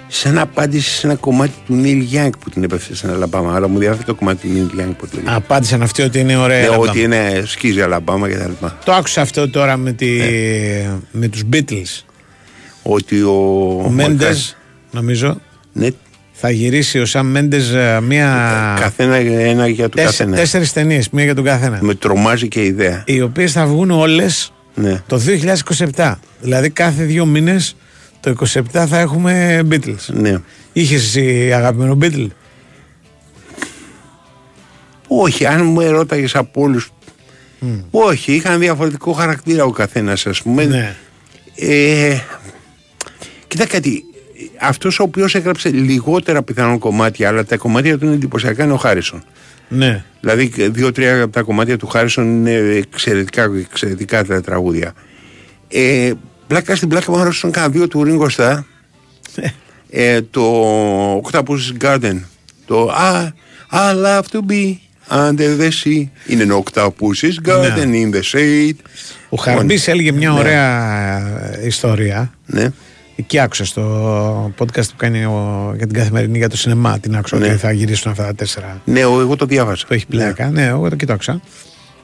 [0.09, 3.55] σαν απάντηση σε ένα κομμάτι του Νίλ Γιάνγκ που την έπεφτε στην Αλαμπάμα.
[3.55, 5.35] Αλλά μου διαφέρει το κομμάτι του Νίλ Γιάνγκ που το λέει.
[5.35, 6.59] απάντησαν αυτοί ότι είναι ωραία.
[6.59, 6.91] η Ναι, Αλαμπάμα.
[6.91, 8.79] ότι είναι σκίζει η Αλαμπάμα και τα λοιπά.
[8.85, 10.07] Το άκουσα αυτό τώρα με, τη...
[11.11, 12.03] με τους Beatles.
[12.83, 13.33] Ότι ο,
[13.85, 14.57] Ο Μέντες,
[14.91, 15.41] νομίζω,
[15.73, 15.89] Ναι,
[16.45, 18.77] θα γυρίσει ο Σαμ Μέντες ε, μία...
[18.81, 20.37] καθένα ένα για το τέσ- καθένα.
[20.37, 21.79] Τέσσερις ταινίες, μία για τον καθένα.
[21.83, 23.03] Με τρομάζει και η ιδέα.
[23.07, 25.03] Οι οποίες θα βγουν όλες Ναι.
[25.07, 25.21] το
[25.97, 26.15] 2027.
[26.41, 27.77] Δηλαδή κάθε δύο μήνες
[28.21, 28.35] το
[28.73, 30.07] 27 θα έχουμε Beatles.
[30.07, 30.39] ναι.
[30.73, 32.27] Είχες εσύ αγαπημένο Beatle;
[35.07, 36.91] Όχι, αν μου ερώταγες από όλους.
[37.91, 40.65] Όχι, είχαν διαφορετικό χαρακτήρα ο καθένας, ας πούμε.
[40.65, 40.95] Ναι.
[41.57, 42.19] Ε,
[43.47, 44.05] κοίτα κάτι.
[44.61, 48.77] Αυτός ο οποίος έγραψε λιγότερα πιθανόν κομμάτια, αλλά τα κομμάτια του είναι εντυπωσιακά είναι ο
[48.77, 49.25] Χάρισον.
[49.69, 50.05] Ναι.
[50.21, 54.93] Δηλαδή, δύο-τρία από τα κομμάτια του Χάρισον είναι εξαιρετικά, εξαιρετικά τα τραγούδια.
[55.69, 56.13] Ε,
[56.47, 58.59] πλάκα στην πλάκα μου άρεσαν κανένα δύο του Ringo Starr.
[59.91, 60.43] ε, το
[61.21, 62.17] Octopus Garden.
[62.67, 63.29] Το I,
[63.71, 64.75] I love to be
[65.09, 66.05] under the sea.
[66.27, 68.01] Είναι ένα Octopus Garden Ναι.
[68.11, 68.77] in the shade.
[69.29, 70.39] Ο Χαρμπής έλεγε μια Ναι.
[70.39, 70.79] ωραία
[71.63, 72.33] ε, ιστορία.
[72.47, 72.71] Ναι.
[73.17, 76.99] Εκεί άκουσα στο podcast που κάνει ο, για την καθημερινή για το σινεμά.
[76.99, 77.47] Την άκουσα Ναι.
[77.47, 78.81] ότι θα γυρίσουν αυτά τα τέσσερα.
[78.85, 79.87] Ναι, εγώ εγώ το διάβασα.
[79.87, 80.51] Που έχει πλάκα.
[80.51, 81.41] Ναι, εγώ το κοιτάξα.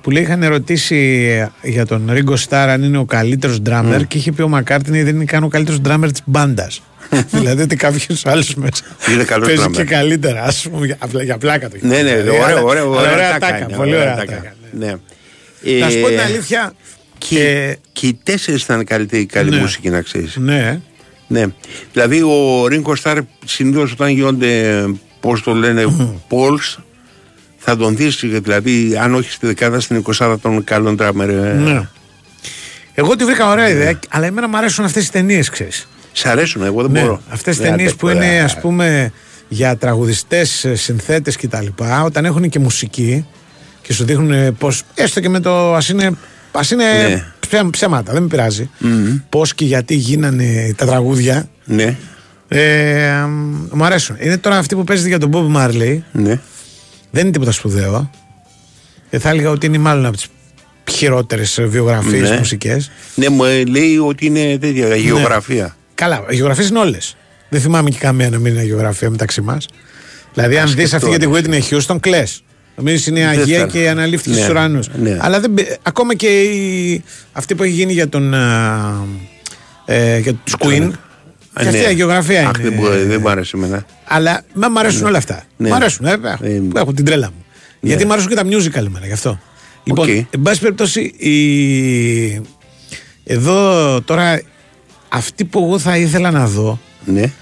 [0.02, 1.28] Που λέει είχαν ρωτήσει
[1.62, 5.14] για τον Ρίγκο Στάρ αν είναι ο καλύτερος ντράμερ και είχε πει ο Μακάρτινι δεν
[5.14, 6.82] είναι καν ο καλύτερος ντράμερ της μπάντας.
[7.30, 8.82] δηλαδή ότι κάποιος άλλος μέσα
[9.12, 9.72] Είναι καλός παίζει drummer.
[9.72, 10.42] και καλύτερα.
[10.42, 12.02] Α πούμε για, απλά- για πλάκα το είχε Ναι, πει.
[12.02, 14.24] ναι, Δηλαδή, ωραία, αλλά- ωραία, αλλά ωραία, ωραία τα τάκα, κάνει, Πολύ ωραία ωραία τα
[14.24, 14.34] τάκα.
[14.42, 14.54] κάνει.
[14.72, 14.94] ναι.
[15.72, 15.78] Ναι.
[15.78, 16.72] Να σου πω την Ε, αλήθεια,
[17.18, 19.56] Και, και οι τέσσερις ήταν καλύτερη καλή Ναι.
[19.60, 20.36] μουσική, να ξέρεις.
[20.36, 20.80] Ναι.
[21.28, 21.44] Ναι.
[21.92, 24.84] Δηλαδή ο Ringo Starr συνήθως όταν γίνονται,
[25.20, 25.84] πώς το λένε,
[26.30, 26.82] polls,
[27.58, 31.28] θα τον δεις, δηλαδή, αν όχι στη δεκάδα, στην 20 των καλών τράμερ.
[31.28, 31.52] ε.
[31.52, 31.88] ναι.
[32.94, 35.88] Εγώ τη βρήκα ωραία ιδέα, αλλά εμένα μου αρέσουν αυτές τι ταινίες, ξέρεις.
[36.12, 37.20] Σ' αρέσουν, εγώ δεν Ναι, μπορώ.
[37.28, 38.40] αυτές τι Δεν ταινίες αντέχω, που είναι ε.
[38.40, 39.12] ας πούμε
[39.48, 41.66] για τραγουδιστές, συνθέτες κτλ.
[42.04, 43.26] Όταν έχουν και μουσική
[43.82, 44.82] και σου δείχνουν πώς.
[44.94, 45.74] έστω και με το.
[45.74, 46.10] ας είναι,
[46.52, 47.04] ας είναι Ναι.
[47.08, 47.24] ψέ-
[47.70, 48.70] ψέματα, δεν με πειράζει.
[49.28, 51.48] Πώς και γιατί γίνανε τα τραγούδια.
[51.64, 51.96] Ναι,
[52.48, 53.24] Ε,
[53.72, 54.16] μου αρέσουν.
[54.20, 55.98] Είναι τώρα αυτή που παίζεται για τον Bob Marley.
[56.12, 56.40] ναι.
[57.10, 58.10] Δεν είναι τίποτα σπουδαίο.
[59.10, 60.26] Ε, θα έλεγα ότι είναι μάλλον από τις
[60.90, 62.36] χειρότερες βιογραφίες Ναι.
[62.36, 62.90] μουσικές.
[63.14, 65.76] Ναι, μου ε, λέει ότι είναι τέτοια γεωγραφία.
[65.94, 67.16] Καλά, οι γεωγραφίες είναι όλες.
[67.48, 69.66] Δεν θυμάμαι και καμία να μην είναι γεωγραφία μεταξύ μας.
[70.34, 71.58] Δηλαδή, αν δεις σκεφτώ, αυτή για τη ναι.
[71.58, 72.22] Whitney Houston, κλε.
[72.78, 74.88] Νομίζεις είναι Δεν Αγία θα- και αναλήφθη Ναι, στου ουρανούς.
[75.00, 75.16] ναι.
[75.20, 77.02] Αλλά δεν, μπε- ακόμα και η,
[77.32, 78.34] αυτή που έχει γίνει για τον.
[78.34, 79.04] α,
[79.84, 80.90] ε, για τους Queen.
[81.52, 81.90] Α, Και αυτή ναι.
[81.90, 82.68] η γεωγραφία Αχ, είναι.
[82.68, 83.84] δεν, μπορεί, δεν μου άρεσε εμένα.
[84.04, 85.44] Αλλά μα μ' αρέσουν όλα αυτά.
[85.56, 85.68] Ναι.
[85.68, 87.44] Μ' αρέσουν, ε, Ε, έχω την τρέλα μου.
[87.80, 89.40] Γιατί μ' αρέσουν και τα musical εμένα, γι' αυτό.
[89.84, 92.42] Λοιπόν, εν πάση περιπτώσει, η...
[93.24, 94.40] εδώ τώρα
[95.08, 97.32] αυτή που εγώ θα ήθελα να δω Ναι.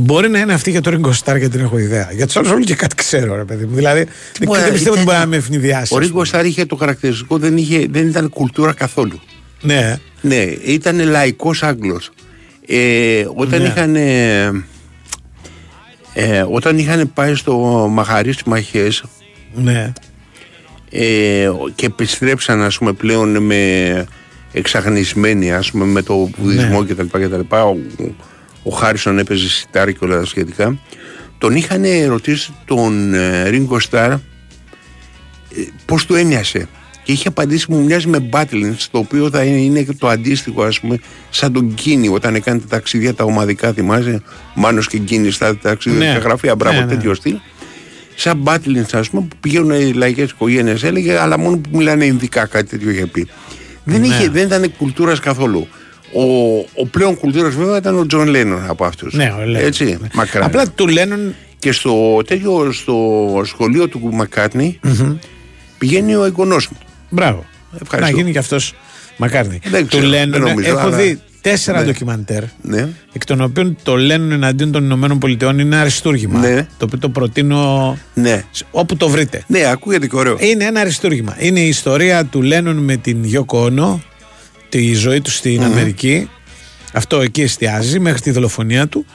[0.00, 2.08] Μπορεί να είναι αυτή για το Ringo Starr γιατί την έχω ιδέα.
[2.12, 3.74] Για τους άλλους όλου και κάτι ξέρω, ρε παιδί μου.
[3.74, 4.04] Δηλαδή,
[4.38, 5.94] δεν, Μπορεί, δεν πιστεύω ότι ήταν- μπορεί να με ευνηδιάσει.
[5.94, 6.24] Ο ας Ρίγκο πούμε.
[6.26, 9.20] Στάρ είχε το χαρακτηριστικό, δεν, είχε, δεν ήταν κουλτούρα καθόλου.
[9.62, 12.10] Ναι, Ναι, ήταν λαϊκός Άγγλος.
[12.66, 13.68] Ε, όταν Ναι.
[13.68, 14.64] είχαν ε,
[16.14, 17.56] ε, όταν είχαν πάει στο
[17.90, 19.04] Μαχαρί στις Μαχές
[19.54, 19.92] ναι.
[20.90, 24.06] ε, και επιστρέψαν ας πούμε πλέον με
[24.52, 26.92] εξαγνισμένοι ας πούμε με το βουδισμό Ναι.
[26.92, 27.06] κτλ.
[27.18, 27.54] κτλ.
[27.56, 27.76] Ο,
[28.62, 30.78] ο Χάρισον έπαιζε σιτάρι και όλα τα σχετικά.
[31.38, 34.12] Τον είχαν ρωτήσει τον ε, Ringo Starr
[35.56, 36.68] ε, πώς του ένοιασε.
[37.04, 40.80] Και είχε απαντήσει μου μοιάζει με Battling, το οποίο θα είναι, είναι το αντίστοιχο ας
[40.80, 40.98] πούμε
[41.30, 44.22] σαν τον Κίνη όταν έκανε τα ταξίδια τα ομαδικά θυμάσαι
[44.54, 46.12] Μάνος και Κίνη στα ταξίδια Ναι.
[46.12, 46.18] ναι.
[46.18, 46.94] γραφεία μπράβο Ναι, ναι.
[46.94, 47.36] τέτοιο στυλ
[48.14, 52.46] σαν Battling ας πούμε που πηγαίνουν οι λαϊκές οικογένειες έλεγε αλλά μόνο που μιλάνε Ινδικά
[52.46, 53.28] κάτι τέτοιο είχε πει
[53.84, 54.06] δεν, Ναι.
[54.06, 55.68] είχε, δεν ήταν κουλτούρας καθόλου
[56.12, 56.22] ο,
[56.74, 59.62] ο πλέον κουλτούρας βέβαια ήταν ο Τζον Λένον από αυτούς Ναι, ο Lennon.
[59.64, 62.96] έτσι μακράν Απλά του Lennon και στο τέτοιο στο
[63.44, 64.80] σχολείο του Μακάρτνεϊ
[65.78, 66.76] πηγαίνει ο εγγονός μου
[67.10, 67.44] Μπράβο.
[67.82, 68.12] Ευχαριστώ.
[68.12, 68.74] Να γίνει και αυτός
[69.16, 69.60] μακάρι.
[69.64, 71.84] Δεν Του ξέρω, λένε, δεν νομίζω, έχω αλλά- δει τέσσερα Ναι.
[71.86, 72.42] ντοκιμαντέρ.
[72.62, 72.88] ναι.
[73.12, 76.38] Εκ των οποίων το λένε εναντίον των Ηνωμένων Πολιτειών είναι αριστούργημα.
[76.38, 76.66] Ναι.
[76.78, 79.44] Το οποίο το προτείνω ναι σε- όπου το βρείτε.
[79.46, 81.36] ναι ακούγεται και ωραίο Είναι ένα αριστούργημα.
[81.38, 84.02] Είναι η ιστορία του Λένον με την Γιώκο Όνο,
[84.70, 86.28] τη ζωή του στην Αμερική.
[86.92, 89.06] Αυτό εκεί εστιάζει μέχρι τη δολοφονία του.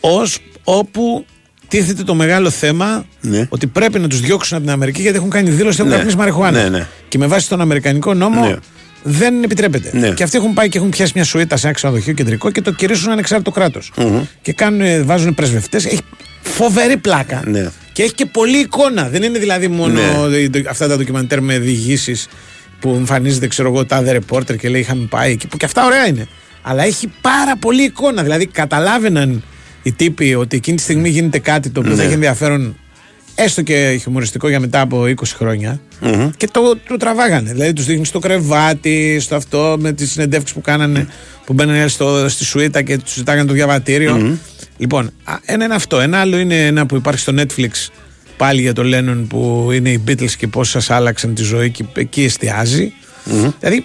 [0.00, 1.24] Ως όπου
[1.68, 3.46] τίθεται το μεγάλο θέμα Ναι.
[3.48, 5.96] ότι πρέπει να τους διώξουν από την Αμερική γιατί έχουν κάνει δήλωση ότι έχουν Ναι.
[5.96, 6.62] καπνίσει μαριχουάνα.
[6.62, 6.86] Ναι, ναι.
[7.08, 8.54] Και με βάση τον Αμερικανικό νόμο Ναι.
[9.02, 9.90] δεν επιτρέπεται.
[9.98, 10.10] Ναι.
[10.10, 12.72] Και αυτοί έχουν πάει και έχουν πιάσει μια σουίτα σε ένα ξενοδοχείο κεντρικό και το
[12.72, 13.92] κηρύσσουν ανεξάρτητο κράτος.
[14.42, 15.84] Και κάνουν, βάζουν πρεσβευτές.
[15.84, 15.98] Έχει
[16.42, 17.42] φοβερή πλάκα.
[17.46, 17.70] Ναι.
[17.92, 19.08] Και έχει και πολλή εικόνα.
[19.08, 19.92] Δεν είναι δηλαδή μόνο
[20.28, 20.50] Ναι.
[20.68, 22.28] αυτά τα ντοκιμαντέρ με διηγήσεις
[22.80, 25.46] που εμφανίζεται, ξέρω εγώ, τάδε ρεπόρτερ και λέει είχαμε πάει εκεί.
[25.46, 26.26] Που και αυτά ωραία είναι.
[26.62, 28.22] Αλλά έχει πάρα πολλή εικόνα.
[28.22, 29.42] Δηλαδή καταλάβαιναν
[29.82, 31.96] οι τύποι ότι εκείνη τη στιγμή γίνεται κάτι το οποίο Ναι.
[31.98, 32.76] θα έχει ενδιαφέρον
[33.34, 35.80] έστω και χιουμοριστικό για μετά από 20 χρονια
[36.36, 37.52] Και το, το τραβάγανε.
[37.52, 41.06] Δηλαδή τους δείχνεις στο κρεβάτι, στο αυτό, με τις συνεντεύξεις που κάνανε,
[41.44, 44.38] που μπαίνανε στο, στη σουίτα και τους ζητάγανε το διαβατηριο
[44.76, 46.00] Λοιπόν, α, ένα είναι αυτό.
[46.00, 47.70] Ένα άλλο είναι ένα που υπάρχει στο Netflix
[48.38, 51.84] πάλι για το Lennon που είναι οι Beatles και πώς σας άλλαξαν τη ζωή και
[51.94, 52.92] εκεί εστιάζει.
[53.60, 53.84] Δηλαδή,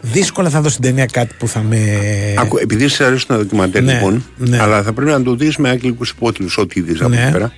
[0.00, 1.78] δύσκολα θα δω στην ταινία κάτι που θα με.
[2.38, 4.58] Άκου, επειδή σε αρέσουν τα ντοκιμαντέρ Ναι, λοιπόν, ναι.
[4.60, 7.22] αλλά θα πρέπει να το δεις με αγγλικούς υπότιτλους ό,τι δεις από Ναι.
[7.22, 7.52] εκεί πέρα.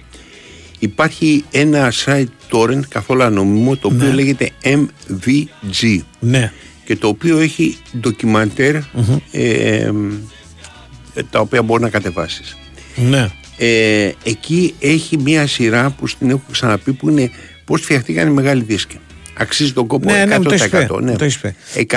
[0.79, 4.13] Υπάρχει ένα site torrent καθόλου ανομίμο το οποίο Ναι.
[4.15, 6.53] λέγεται MVG Ναι.
[6.85, 8.83] και το οποίο έχει ντοκιμαντέρ ε,
[9.31, 12.57] ε, τα οποία μπορεί να κατεβάσεις.
[12.97, 13.29] Ναι.
[13.59, 17.31] Ε, εκεί έχει μία σειρά που στην έχω ξαναπεί που είναι
[17.65, 18.99] πώς φτιαχτήκαν οι μεγάλοι δίσκοι.
[19.39, 20.87] Αξίζει τον κόπο Ναι, ναι, μου το έχεις 100%.
[20.99, 21.11] πει, ναι.
[21.11, 21.55] μου το έχεις πει.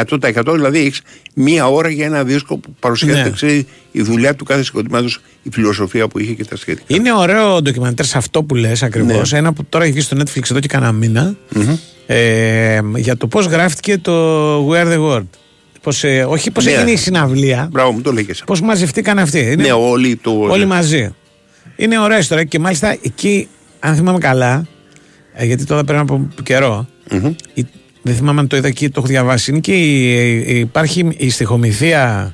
[0.09, 1.01] 100% δηλαδή έχεις
[1.33, 3.29] μία ώρα για ένα δίσκο που παρουσιάζεται Ναι.
[3.35, 6.95] ξέρει, η δουλειά του κάθε συγκροτήματος, η φιλοσοφία που είχε και τα σχετικά.
[6.95, 9.37] Είναι ωραίο ντοκιμαντέρ σε αυτό που λες ακριβώς Ναι.
[9.37, 11.35] Ένα που τώρα έχει βγει στο Netflix εδώ και κανένα μήνα,
[12.07, 14.13] ε, για το πώς γράφτηκε το
[14.69, 15.27] We Are The World.
[15.81, 16.71] Πώς, ε, όχι πώς Ναι.
[16.71, 18.43] έγινε η συναυλία, Μπράβο, μου το λέγες.
[18.45, 19.39] πώς μαζευτήκαν αυτοί.
[19.39, 20.31] Είναι Ναι, όλοι το.
[20.31, 21.13] όλοι μαζί.
[21.77, 23.47] Είναι ωραία ιστορία και μάλιστα εκεί,
[23.79, 24.65] αν θυμάμαι καλά,
[25.33, 26.87] ε, γιατί τώρα πρέπει από καιρό,
[27.53, 27.65] η-
[28.01, 31.29] δεν θυμάμαι αν το είδα εκεί, το έχω διαβάσει, είναι και η- η- υπάρχει η
[31.29, 32.33] στοιχομηθεία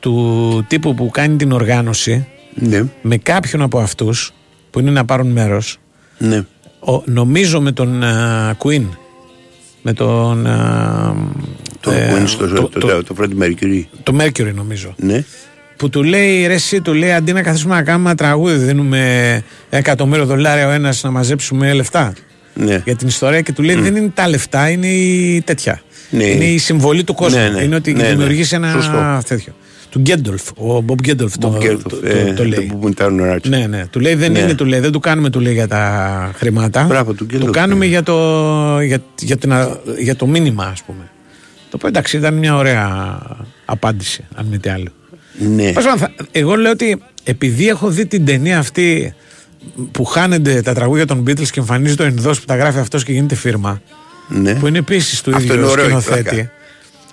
[0.00, 4.32] του τύπου που κάνει την οργάνωση Ναι, με κάποιον από αυτούς
[4.70, 5.78] που είναι να πάρουν μέρος
[6.18, 6.44] ναι.
[6.80, 8.84] ο, νομίζω με τον α, Queen
[9.82, 11.14] με τον α,
[11.80, 13.82] Το Ε, που είναι στο το- το, το- το, το Freddie Mercury.
[14.02, 14.94] Το Mercury νομίζω.
[14.96, 15.24] Ναι.
[15.76, 18.98] Που του λέει ρε εσύ, του λέει αντί να καθίσουμε να κάνουμε ένα τραγούδι, δίνουμε
[19.70, 22.12] ένα εκατομμύριο δολάρια ο ένας να μαζέψουμε λεφτά
[22.54, 22.82] Ναι.
[22.84, 25.80] για την ιστορία και του λέει δεν είναι τα λεφτά, είναι η τέτοια.
[26.10, 26.24] Ναι.
[26.24, 27.38] Είναι η συμβολή του κόσμου.
[27.38, 27.62] Ναι, ναι.
[27.62, 28.08] Είναι ότι Ναι, ναι.
[28.08, 29.20] δημιουργήσει ένα Σωστό.
[29.28, 29.52] τέτοιο.
[29.90, 30.42] Του Γκέντολφ.
[30.56, 32.66] Ο Μπομπ Γκέντολφ το, Bob Geldof, το, το, ε, το λέει.
[32.68, 33.48] το που ήταν ο Ράτσι.
[33.48, 33.86] Ναι, ναι.
[33.90, 34.38] Του λέει δεν Ναι.
[34.38, 36.82] είναι, του λέει, δεν του κάνουμε του λέει για τα χρήματα.
[36.84, 37.90] Μπράβο, του το Geldof, κάνουμε ναι.
[37.90, 41.08] για το, για, για, την, α- για το μήνυμα, ας πούμε.
[41.70, 43.18] Το οποίο εντάξει ήταν μια ωραία
[43.64, 44.88] απάντηση, αν μη τι άλλο.
[45.38, 45.72] Ναι.
[45.72, 49.14] Πώς να θα- εγώ λέω ότι επειδή έχω δει την ταινία αυτή
[49.90, 53.12] που χάνονται τα τραγούδια των Beatles και εμφανίζεται ο Ινδός που τα γράφει αυτός και
[53.12, 53.82] γίνεται φίρμα,
[54.28, 54.54] ναι.
[54.54, 56.28] που είναι επίσης του Αυτό ίδιου είναι ωραίο, έχει σκηνοθέτη.
[56.30, 56.50] πλάκα.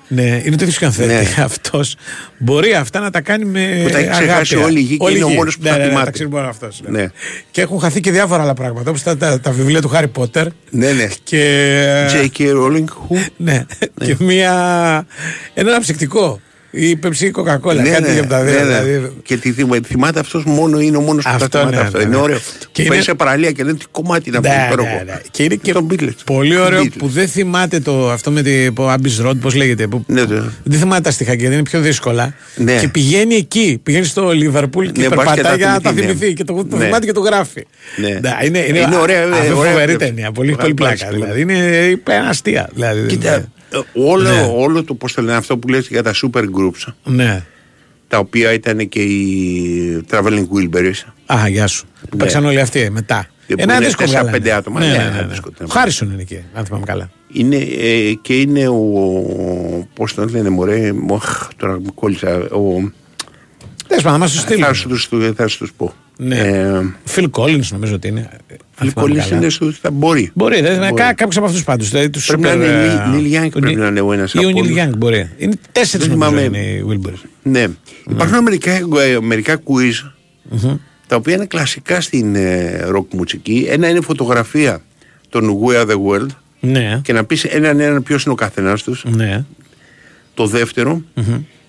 [0.08, 1.08] Ναι, είναι το ίδιο σκηνοθέτη.
[1.14, 1.24] Ναι.
[1.44, 1.96] Αυτός
[2.38, 3.82] μπορεί αυτά να τα κάνει με.
[3.84, 4.70] Που τα έχει ξεχάσει αγάπη.
[4.70, 6.06] όλη η γη και είναι ο μόνος που ναι, τα ναι, ναι, θυμάται.
[6.06, 6.82] τα ξέρει μόνο αυτός.
[6.88, 7.06] Ναι.
[7.52, 10.48] Και έχουν χαθεί και διάφορα άλλα πράγματα όπως τα, τα, τα βιβλία του Χάρι Πότερ.
[10.70, 11.08] Ναι, ναι.
[11.24, 12.08] Και.
[12.12, 12.42] J.K.
[12.42, 13.18] Rowling, who?
[13.38, 13.66] Ναι,
[14.06, 14.52] και μία.
[15.54, 16.40] Ένα αναψυκτικό.
[16.74, 17.82] Ή πεψή ή κοκακόλα.
[17.82, 18.54] Ναι, κάτι ναι, από τα δύο.
[18.54, 18.82] ναι, ναι.
[18.82, 19.12] δηλαδή.
[19.24, 21.98] Και τη θυμα- θυμάται αυτός μόνο, είναι ο μόνος που Αυτό, τα θυμάται ναι, αυτό.
[21.98, 22.22] ναι, Είναι ναι.
[22.22, 22.38] ωραίο.
[22.38, 24.50] Και Και είναι- είναι σε παραλία και λένε τι κομμάτι είναι αυτό.
[24.50, 24.88] Ναι, υπέροχο.
[24.90, 25.20] ναι, ναι.
[25.32, 26.10] Και είναι και Των Beatles.
[26.26, 26.98] πολύ ωραίο Beatles.
[26.98, 29.88] που δεν θυμάται το, αυτό με την Abbey Road, πώς λέγεται.
[29.88, 30.42] Που Ναι, ναι.
[30.64, 32.34] Δεν θυμάται τα στοιχεία γιατί είναι πιο δύσκολα.
[32.56, 32.80] Ναι.
[32.80, 35.90] Και πηγαίνει εκεί, πηγαίνει στο Λίβερπουλ και Ναι, πας και περπατάει τα για να τα
[35.90, 36.14] θυμηθεί, ναι.
[36.14, 36.34] θυμηθεί.
[36.34, 36.86] Και το, το Ναι.
[36.86, 37.66] θυμάται και το γράφει.
[37.96, 38.08] Ναι.
[38.46, 40.32] είναι, είναι, Είναι ωραία, αυτή ε, ωραία, φοβερή ε, ταινία.
[40.32, 40.96] Πολύ, ωραία πολύ πλάκα.
[40.96, 42.70] πλάκα, Δηλαδή είναι υπεραστία.
[42.74, 43.46] Δηλαδή, Κοίτα, ε,
[43.94, 44.52] όλο, Ναι.
[44.56, 47.44] όλο το πώς το λένε αυτό που λες για τα super groups Ναι.
[48.08, 51.86] τα οποία ήταν και οι Traveling Wilburys Α, γεια σου.
[52.10, 53.28] Που παίξαν όλοι αυτοί μετά.
[53.48, 54.44] Και που Ένα είναι δίσκο τέσσερα, βγάλανε.
[54.44, 54.80] πέντε άτομα.
[54.80, 55.28] Ναι, Ναι, ναι, ένα ναι, ναι.
[55.28, 55.68] δίσκο ήταν.
[55.70, 57.10] Ο Χάρισον είναι εκεί, αν θυμάμαι καλά.
[57.34, 58.78] είναι, ε, και είναι ο
[59.94, 62.92] πώς το λένε μωρέ μοχ, τώρα μου κόλλησα ο,
[63.88, 64.62] Δες μα, να μας το στείλει.
[64.64, 66.36] θα, σου τους, θα σου τους πω Ναι.
[66.38, 66.82] ε,
[67.16, 68.30] Phil Collins νομίζω ότι είναι.
[68.82, 69.36] Αν Phil θυμάμαι Collins καλά.
[69.42, 70.94] είναι στο, θα μπορεί Μπορεί, δεν Μπορεί.
[70.94, 71.90] κά, κάποιος από αυτούς πάντως.
[71.90, 74.02] Δηλαδή, τους Πρέπει να super, είναι ε, Neil- Neil Young ο πρέπει Neil- να είναι
[74.02, 74.84] ο ένας Ή ο από Νίλ όλους.
[74.84, 75.30] Young μπορεί.
[75.38, 76.58] Είναι τέσσερις Δεν νομίζω θυμάμαι.
[76.58, 77.22] είναι οι Wilburys.
[77.44, 77.68] Ναι.
[78.10, 78.84] Υπάρχουν μερικά, ε,
[79.22, 80.12] μερικά quiz
[81.08, 83.66] τα οποία είναι κλασικά στην ε, rock μουσική.
[83.70, 84.82] Ένα είναι φωτογραφία
[85.30, 86.28] των We Are The World
[86.60, 89.06] Ναι, και να πεις έναν έναν ποιος είναι ο καθένας τους.
[89.16, 89.44] ναι.
[90.34, 91.02] Το δευτερο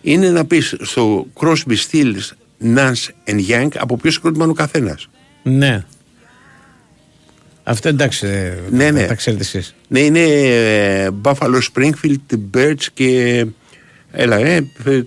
[0.02, 2.30] είναι να πεις στο Crosby, Stills,
[2.76, 5.08] Nance and Young από ποιος συγκρότημα είναι ο καθένας.
[5.42, 5.84] Ναι.
[7.64, 8.26] Αυτό εντάξει.
[8.26, 9.06] ε, Ναι, ναι.
[9.06, 9.74] Τα ξέρετε εσείς.
[9.88, 13.44] Ναι, είναι ε, Buffalo Springfield, Birds και...
[14.12, 14.60] Έλα, ε,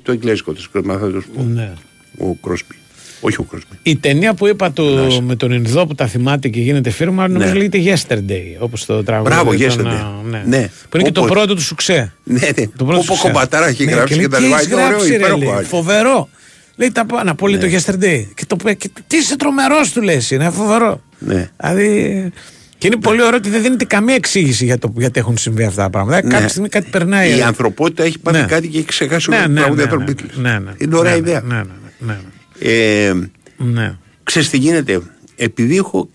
[0.03, 1.43] το εγγλέζικο το συγκρότημα θα το σου πω.
[1.43, 1.71] Ναι.
[2.19, 2.75] Ο Crosby.
[3.21, 3.75] Όχι ο Crosby.
[3.83, 4.83] Η ταινία που είπα το,
[5.23, 7.57] με τον Ινδό που τα θυμάται και γίνεται φίρμα νομίζω Ναι.
[7.57, 8.55] λέγεται Yesterday.
[8.59, 9.29] Όπως το τραγούδι.
[9.33, 9.85] Μπράβο, των, Yesterday.
[9.87, 10.43] α, ναι.
[10.47, 10.69] Ναι.
[10.89, 12.13] Που είναι και το Όπως- πρώτο του σουξέ.
[12.23, 12.51] Ναι, ναι.
[12.67, 13.21] Το πρώτο Όπω σουξέ.
[13.21, 14.55] κομματάρα έχει Ναι, γράψει και λέει, τα «Τι λοιπά.
[14.55, 15.39] έχεις Είναι ωραίο, γράψει, ρε, υπέροχο.
[15.39, 15.65] λέει, άλλο.
[15.67, 16.29] Φοβερό.
[16.75, 18.25] Λέει τα πάνω πολύ το yesterday.
[18.35, 21.01] Και το πει, και τι είσαι τρομερός, του λες, είναι φοβερό.
[21.19, 21.49] Ναι.
[21.57, 22.31] Δηλαδή.
[22.77, 25.83] Και είναι πολύ ωραίο ότι δεν δίνεται καμία εξήγηση για το γιατί έχουν συμβεί αυτά
[25.83, 26.21] τα πράγματα.
[26.23, 26.29] Ναι.
[26.29, 27.35] Κάποια στιγμή κάτι περνάει.
[27.35, 27.43] Η ε.
[27.43, 28.45] ανθρωπότητα έχει πάθει Ναι.
[28.45, 30.39] κάτι και έχει ξεχάσει Ναι, όλα τα ναι, τραγούδια ναι, των ναι, Beatles.
[30.41, 30.71] ναι, ναι.
[30.77, 31.41] Είναι ωραία Ναι, ιδέα.
[31.41, 31.63] Ναι, ναι,
[31.99, 32.17] ναι,
[32.59, 32.69] ναι.
[32.71, 33.13] Ε,
[33.57, 33.97] ναι.
[34.23, 35.01] Ξέρεις τι γίνεται;
[35.35, 36.09] Επειδή έχω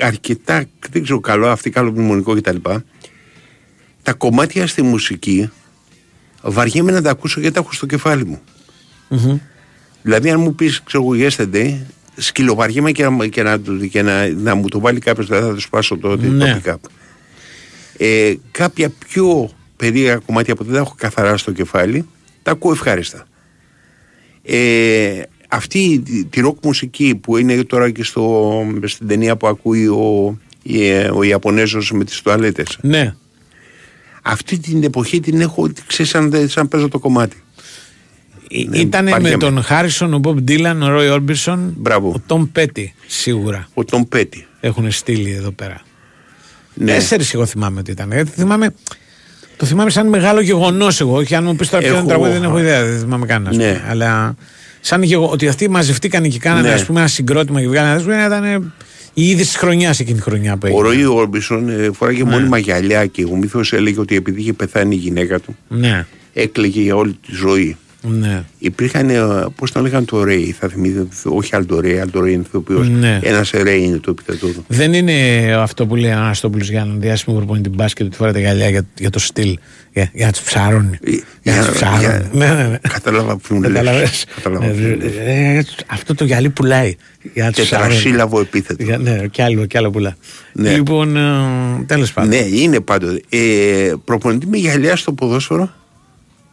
[0.00, 2.56] αρκετά, δεν ξέρω καλό, αυτή καλό μνημονικό κτλ.
[4.02, 5.50] Τα κομμάτια στη μουσική
[6.42, 8.40] βαριέμαι να τα ακούσω γιατί τα έχω στο κεφάλι μου.
[9.08, 9.38] Μμμ.
[10.06, 11.74] Δηλαδή, αν μου πεις, ξέρω εγώ, yesterday,
[12.16, 13.58] σκυλοβαριέμαι και, να, και, να,
[13.90, 16.54] και να, να μου το βάλει κάποιος, δηλαδή θα το σπάσω το, Ναι.
[16.54, 16.88] το pick-up.
[17.96, 22.06] Ε, κάποια πιο περίεργα κομμάτια που δεν τα έχω καθαρά στο κεφάλι,
[22.42, 23.26] τα ακούω ευχάριστα.
[24.42, 28.52] Ε, αυτή τη- τη ροκ μουσική που είναι τώρα και στο,
[28.84, 32.78] στην ταινία που ακούει ο, η- ο Ιαπωνέζος με τις τουαλέτες.
[32.82, 33.14] ναι.
[34.22, 37.36] Αυτή την εποχή την έχω, ξέρεις, σαν, σαν παίζω το κομμάτι.
[38.68, 39.36] Ναι, Ήταν με βαριέμαι.
[39.36, 42.08] τον Χάρισον, ο Μπομπ Ντίλαν, ο Ρόι Όρμπισον, Μπράβο.
[42.16, 44.46] ο Τόμ Πέτι σίγουρα Ο Τον Πέτη.
[44.60, 45.80] έχουν στείλει εδώ πέρα.
[46.74, 46.92] Ναι.
[46.92, 48.12] Τέσσερις εγώ θυμάμαι ότι ήταν.
[48.12, 48.74] Γιατί θυμάμαι,
[49.56, 51.22] το θυμάμαι σαν μεγάλο γεγονός εγώ.
[51.22, 52.84] Και αν μου πεις τώρα ποιο είναι Έχω- το τραγούδι, δεν έχω ιδέα.
[52.84, 53.46] Δεν θυμάμαι καν.
[53.48, 53.64] ας Ναι.
[53.72, 53.84] πούμε.
[53.88, 54.34] Αλλά
[54.80, 55.28] σαν γεγο...
[55.28, 56.74] ότι αυτοί μαζευτήκαν και κάνανε Ναι.
[56.74, 58.72] ας πούμε, ένα συγκρότημα και βγάλανε ένα δίσκο, ήταν ε,
[59.14, 60.82] η είδηση της χρονιάς εκείνη τη χρονιά που Ο έγινε.
[60.82, 62.30] Ροή Όρμπισον ε, φοράγε Ναι.
[62.30, 66.80] μόνιμα γυαλιά και ο μύθος έλεγε ότι επειδή είχε πεθάνει η γυναίκα του, Ναι, έκλαιγε
[66.80, 67.76] για όλη τη ζωή.
[68.02, 68.44] Ναι.
[68.58, 69.10] Υπήρχαν,
[69.56, 72.78] πώς τον λέγανε το Ρέι, θα θυμηθείτε, όχι Αλτορέι, Αλτορέι είναι ηθοποιό.
[72.78, 73.20] Ναι.
[73.22, 74.64] Ένας Ρέι είναι το επίθετό του.
[74.68, 75.12] Δεν είναι
[75.58, 78.82] αυτό που λέει ο Αναστόπουλος για έναν διάσημο προπονητή μπάσκετ ότι φοράει τα γυαλιά για,
[78.98, 79.58] για το στυλ.
[79.92, 80.98] Για, για να τους ψάρωνει.
[81.02, 81.10] Ε,
[81.42, 82.00] Για να για- του ψάρωνει.
[82.00, 82.78] για- Ναι, ναι, ναι.
[82.88, 83.72] Κατάλαβα που μου λες.
[83.72, 84.24] Καταλαβες.
[84.34, 85.12] Κατάλαβα Ε, που μου λες.
[85.26, 86.96] ε, Αυτό το γυαλί πουλάει.
[87.34, 87.88] Για να τους ψάρωνει.
[87.88, 88.82] Τετρασύλλαβο επίθετο.
[88.82, 90.16] Για- Ναι, κι άλλο, κι άλλο πουλά.
[90.52, 90.70] Ναι.
[90.70, 91.16] Λοιπόν,
[91.86, 92.30] τέλος πάντων.
[92.30, 93.20] Ναι, είναι πάντοτε.
[93.28, 95.70] Ε, προπονητή με γυαλιά στο ποδόσφαιρο.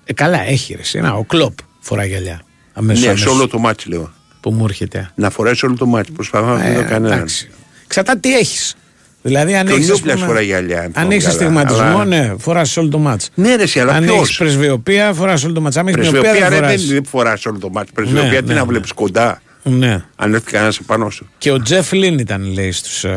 [0.05, 0.81] Ε, καλά, έχει ρε.
[0.81, 0.99] εσύ.
[0.99, 2.41] Να, ο κλοπ φοράει γυαλιά.
[2.73, 3.05] Αμέσως.
[3.05, 4.11] ναι, σε όλο το μάτι λέω.
[4.41, 5.11] Που μου έρχεται.
[5.15, 6.11] Να φοράει σε όλο το μάτι.
[6.11, 7.11] Προσπαθώ να μην Ε, το κανέναν.
[7.17, 7.49] εντάξει.
[7.88, 8.75] Ξατά τι έχεις.
[9.21, 11.38] Δηλαδή αν Και ο έχεις, ας Νιόπλας πούμε, φοράει γυαλιά, αν αν θυμάμαι έχεις καλά,
[11.38, 13.30] αστιγματισμό, αλλά- ναι, φοράς όλο το μάτς.
[13.35, 15.77] Ναι, ρε, εσύ, αλλά αν ποιος; έχεις πρεσβειοπία, φοράς όλο το μάτς.
[15.77, 16.85] Αν έχεις μοιοπία, Πρεσβειοπία δεν ρε, φοράς.
[16.88, 17.91] δεν φοράς όλο το μάτι.
[17.93, 18.65] Πρεσβειοπία Ναι, τι ναι, να ναι.
[18.65, 19.41] βλέπεις κοντά.
[19.63, 20.03] Ναι.
[20.15, 21.30] Αν έρθει κανένας επάνω σου.
[21.38, 23.09] Και ο Τζεφ Λίν ήταν, λέει, στους uh,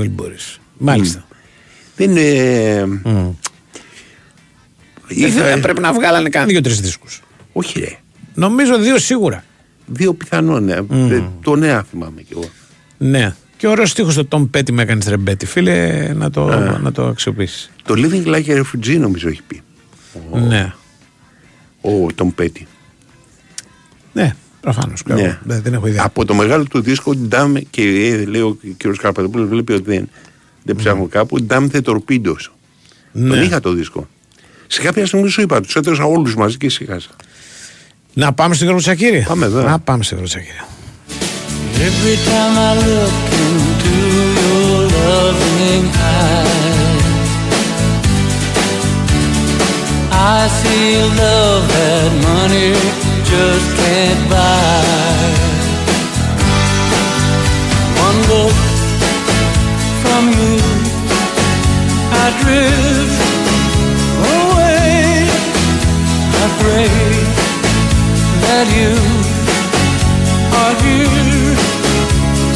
[0.00, 0.58] Wilburys.
[0.78, 1.24] Μάλιστα.
[1.96, 2.86] Δεν είναι...
[3.04, 3.28] Μμ.
[5.16, 7.22] Είχα- Ε, πρέπει να βγάλανε καν δύο-τρεις δίσκους.
[7.52, 7.96] Όχι ρε.
[8.34, 9.44] Νομίζω δύο σίγουρα.
[9.86, 10.64] Δύο πιθανόν.
[10.64, 10.72] ναι.
[11.14, 12.44] Ε, Το νέα θυμάμαι κι εγώ.
[12.98, 13.34] Ναι.
[13.56, 15.46] Και ωραίο στίχος στο Tom Petty με έκανες τρεμπέτη.
[15.46, 16.44] Φίλε, να το,
[16.82, 17.70] να το αξιοποιήσεις.
[17.84, 19.60] Το Living Like a Refugee νομίζω έχει πει.
[20.32, 20.72] Ναι.
[21.80, 22.62] Ο Tom Petty.
[24.12, 25.02] Ναι, προφανώς.
[25.06, 25.38] Ναι.
[25.44, 26.02] Δεν, δεν έχω ιδέα.
[26.04, 28.96] Από το μεγάλο του δίσκο Damn και ε, λέει ο κ.
[28.96, 30.08] Καρπατοπούλος βλέπει ότι δεν,
[30.62, 32.50] δεν ψάχνω κάπου Damn the Torpedoes.
[33.12, 33.28] Ναι.
[33.28, 34.08] Τον είχα το δίσκο.
[34.74, 37.08] Σε κάποια στιγμή σου είπα, τους έτρωσα όλους μαζί και ησυχάσα.
[38.12, 39.24] Να πάμε στην Γιώργο Τσακύρη.
[39.28, 39.70] Πάμε, βέβαια.
[39.70, 40.60] Να πάμε στην Γιώργο Τσακύρη.
[41.88, 43.94] Every time I look into
[44.38, 47.04] your loving eyes,
[50.36, 50.90] I see
[51.20, 52.72] love that money
[53.32, 55.22] just can't buy.
[58.06, 58.58] One look
[60.02, 60.56] from you,
[62.22, 63.21] I drift
[66.62, 66.86] Pray
[68.44, 68.94] that you
[70.60, 71.56] are here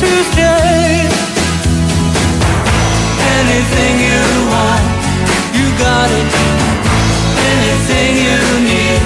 [0.01, 1.11] to stay.
[3.39, 4.23] Anything you
[4.55, 4.85] want,
[5.59, 6.31] you got it.
[7.51, 8.39] Anything you
[8.71, 9.03] need,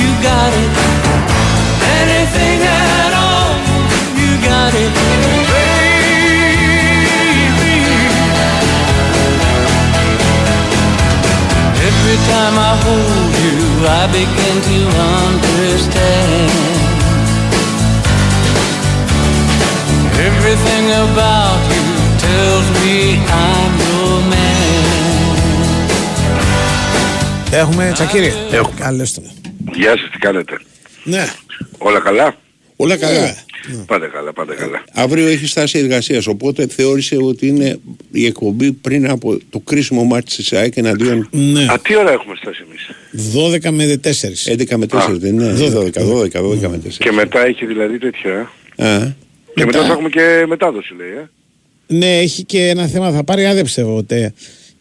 [0.00, 0.72] you got it.
[2.00, 3.52] Anything at all,
[4.16, 4.92] you got it.
[11.84, 14.78] Every time I hold you, I begin to
[15.24, 16.50] understand.
[20.28, 21.84] Everything about you
[22.26, 22.96] tells me
[23.44, 24.52] I'm your man.
[27.52, 28.32] Έχουμε Τσακύρη.
[28.50, 28.74] Έχουμε.
[28.80, 29.24] Καλώς τον.
[29.72, 30.60] Γεια σας, τι κάνετε;
[31.04, 31.26] Ναι.
[31.78, 32.34] Όλα καλά;
[32.76, 33.34] Όλα καλά.
[33.86, 34.84] Πάτε καλά, πάτε καλά.
[34.92, 36.26] Αύριο έχει στάση εργασίας.
[36.26, 37.78] Οπότε θεώρησε ότι είναι
[38.12, 41.64] η εκπομπή πριν από το κρίσιμο μάτι της ΑΕΚ εναντίον Ναι.
[41.64, 42.90] Α, τι ώρα έχουμε φτάσει εμείς;
[43.64, 44.46] 12 με 4.
[44.46, 45.16] 11 με 4.
[45.18, 46.88] Δεν είναι; 12, 12, 12 με 4.
[46.98, 48.50] Και μετά έχει δηλαδή τέτοια.
[48.76, 48.98] ε; Α,
[49.54, 49.86] Και μετά Μετά.
[49.86, 51.08] θα έχουμε και μετάδοση λέει.
[51.08, 51.28] Ε;
[51.86, 53.10] Ναι, έχει και ένα θέμα.
[53.12, 54.32] Θα πάρει άδεια πιστεύω ότι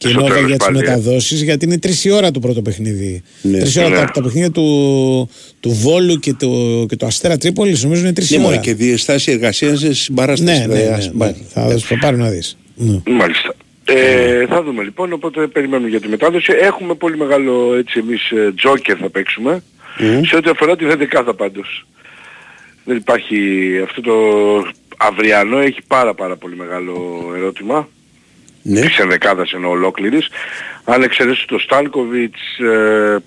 [0.01, 0.81] και η Στο Νόβα τέλος για τις πάλι, ε.
[0.81, 3.23] μεταδόσεις, γιατί είναι τρεις η ώρα το πρώτο παιχνίδι.
[3.41, 3.57] Ναι.
[3.59, 3.95] Τρεις η ώρα Ναι.
[3.95, 5.29] τα, τα παιχνίδια του,
[5.59, 8.63] του Βόλου και του, και του Αστέρα Τρίπολη νομίζω είναι τρεις ναι, η μωρέ, ώρα.
[8.63, 10.59] και διαστάσεις εργασίας σε συμπαράσταση.
[10.59, 11.45] Ναι, ναι, δηλαδή, ναι, ας ναι, πάρει.
[11.49, 12.57] Θα, θα πάρει να δεις.
[12.75, 13.01] Ναι.
[13.09, 13.55] Μάλιστα.
[13.85, 16.53] Ε, θα δούμε λοιπόν, οπότε περιμένουμε για τη μετάδοση.
[16.61, 19.63] Έχουμε πολύ μεγάλο έτσι εμείς ε, τζόκερ θα παίξουμε.
[19.99, 20.21] Μμ.
[20.23, 21.85] Σε ό,τι αφορά τη δεκάδα πάντως.
[22.85, 23.37] Δεν υπάρχει
[23.83, 24.13] αυτό το
[24.97, 27.87] αυριανό έχει πάρα πάρα πολύ μεγάλο ερώτημα.
[28.63, 28.81] Ναι.
[28.81, 30.27] της ενδεκάδας ενώ ολόκληρης.
[30.83, 33.17] Αν εξαιρέσει το Στάνκοβιτς, ε,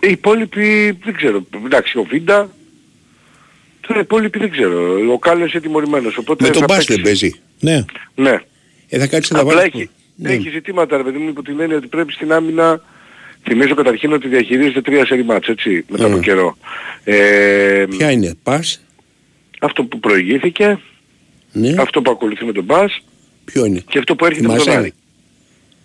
[0.00, 1.46] οι υπόλοιποι δεν ξέρω.
[1.64, 2.50] Εντάξει, ο Βίντα,
[3.80, 4.96] τώρα οι υπόλοιποι δεν ξέρω.
[5.12, 6.16] Ο Κάλλος είναι τιμωρημένος.
[6.16, 6.92] Οπότε Με τον θα Μπάς παίξει.
[6.94, 7.34] δεν παίζει.
[7.60, 7.84] ναι.
[8.14, 8.38] Ναι.
[8.88, 9.70] Ε, θα κάτσει να τα Απλά βάλει.
[9.74, 10.32] έχει, Ναι.
[10.32, 12.80] έχει ζητήματα ρε παιδί μου υπό την έννοια ότι πρέπει στην άμυνα
[13.48, 16.20] Θυμίζω καταρχήν ότι διαχειρίζεται τρία σερί ματς, έτσι, μετά από Μμ.
[16.20, 16.56] καιρό.
[17.04, 18.82] Ε, Ποια είναι, ΠΑΣ,
[19.60, 20.78] αυτό που προηγήθηκε,
[21.52, 23.02] ναι, αυτό που ακολουθεί με τον ΠΑΣ
[23.52, 24.80] ποιο είναι; και αυτό που έρχεται με τον Θυμάσαι.
[24.80, 24.92] Άρη.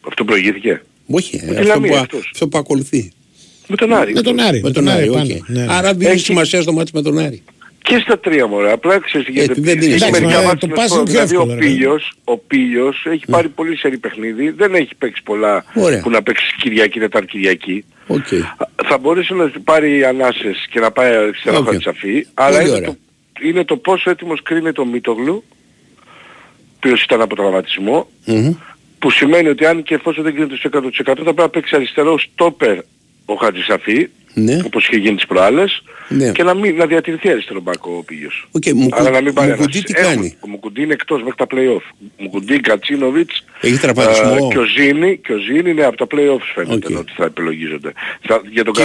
[0.07, 0.81] Αυτό προηγήθηκε.
[1.07, 2.29] Όχι, ε, Με τη αυτό, Λαμία που, αυτός.
[2.33, 3.11] αυτό που ακολουθεί.
[3.67, 4.13] Με τον Άρη.
[4.13, 4.61] Με τον Άρη.
[4.61, 5.21] Με τον Άρη, πάνω.
[5.21, 5.29] οκ.
[5.49, 5.73] Ναι, ναι.
[5.73, 7.43] Άρα δίνει Έχει- σημασία στο ματς με τον Άρη.
[7.83, 8.71] Και στα τρία μωρέ.
[8.71, 9.51] Απλά ξέρεις τι γίνεται.
[9.51, 11.19] Ε, δεν είναι Έχει Εντάξει, μερικά μα, ματς το να πας σου πω, είναι πιο
[11.19, 11.65] Δηλαδή εύκολο, ο ρε.
[11.65, 14.49] Πίλιος, ο Πήλιος έχει πάρει πολύ σερί παιχνίδι.
[14.49, 16.01] Δεν έχει παίξει πολλά Ωραία.
[16.01, 17.85] που να παίξει Κυριακή, Τετάρτη Κυριακή.
[18.07, 18.27] Οκ.
[18.87, 21.67] Θα μπορούσε να πάρει ανάσες και να πάει αριστερά OK.
[21.71, 22.21] okay.
[22.33, 22.87] αλλά Πολύ είναι ωραία.
[22.89, 22.97] το,
[23.47, 25.43] είναι το πόσο έτοιμος κρίνεται ο Μίτογλου, ο
[26.83, 28.53] οποίος ήταν από τραυματισμό, Μμμ.
[28.99, 32.19] που σημαίνει ότι αν και εφόσον δεν κρίνεται στο 100% θα πρέπει να παίξει αριστερό
[32.19, 32.77] στόπερ
[33.25, 34.59] ο Χατζησαφή, Ναι.
[34.65, 36.31] όπως είχε γίνει τις προάλλες, Ναι.
[36.31, 38.47] και να, μην, να διατηρηθεί αριστερό μπάκο ο Πίγιος.
[38.51, 39.83] Οκ, μου Αλλά κου- να μην πάρει μου κουντί ανάσες.
[39.83, 40.35] τι Έχουμε- κάνει.
[40.39, 41.85] Ο Μουκουντή είναι εκτός μέχρι τα play-off.
[42.17, 46.47] Μουκουντή, Κατσίνοβιτς, Έχει τραυματισμό; ε, και ο Ζήνη, και ο Ζήνη είναι από τα play-offs
[46.55, 46.99] φαίνεται Οκ.
[46.99, 47.91] ότι θα επιλογίζονται.
[48.21, 48.81] Θα, για τον Και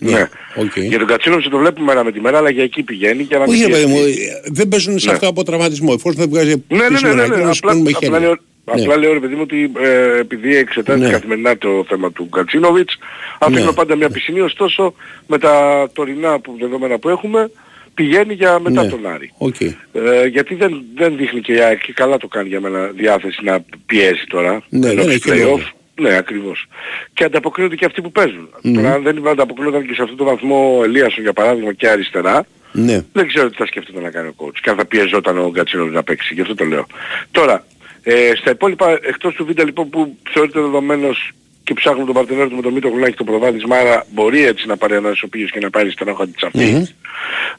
[0.00, 0.28] ναι.
[0.54, 0.76] οκ.
[0.76, 3.44] Για τον Κατσίνοβιτς το βλέπουμε μέρα με τη μέρα, αλλά για εκεί πηγαίνει για να
[3.44, 4.22] μην Όχι ρε παιδί μου, πιεστεί.
[4.22, 5.12] ε, δεν παίζουν σε Ναι.
[5.12, 5.92] αυτό από τραυματισμό.
[5.96, 8.18] Εφόσον δεν βγάζει Ναι, ναι, ναι, επίσημο ναι, ναι, ανακοίνωση, Απλά, παίρνουμε απλά, χέρια.
[8.26, 8.36] λέω,
[8.74, 8.82] Ναι.
[8.82, 11.10] απλά λέω ρε παιδί μου ότι ε, επειδή εξετάζει Ναι.
[11.10, 12.98] καθημερινά το θέμα του Γκατσίνοβιτς,
[13.38, 13.72] αφήνω Ναι.
[13.72, 14.94] πάντα μια πισινή, ωστόσο
[15.26, 17.50] με τα τωρινά που, δεδομένα που έχουμε
[17.94, 18.88] πηγαίνει για μετά Ναι.
[18.88, 19.32] τον Άρη.
[19.38, 19.60] Οκ.
[19.60, 23.40] Ε, γιατί δεν, δεν δείχνει και η ΑΕΚ και καλά το κάνει για μένα διάθεση
[23.44, 24.62] να πιέσει τώρα.
[24.68, 25.62] Ναι, ενώ δεν στους έχει play-off.
[25.98, 26.10] Λόγο.
[26.12, 26.66] Ναι, ακριβώς.
[27.12, 28.48] Και ανταποκρίνονται και αυτοί που παίζουν.
[28.62, 28.74] Μμμ.
[28.74, 32.46] Τώρα αν δεν ανταποκρίνονταν και σε αυτό το βαθμό ο Ελίασον για παράδειγμα και αριστερά,
[32.72, 33.02] Ναι.
[33.12, 35.94] δεν ξέρω τι θα σκέφτεται να κάνει ο coach και αν θα πιεζόταν ο Γκατσίνοβιτς
[35.94, 36.34] να παίξει.
[36.34, 36.86] Γι' αυτό το λέω.
[37.30, 37.64] Τώρα,
[38.02, 41.32] Ε, στα υπόλοιπα, εκτός του Βίντα λοιπόν που θεωρείται δεδομένος
[41.64, 44.76] και ψάχνουμε τον παρτενέρο του με τον Μήτρο Γουλάκη το προβάδισμα, άρα μπορεί έτσι να
[44.76, 46.86] πάρει ένας ο και να πάρει στενάχο αντιτσαφή.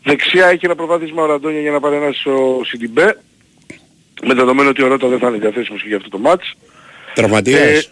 [0.04, 3.18] Δεξιά έχει ένα προβάδισμα ο Ραντόνια για να πάρει ένας ο Σιντιμπέ,
[4.24, 6.54] με δεδομένο ότι ο Ρότα δεν θα είναι διαθέσιμος και για αυτό το μάτς.
[7.14, 7.60] Τραυματίας.
[7.60, 7.84] Ε,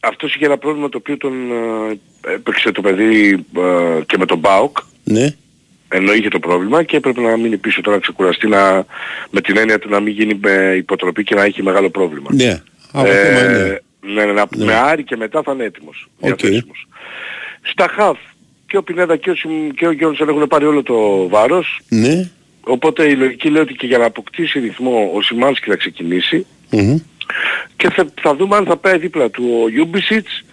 [0.00, 4.38] αυτός είχε ένα πρόβλημα το οποίο τον ε, έπαιξε το παιδί ε, και με τον
[4.38, 4.78] Μπάουκ.
[5.04, 5.34] Ναι.
[5.88, 8.84] Ενώ είχε το πρόβλημα και έπρεπε να μείνει πίσω τώρα να ξεκουραστεί να,
[9.30, 12.28] με την έννοια του να μην γίνει με υποτροπή και να έχει μεγάλο πρόβλημα.
[12.32, 12.62] Ναι.
[12.92, 13.78] Από θέμα, ναι.
[14.14, 16.08] ναι, ναι, να- με Άρη και μετά θα είναι έτοιμος.
[16.20, 16.36] Οκ.
[16.36, 16.86] διαθέσιμος.
[17.62, 18.18] Στα χαφ
[18.66, 21.80] και ο Πινέδα και ο, Σιμ- και ο Γιόνσον έχουν πάρει όλο το βάρος.
[21.88, 22.30] Ναι.
[22.60, 26.96] Οπότε η λογική λέει ότι και για να αποκτήσει ρυθμό ο Σιμάνσκι θα ξεκινήσει Μμμ.
[27.76, 30.44] Και θα, θα δούμε αν θα πάει δίπλα του ο Λιούμπισιτς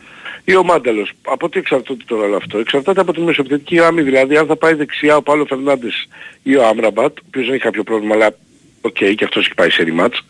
[0.44, 1.12] ή ο Μάνταλος.
[1.22, 2.58] Από τι εξαρτάται τώρα όλο αυτό.
[2.58, 4.02] Εξαρτάται από την μεσοεπιθετική γραμμή.
[4.02, 6.08] Δηλαδή αν θα πάει δεξιά ο Πάολο Φερνάντες
[6.44, 8.36] ή ο Άμραμπατ, ο οποίος δεν έχει κάποιο πρόβλημα αλλά
[8.82, 10.22] οκ και αυτός έχει πάει σερί ματς.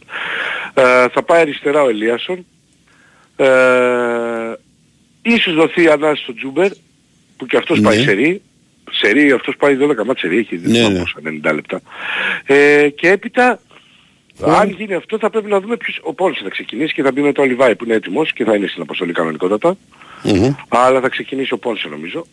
[0.73, 2.45] Ε, θα πάει αριστερά ο Ελίασον.
[3.35, 3.47] Ε,
[5.21, 6.71] ίσως δοθεί ανάση στο Ζούμπερ
[7.37, 7.87] που και αυτός Ναι.
[7.87, 8.41] πάει σερί.
[8.91, 11.03] Σερί, αυτός πάει 12 ματς σερί, έχει Ναι, ναι, ναι.
[11.51, 11.81] 90 λεπτά.
[12.45, 13.59] Ε, και έπειτα
[14.45, 15.99] αν γίνει αυτό θα πρέπει να δούμε ποιος...
[16.03, 18.55] Ο Πόνσε θα ξεκινήσει και θα μπει με το Λιβάι που είναι έτοιμος και θα
[18.55, 19.77] είναι στην αποστολή κανονικότατα.
[20.23, 20.53] Μμμ.
[20.67, 22.25] Αλλά θα ξεκινήσει ο Πόνσε νομίζω.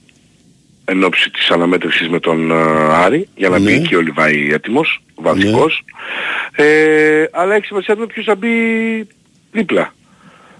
[0.85, 2.55] Εν ώψη της αναμέτρησης με τον ε,
[2.95, 3.71] Άρη για να Ναι.
[3.71, 5.85] μπει και ο Λιβάη έτοιμος, βασικός.
[6.57, 8.51] Ε, αλλά έχει σημασία να δούμε ποιος θα μπει
[9.53, 9.95] δίπλα.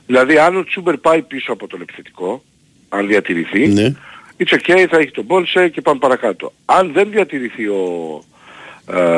[0.07, 2.45] Δηλαδή αν ο Τσούμπερ πάει πίσω από τον επιθετικό,
[2.89, 3.95] αν διατηρηθεί, Ναι.
[4.39, 6.53] it's okay, θα έχει τον Πόλσε και πάμε παρακάτω.
[6.65, 7.83] Αν δεν διατηρηθεί ο,
[8.19, 8.34] ε,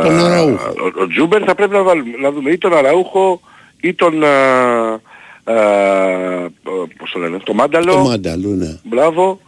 [0.02, 0.68] Τον Αραούχο.
[0.68, 3.40] ο, ο Τζούμπερ θα πρέπει να, βάλουμε, να δούμε ή τον Αραούχο
[3.80, 5.01] ή τον ε,
[5.48, 6.47] ε,
[6.97, 7.93] πώς το λένε, το Μάνταλο.
[7.93, 8.78] Το μάνταλο, ναι.
[8.84, 9.40] Μπράβο.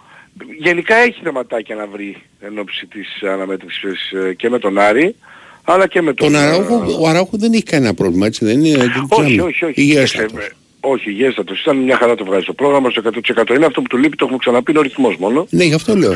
[0.58, 5.14] Γενικά έχει θεματάκια να βρει εν ώψη της αναμέτρησης ε, και με τον Άρη,
[5.64, 6.32] αλλά και με τον...
[6.32, 8.78] Τον ε, Αραούχο, ο Αραούχο δεν έχει κανένα πρόβλημα, έτσι δεν είναι.
[8.78, 9.42] δεν όχι, ξέρουμε.
[9.42, 9.80] όχι, όχι.
[9.80, 10.50] Υγιέστατος.
[10.88, 11.60] Ε, όχι, υγιέστατος.
[11.60, 13.54] Ήταν μια χαρά το βγάζει το πρόγραμμα στο 100%.
[13.54, 15.46] Είναι αυτό που του λείπει, το έχουμε ξαναπεί, είναι ο ρυθμός μόνο.
[15.50, 16.12] Ναι, γι' αυτό λέω.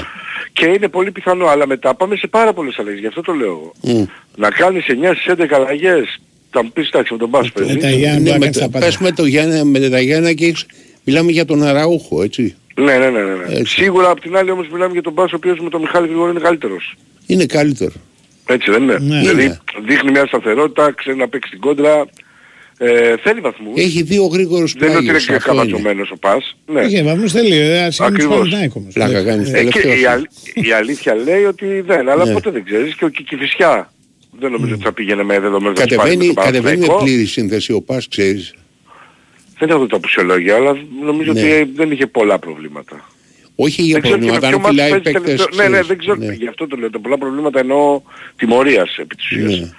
[0.53, 3.73] Και είναι πολύ πιθανό, αλλά μετά πάμε σε πάρα πολλές αλλαγές, γι' αυτό το λέω.
[3.83, 3.99] εγώ.
[3.99, 4.05] Μμ.
[4.37, 6.21] Να κάνεις 9 στις 11 αλλαγές,
[6.51, 7.99] θα μου πεις εντάξει με τον Μπάς Με τα παίζεις.
[7.99, 8.85] Γιάννη Ναι, μπορεί να με κάνεις το- τα πάντα.
[8.85, 10.67] πες με το Γιάννη, με τα Γιάννα και έχεις-
[11.05, 12.57] μιλάμε για τον Αραούχο, έτσι.
[12.75, 13.35] Ναι, ναι, ναι, ναι.
[13.35, 13.55] ναι.
[13.55, 13.75] Έτσι.
[13.75, 16.31] Σίγουρα απ' την άλλη όμως μιλάμε για τον Μπάς ο οποίος με τον Μιχάλη Γρηγόρη
[16.31, 16.95] είναι καλύτερος.
[17.27, 17.93] Είναι καλύτερο.
[18.47, 18.99] Έτσι δεν είναι.
[19.01, 19.19] Ναι.
[19.19, 19.59] δηλαδή Ναι.
[19.87, 22.07] δείχνει μια σταθερότητα, ξέρει να παίξει την κόντρα.
[22.85, 23.73] Ε, θέλει βαθμούς.
[23.81, 25.61] Έχει δύο γρήγορους Δεν είναι ότι είναι πλάγιους, και αυτό είναι.
[25.63, 26.57] καμπατωμένος ο Πας.
[26.67, 26.81] Ναι.
[26.81, 28.37] Είχε βαθμούς θέλει, ε, ας είναι Ακριβώς.
[28.37, 28.93] Παναθηναϊκό όμως.
[28.95, 29.53] Πλάκα Ε, κάνεις.
[29.53, 30.01] ε, Ε, και τελευταίος.
[30.01, 32.33] η, αλ- η αλήθεια λέει ότι δεν, αλλά Ναι.
[32.33, 33.93] ποτέ δεν ξέρεις και ο Κικηφισιά
[34.39, 36.87] δεν νομίζω ότι θα πήγαινε με δεδομένο θα τους πάρει με Κατεβαίνει, τον κατεβαίνει με
[36.87, 37.05] Παναθηναϊκό.
[37.05, 38.55] πλήρη σύνθεση ο Πας, ξέρεις.
[39.59, 41.41] Δεν έχω δει τα απουσιολόγια, αλλά νομίζω Ναι.
[41.41, 43.09] ότι δεν είχε πολλά προβλήματα.
[43.57, 45.23] Όχι για Δεν ξέρω και με προβλήματα, ποιο αν μάτι φυλάει παίζει παίκτες.
[45.47, 45.57] τελευταίο.
[45.57, 45.87] Ναι, ναι, ξέρεις.
[45.89, 46.17] δεν ξέρω.
[46.17, 46.33] Ναι.
[46.33, 46.91] Γι' αυτό το λέω.
[46.91, 48.03] Τα πολλά προβλήματα εννοώ
[48.37, 49.61] τιμωρίας επί της ουσίας.
[49.61, 49.71] Ναι.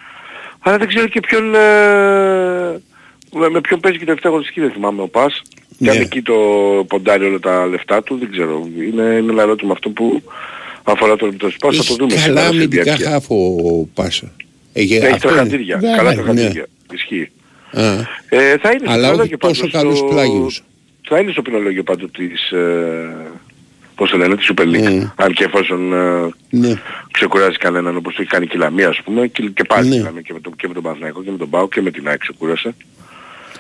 [0.65, 1.55] Αλλά δεν ξέρω και ποιον...
[1.55, 2.81] Ε,
[3.33, 5.41] με, με ποιον παίζει και τελευταία αγωνιστική δεν θυμάμαι ο Πας.
[5.79, 6.01] Και αν Ναι.
[6.03, 6.33] εκεί το
[6.87, 8.67] ποντάρει όλα τα λεφτά του, δεν ξέρω.
[8.77, 10.21] Είναι, είναι ένα ερώτημα αυτό που
[10.83, 11.75] αφορά τον επιτός Πας.
[11.77, 13.09] Θα το Έχει δούμε καλά σήμερα στη αμυντικά διάρκεια.
[13.09, 14.31] χάφο ο Πάσα.
[14.73, 15.37] Έχει, Έχει αυτό είναι.
[15.37, 15.77] τραχαντήρια.
[15.81, 16.15] Ναι, Καλά ναι.
[16.15, 16.65] τραχαντήρια.
[16.93, 17.29] Ισχύει.
[17.71, 17.83] Α,
[18.29, 20.63] Ε, θα είναι στο Αλλά όχι πινολόγιο τόσο πάντως καλούς το- πλάγιους.
[21.07, 22.51] Θα είναι στο πινολόγιο πάντως της...
[22.51, 23.15] Ε,
[23.95, 24.87] πώς το λένε, της Super League.
[25.01, 25.11] Mm.
[25.15, 26.73] Αν και εφόσον ε, ναι.
[27.11, 29.95] ξεκουράζει κανέναν όπως το έχει κάνει και η Λαμία ας πούμε και, και πάλι Ναι.
[29.95, 31.91] η Λαμία και με, τον, και με τον Παναθηναϊκό και με τον Πάο και με
[31.91, 32.75] την ΑΕΚ ξεκούρασε.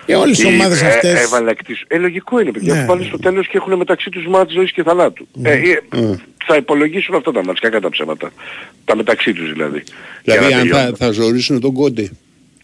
[0.05, 1.21] Για όλες τις Η- ομάδες ε, αυτές.
[1.23, 1.85] έβαλε εκτίσου.
[1.87, 2.73] Ε, λογικό είναι παιδιά.
[2.73, 2.79] Ναι.
[2.79, 2.85] Ναι.
[2.85, 5.27] Πάνε στο τέλος και έχουν μεταξύ τους μάτς ζωής και θανάτου.
[5.41, 5.59] Ε, ε,
[5.91, 6.15] Mm.
[6.45, 8.31] Θα υπολογίσουν αυτά τα μάτς, κακά τα ψέματα.
[8.85, 9.83] Τα μεταξύ τους δηλαδή.
[10.23, 10.95] Για Δηλαδή να αν θα, τελειώνουν.
[10.95, 12.09] θα ζωρίσουν τον Κόντε.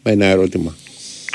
[0.03, 0.75] Με ένα ερώτημα.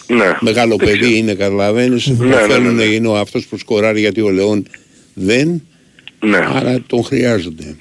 [0.06, 0.36] Ναι.
[0.40, 1.14] Μεγάλο Δεν παιδί ξέρω.
[1.16, 2.06] είναι, καταλαβαίνεις.
[2.06, 2.82] Ναι, το ναι, ναι, θέλουν ναι.
[2.82, 4.66] είναι ο αυτός που σκοράρει γιατί ο Λεόν
[5.14, 5.62] δεν.
[6.20, 6.36] Ναι.
[6.55, 7.76] Άρα τον χρειάζονται.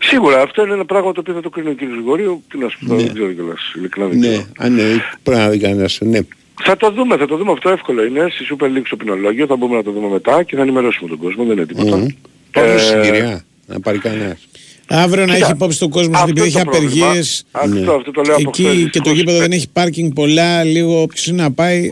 [0.00, 1.82] Σίγουρα αυτό είναι ένα πράγμα το οποίο θα το κρίνει ο κ.
[1.82, 2.42] Γρηγορίου.
[2.50, 3.02] Τι να σου πω, Ναι.
[3.02, 3.72] δεν ξέρω κιόλας.
[3.76, 4.46] Ειλικρινά δεν Ναι, ξέρω.
[4.58, 4.82] αν ναι,
[5.22, 5.98] πρέπει να δει κανένας.
[6.02, 6.18] Ναι.
[6.64, 7.52] Θα το δούμε, θα το δούμε.
[7.52, 8.26] Αυτό εύκολο είναι.
[8.30, 11.18] Στη Super League στο ποινολόγιο θα μπορούμε να το δούμε μετά και θα ενημερώσουμε τον
[11.18, 11.44] κόσμο.
[11.44, 11.96] Δεν είναι τίποτα.
[11.96, 12.06] Μμμ.
[12.52, 13.44] Πάμε Ε, στην κυρία.
[13.66, 14.48] Να πάρει κανένας.
[14.90, 17.06] Αύριο να Κοίτα, έχει υπόψη του κόσμο ότι αυτό επειδή έχει το πρόβλημα.
[17.06, 17.44] απεργίες.
[17.50, 17.94] Αυτό, Ναι.
[17.96, 19.16] αυτό το λέω από χθες, Εκεί και το δυστυχώς.
[19.18, 21.88] γήπεδο δεν έχει πάρκινγκ πολλά, λίγο όποιος είναι να πάει.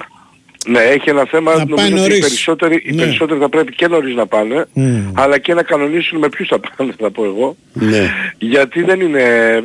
[0.69, 2.19] Ναι, έχει ένα θέμα, Να πάει νομίζω ότι οι νωρίς.
[2.21, 3.03] περισσότεροι, οι Ναι.
[3.03, 4.99] περισσότεροι θα πρέπει και νωρίς να πάνε, Μμ.
[5.13, 7.57] αλλά και να κανονίσουν με ποιους θα πάνε, θα πω εγώ.
[7.73, 8.11] Ναι.
[8.39, 9.61] Γιατί δεν είναι, ε,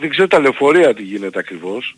[0.00, 1.96] δεν ξέρω τα λεωφορεία τι γίνεται ακριβώς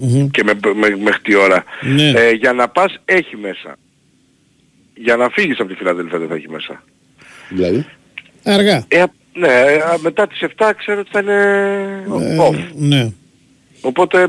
[0.00, 0.28] Μμμ.
[0.30, 1.64] και με, με, μέχρι τι ώρα.
[1.80, 2.10] Ναι.
[2.10, 3.76] Ε, για να πας έχει μέσα.
[4.94, 6.82] Για να φύγεις από τη Φιλαδέλφια δεν θα έχει μέσα.
[7.48, 7.86] Δηλαδή.
[8.44, 8.84] Αργά.
[8.88, 12.56] Ε, α- ναι, ε, α, μετά τις 7 ξέρω ότι θα είναι Ε, off.
[12.74, 13.12] ναι.
[13.80, 14.26] Οπότε ε,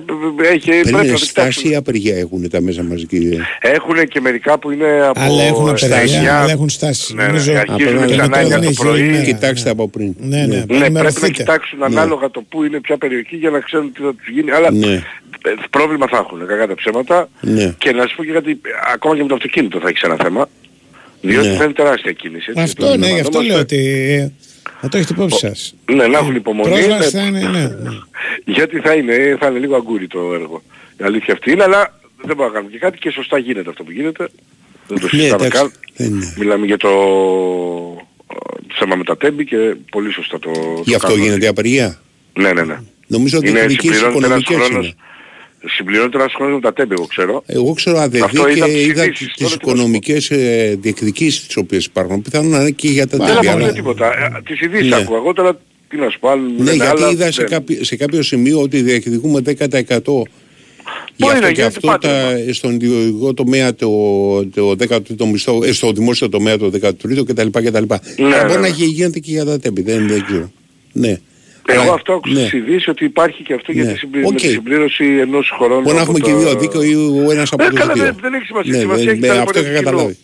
[0.54, 1.72] έχει, Δεν πρέπει να είναι το στάση κοιτάξουν.
[1.72, 3.38] ή απεργία έχουν τα μέσα μαζική.
[3.60, 6.40] Έχουν και μερικά που είναι από Άλλα έχουν στα απεργία, εννιά.
[6.40, 7.14] άλλα έχουν στάση.
[7.14, 9.10] Ναι, ναι, Νομίζω- αρχίζουν Α, ξανά τώρα 9 δεν το έχει όλη πρωί.
[9.12, 9.24] μέρα.
[9.24, 10.16] Κοιτάξτε από πριν.
[10.20, 10.46] Ναι, ναι.
[10.46, 11.30] Ναι, πρέπει να ενημερωθείτε.
[11.32, 14.52] κοιτάξουν ανάλογα το που είναι ποια περιοχή για να ξέρουν τι θα τους γίνει.
[14.52, 14.94] Αλλά Ναι.
[14.94, 15.02] ε,
[15.70, 17.30] πρόβλημα θα έχουν, κακά τα ψέματα.
[17.42, 17.74] Ναι.
[17.78, 18.56] Και να σου πω και κάτι, ε,
[18.94, 20.50] ακόμα και με το αυτοκίνητο θα έχεις ένα θέμα.
[21.22, 21.54] Διότι Ναι.
[21.56, 22.46] θα είναι τεράστια κίνηση.
[22.50, 23.76] έτσι, Αυτό το ναι, γι' αυτό αντιλαμβανόμαστε.
[23.76, 24.34] λέω ότι.
[24.82, 25.76] Ε, Να το έχετε υπόψη σας.
[25.92, 26.72] Ναι, να έχουν υπομονή.
[26.72, 27.60] Πρόσβαση ε, θα είναι, ναι.
[27.68, 27.90] ναι.
[28.46, 30.62] Γιατί θα είναι, θα είναι λίγο αγκούρι το έργο.
[30.98, 33.84] Η αλήθεια αυτή είναι, αλλά δεν μπορούμε να κάνουμε και κάτι και σωστά γίνεται αυτό
[33.84, 34.30] που γίνεται.
[34.88, 35.62] Δεν το Ναι, συζητάμε εντάξει.
[35.62, 35.72] καν.
[35.96, 36.34] Δεν είναι.
[36.38, 36.90] Μιλάμε για το
[38.32, 39.58] ε, θέμα με τα τέμπη και
[39.92, 41.26] πολύ σωστά το, το Γι' αυτό κάνουμε.
[41.26, 42.00] γίνεται η απεργία.
[42.34, 42.78] Ναι, ναι, ναι.
[43.08, 44.96] Νομίζω ότι Είναι οι ειδικές συμπληρώνεται ένας οικονομικές χρόνος, είναι.
[45.66, 47.44] Συμπληρώνεται ένας χρόνος με τα τέμπη, εγώ ξέρω.
[47.46, 49.70] Εγώ ξέρω ΑΔΔ Αυτό και είδα τις είδα ειδήσεις, τις τώρα τι να σου πω.
[49.72, 52.22] οικονομικές ε, διεκδικήσεις τις οποίες υπάρχουν.
[52.22, 53.38] Πιθανόν να είναι και για τα Δεν τέμπη.
[53.48, 54.06] αποκλείω αλλά- τίποτα.
[54.06, 54.96] Ε, Τις ειδήσεις Ναι.
[54.96, 55.16] ακούω.
[55.16, 55.60] Εγώ τώρα
[55.90, 58.22] τι να σου πω, άλλοι Ναι, λένε γιατί άλλα, είδα σε, δεν- κάποιο, σε κάποιο
[58.22, 60.24] σημείο ότι διεκδικούμε 10%
[61.16, 62.08] Γι' Μπορεί αυτό να και γίνεται αυτό πάντα.
[62.46, 63.90] τα, στον ιδιωτικό τομέα το,
[64.46, 67.48] το 13ο μισθό, ε, στο δημόσιο τομέα το 13ο κτλ.
[67.52, 67.62] κτλ.
[67.62, 68.60] Ναι, Αλλά μπορεί ναι.
[68.60, 70.52] να γι- γίνεται και για τα τέμπη, δεν, δεν ξέρω.
[70.94, 71.20] Ναι.
[71.74, 72.40] Εγώ Αλλά- αυτό άκουσα ναι.
[72.40, 73.92] στις ειδήσεις ότι υπάρχει και αυτό για Ναι.
[73.92, 74.42] τη συμπλήρωση, Οκ.
[74.42, 75.82] με τη συμπλήρωση ενός χρόνου.
[75.82, 76.94] Μπορεί να από έχουμε και τα- δύο δίκαιο ή
[77.28, 78.04] ο ένας από Ε, τους καλά, δύο.
[78.04, 78.72] δεν, δεν έχει σημασία.
[78.74, 79.92] Ναι, σημασία δεν- έχει με τα αυτό λεπορία είχα του κοινού.
[79.92, 80.18] καταλάβει.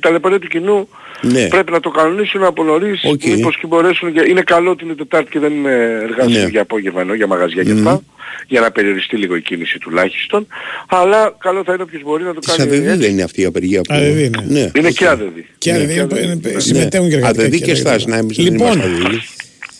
[0.00, 0.88] Τα λεπορία του κοινού
[1.20, 1.48] Ναι.
[1.48, 3.24] πρέπει να το κανονίσουν από νωρίς, Οκ.
[3.24, 6.48] μήπως και μπορέσουν, για- είναι καλό ότι είναι Τετάρτη και δεν είναι εργάσιμο Ναι.
[6.50, 7.88] για απόγευμα ενώ για μαγαζιά και Μμμ.
[7.88, 8.02] αυτά,
[8.48, 10.46] για να περιοριστεί λίγο η κίνηση τουλάχιστον,
[10.88, 12.96] αλλά καλό θα είναι όποιος μπορεί να το Της κάνει ΑΔΔ έτσι.
[12.96, 13.94] δεν είναι αυτή η απεργία που...
[13.94, 14.44] ΑΔΔ είναι.
[14.48, 14.70] Ναι.
[14.76, 14.92] Είναι οκ.
[14.94, 15.46] και άδεδη.
[15.58, 15.76] Και Ναι.
[15.78, 17.76] άλλοι και είναι- άλλοι- είναι- συμμετέχουν και εργατικά ΑΔΔ και κέντρα.
[17.76, 18.88] στάση, να εμείς δεν Λοιπόν, είμαστε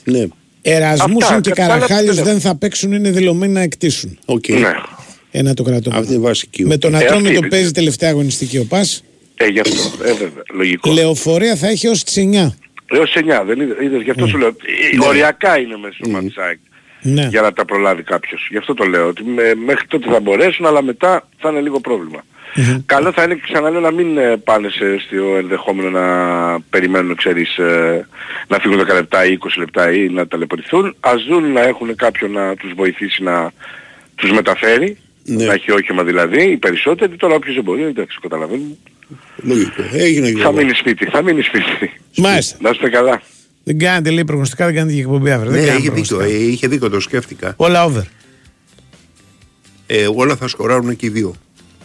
[0.04, 0.28] ΑΔΔ.
[0.64, 3.60] Ναι, Ερασμούσαν Αυτά, και κατά τα άλλα Καραχάλιος δεν- δεν θα παίξουν, είναι δηλωμένοι να
[3.60, 4.18] εκτίσουν.
[4.24, 4.48] οκ.
[4.48, 4.72] Ναι.
[5.30, 5.96] Ένα το κρατούμε.
[5.98, 6.64] Αυτή είναι βασική.
[6.64, 7.48] Με τον Ε, Ατρόμητο αυτή είναι.
[7.48, 9.04] παίζει τελευταία αγωνιστική ο Πας.
[9.34, 10.04] Ε, γι' αυτό.
[10.04, 10.42] Ε, βέβαια.
[10.54, 10.92] Λογικό.
[10.92, 12.54] Λεωφορεία θα έχει ως τις 9.
[12.92, 14.48] Έως 9, δεν είδες, είδες, γι' αυτό σου λέω.
[14.48, 16.58] Ε, Οριακά είναι μέσα στο μάτι της ΑΕΚ.
[17.02, 17.26] Ναι.
[17.30, 18.46] για να τα προλάβει κάποιος.
[18.50, 21.80] Γι' αυτό το λέω, ότι με- μέχρι τότε θα μπορέσουν, αλλά μετά θα είναι λίγο
[21.80, 22.24] πρόβλημα.
[22.86, 26.06] Καλό θα είναι και ξαναλέω να μην ε, πάνε σε, στο ενδεχόμενο να
[26.60, 28.06] περιμένουν, ξέρεις, ε,
[28.48, 30.96] να φύγουν 10 λεπτά ή 20 λεπτά ή να ταλαιπωρηθούν.
[31.00, 33.52] Ας δουν να έχουν κάποιον να τους βοηθήσει να
[34.14, 35.44] τους μεταφέρει, Ναι.
[35.44, 37.16] να έχει όχημα δηλαδή, οι περισσότεροι.
[37.16, 38.76] Τώρα όποιος δεν μπορεί, εντάξει, καταλαβαίνουμε.
[39.36, 39.82] Λογικό.
[39.92, 40.52] Έγινε Θα Γιώργο.
[40.58, 42.00] μείνει σπίτι, θα μείνει σπίτι.
[42.16, 42.56] Μάλιστα.
[42.60, 43.22] Να είστε καλά.
[43.64, 45.50] Δεν κάνετε λέει προγνωστικά, δεν κάνετε και εκπομπή αύριο.
[45.50, 46.44] Ναι, δεν κάνετε είχε δίκιο, προγνωστικά.
[46.44, 47.54] ε, είχε δίκιο, το σκέφτηκα.
[47.56, 48.02] Όλα over.
[49.86, 51.34] Ε, όλα θα σκοράρουν και οι δύο.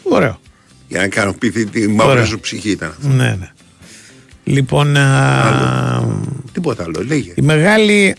[0.03, 0.39] Ωραίο.
[0.87, 2.25] Για να ικανοποιηθεί τη μαύρη Ωραία.
[2.25, 2.89] σου ψυχή ήταν.
[2.89, 3.07] αυτό.
[3.07, 3.51] Ναι, ναι.
[4.43, 6.07] Λοιπόν, α,
[6.51, 7.31] Τίποτα άλλο, λέγε.
[7.35, 8.15] η μεγάλη.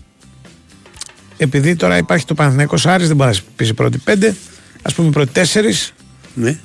[1.37, 4.37] Επειδή τώρα υπάρχει το Παναθηναϊκός Άρης, δεν μπορεί να πεις οι πρώτοι πέντε.
[4.83, 5.93] Α πούμε οι πρώτοι τέσσερις.
[6.35, 6.59] Ναι.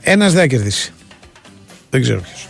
[0.00, 0.92] Ένας δεν θα κερδίσει.
[1.90, 2.48] Δεν ξέρω ποιος.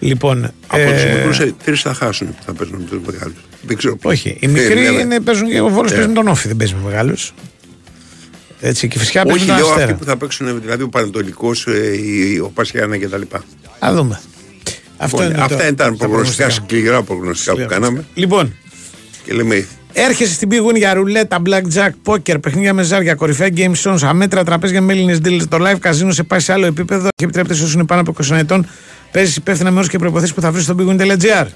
[0.00, 0.44] Λοιπόν.
[0.66, 3.36] Από ε, τους μικρούς ε, τρεις θα χάσουν που θα παίζουν με τους μεγάλους.
[3.62, 4.10] Δεν ξέρω ποιοι.
[4.14, 4.36] όχι.
[4.40, 5.94] Οι μικροί Ε, ναι, είναι, παίζουν και ο Βόλος Ε.
[5.94, 7.32] παίζει με τον Όφη, δεν παίζει με μεγάλους.
[8.60, 9.84] Έτσι και φυσικά παίζει Όχι, με τον λέω Αστέρα.
[9.92, 13.44] αυτοί που θα παίξουν, δηλαδή ο Πανετολικός, ε, η- ο Πασιάνα και τα λοιπά.
[13.78, 14.20] Α δούμε.
[14.96, 16.08] Αυτό Λοιπόν, είναι αυτά το- ήταν τα προγνωστικά,
[16.46, 16.50] προγνωστικά.
[16.50, 18.04] σκληρά προγνωστικά που κάναμε.
[18.14, 18.54] Λοιπόν,
[19.24, 23.72] Και λέμε, Έρχεσαι στην Big Win για ρουλέτα, blackjack, poker, παιχνίδια με ζάρια, κορυφαία game
[23.82, 25.48] zones, αμέτρα τραπέζια με Έλληνες dealers.
[25.48, 28.14] Το live casino σε πάει σε άλλο επίπεδο και επιτρέπεται σε όσους είναι πάνω από
[28.24, 28.66] 20 ετών.
[29.10, 31.46] Παίζεις υπεύθυνα με όρους και προποθέσει που θα βρεις στο bigwin.gr.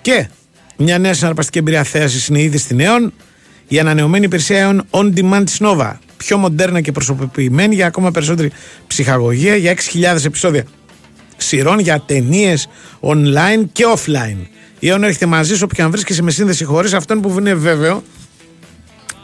[0.00, 0.28] Και
[0.76, 3.12] μια νέα συναρπαστική εμπειρία θέασης είναι ήδη στην ΕΟΝ.
[3.68, 5.92] Η ανανεωμένη υπηρεσία ΕΟΝ On Demand της Nova.
[6.16, 8.50] Πιο μοντέρνα και προσωποποιημένη για ακόμα περισσότερη
[8.86, 9.74] ψυχαγωγία για
[10.14, 10.64] 6.000 επεισόδια
[11.36, 12.68] σειρών για ταινίες
[13.00, 14.46] online και offline.
[14.84, 16.92] Η ΕΟΝ έρχεται μαζί σου όποια αν βρίσκεσαι με σύνδεση χωρίς.
[16.92, 18.02] Αυτό που είναι βέβαιο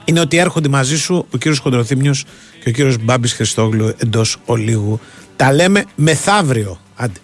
[0.05, 2.15] είναι ότι έρχονται μαζί σου ο κύριος Κοντροθύμιο
[2.63, 5.01] και ο κύριος Μπάμπης Χριστόγλου εντός ολίγου.
[5.37, 6.81] Τα λέμε μεθαύριο.
[6.97, 7.19] Άντε.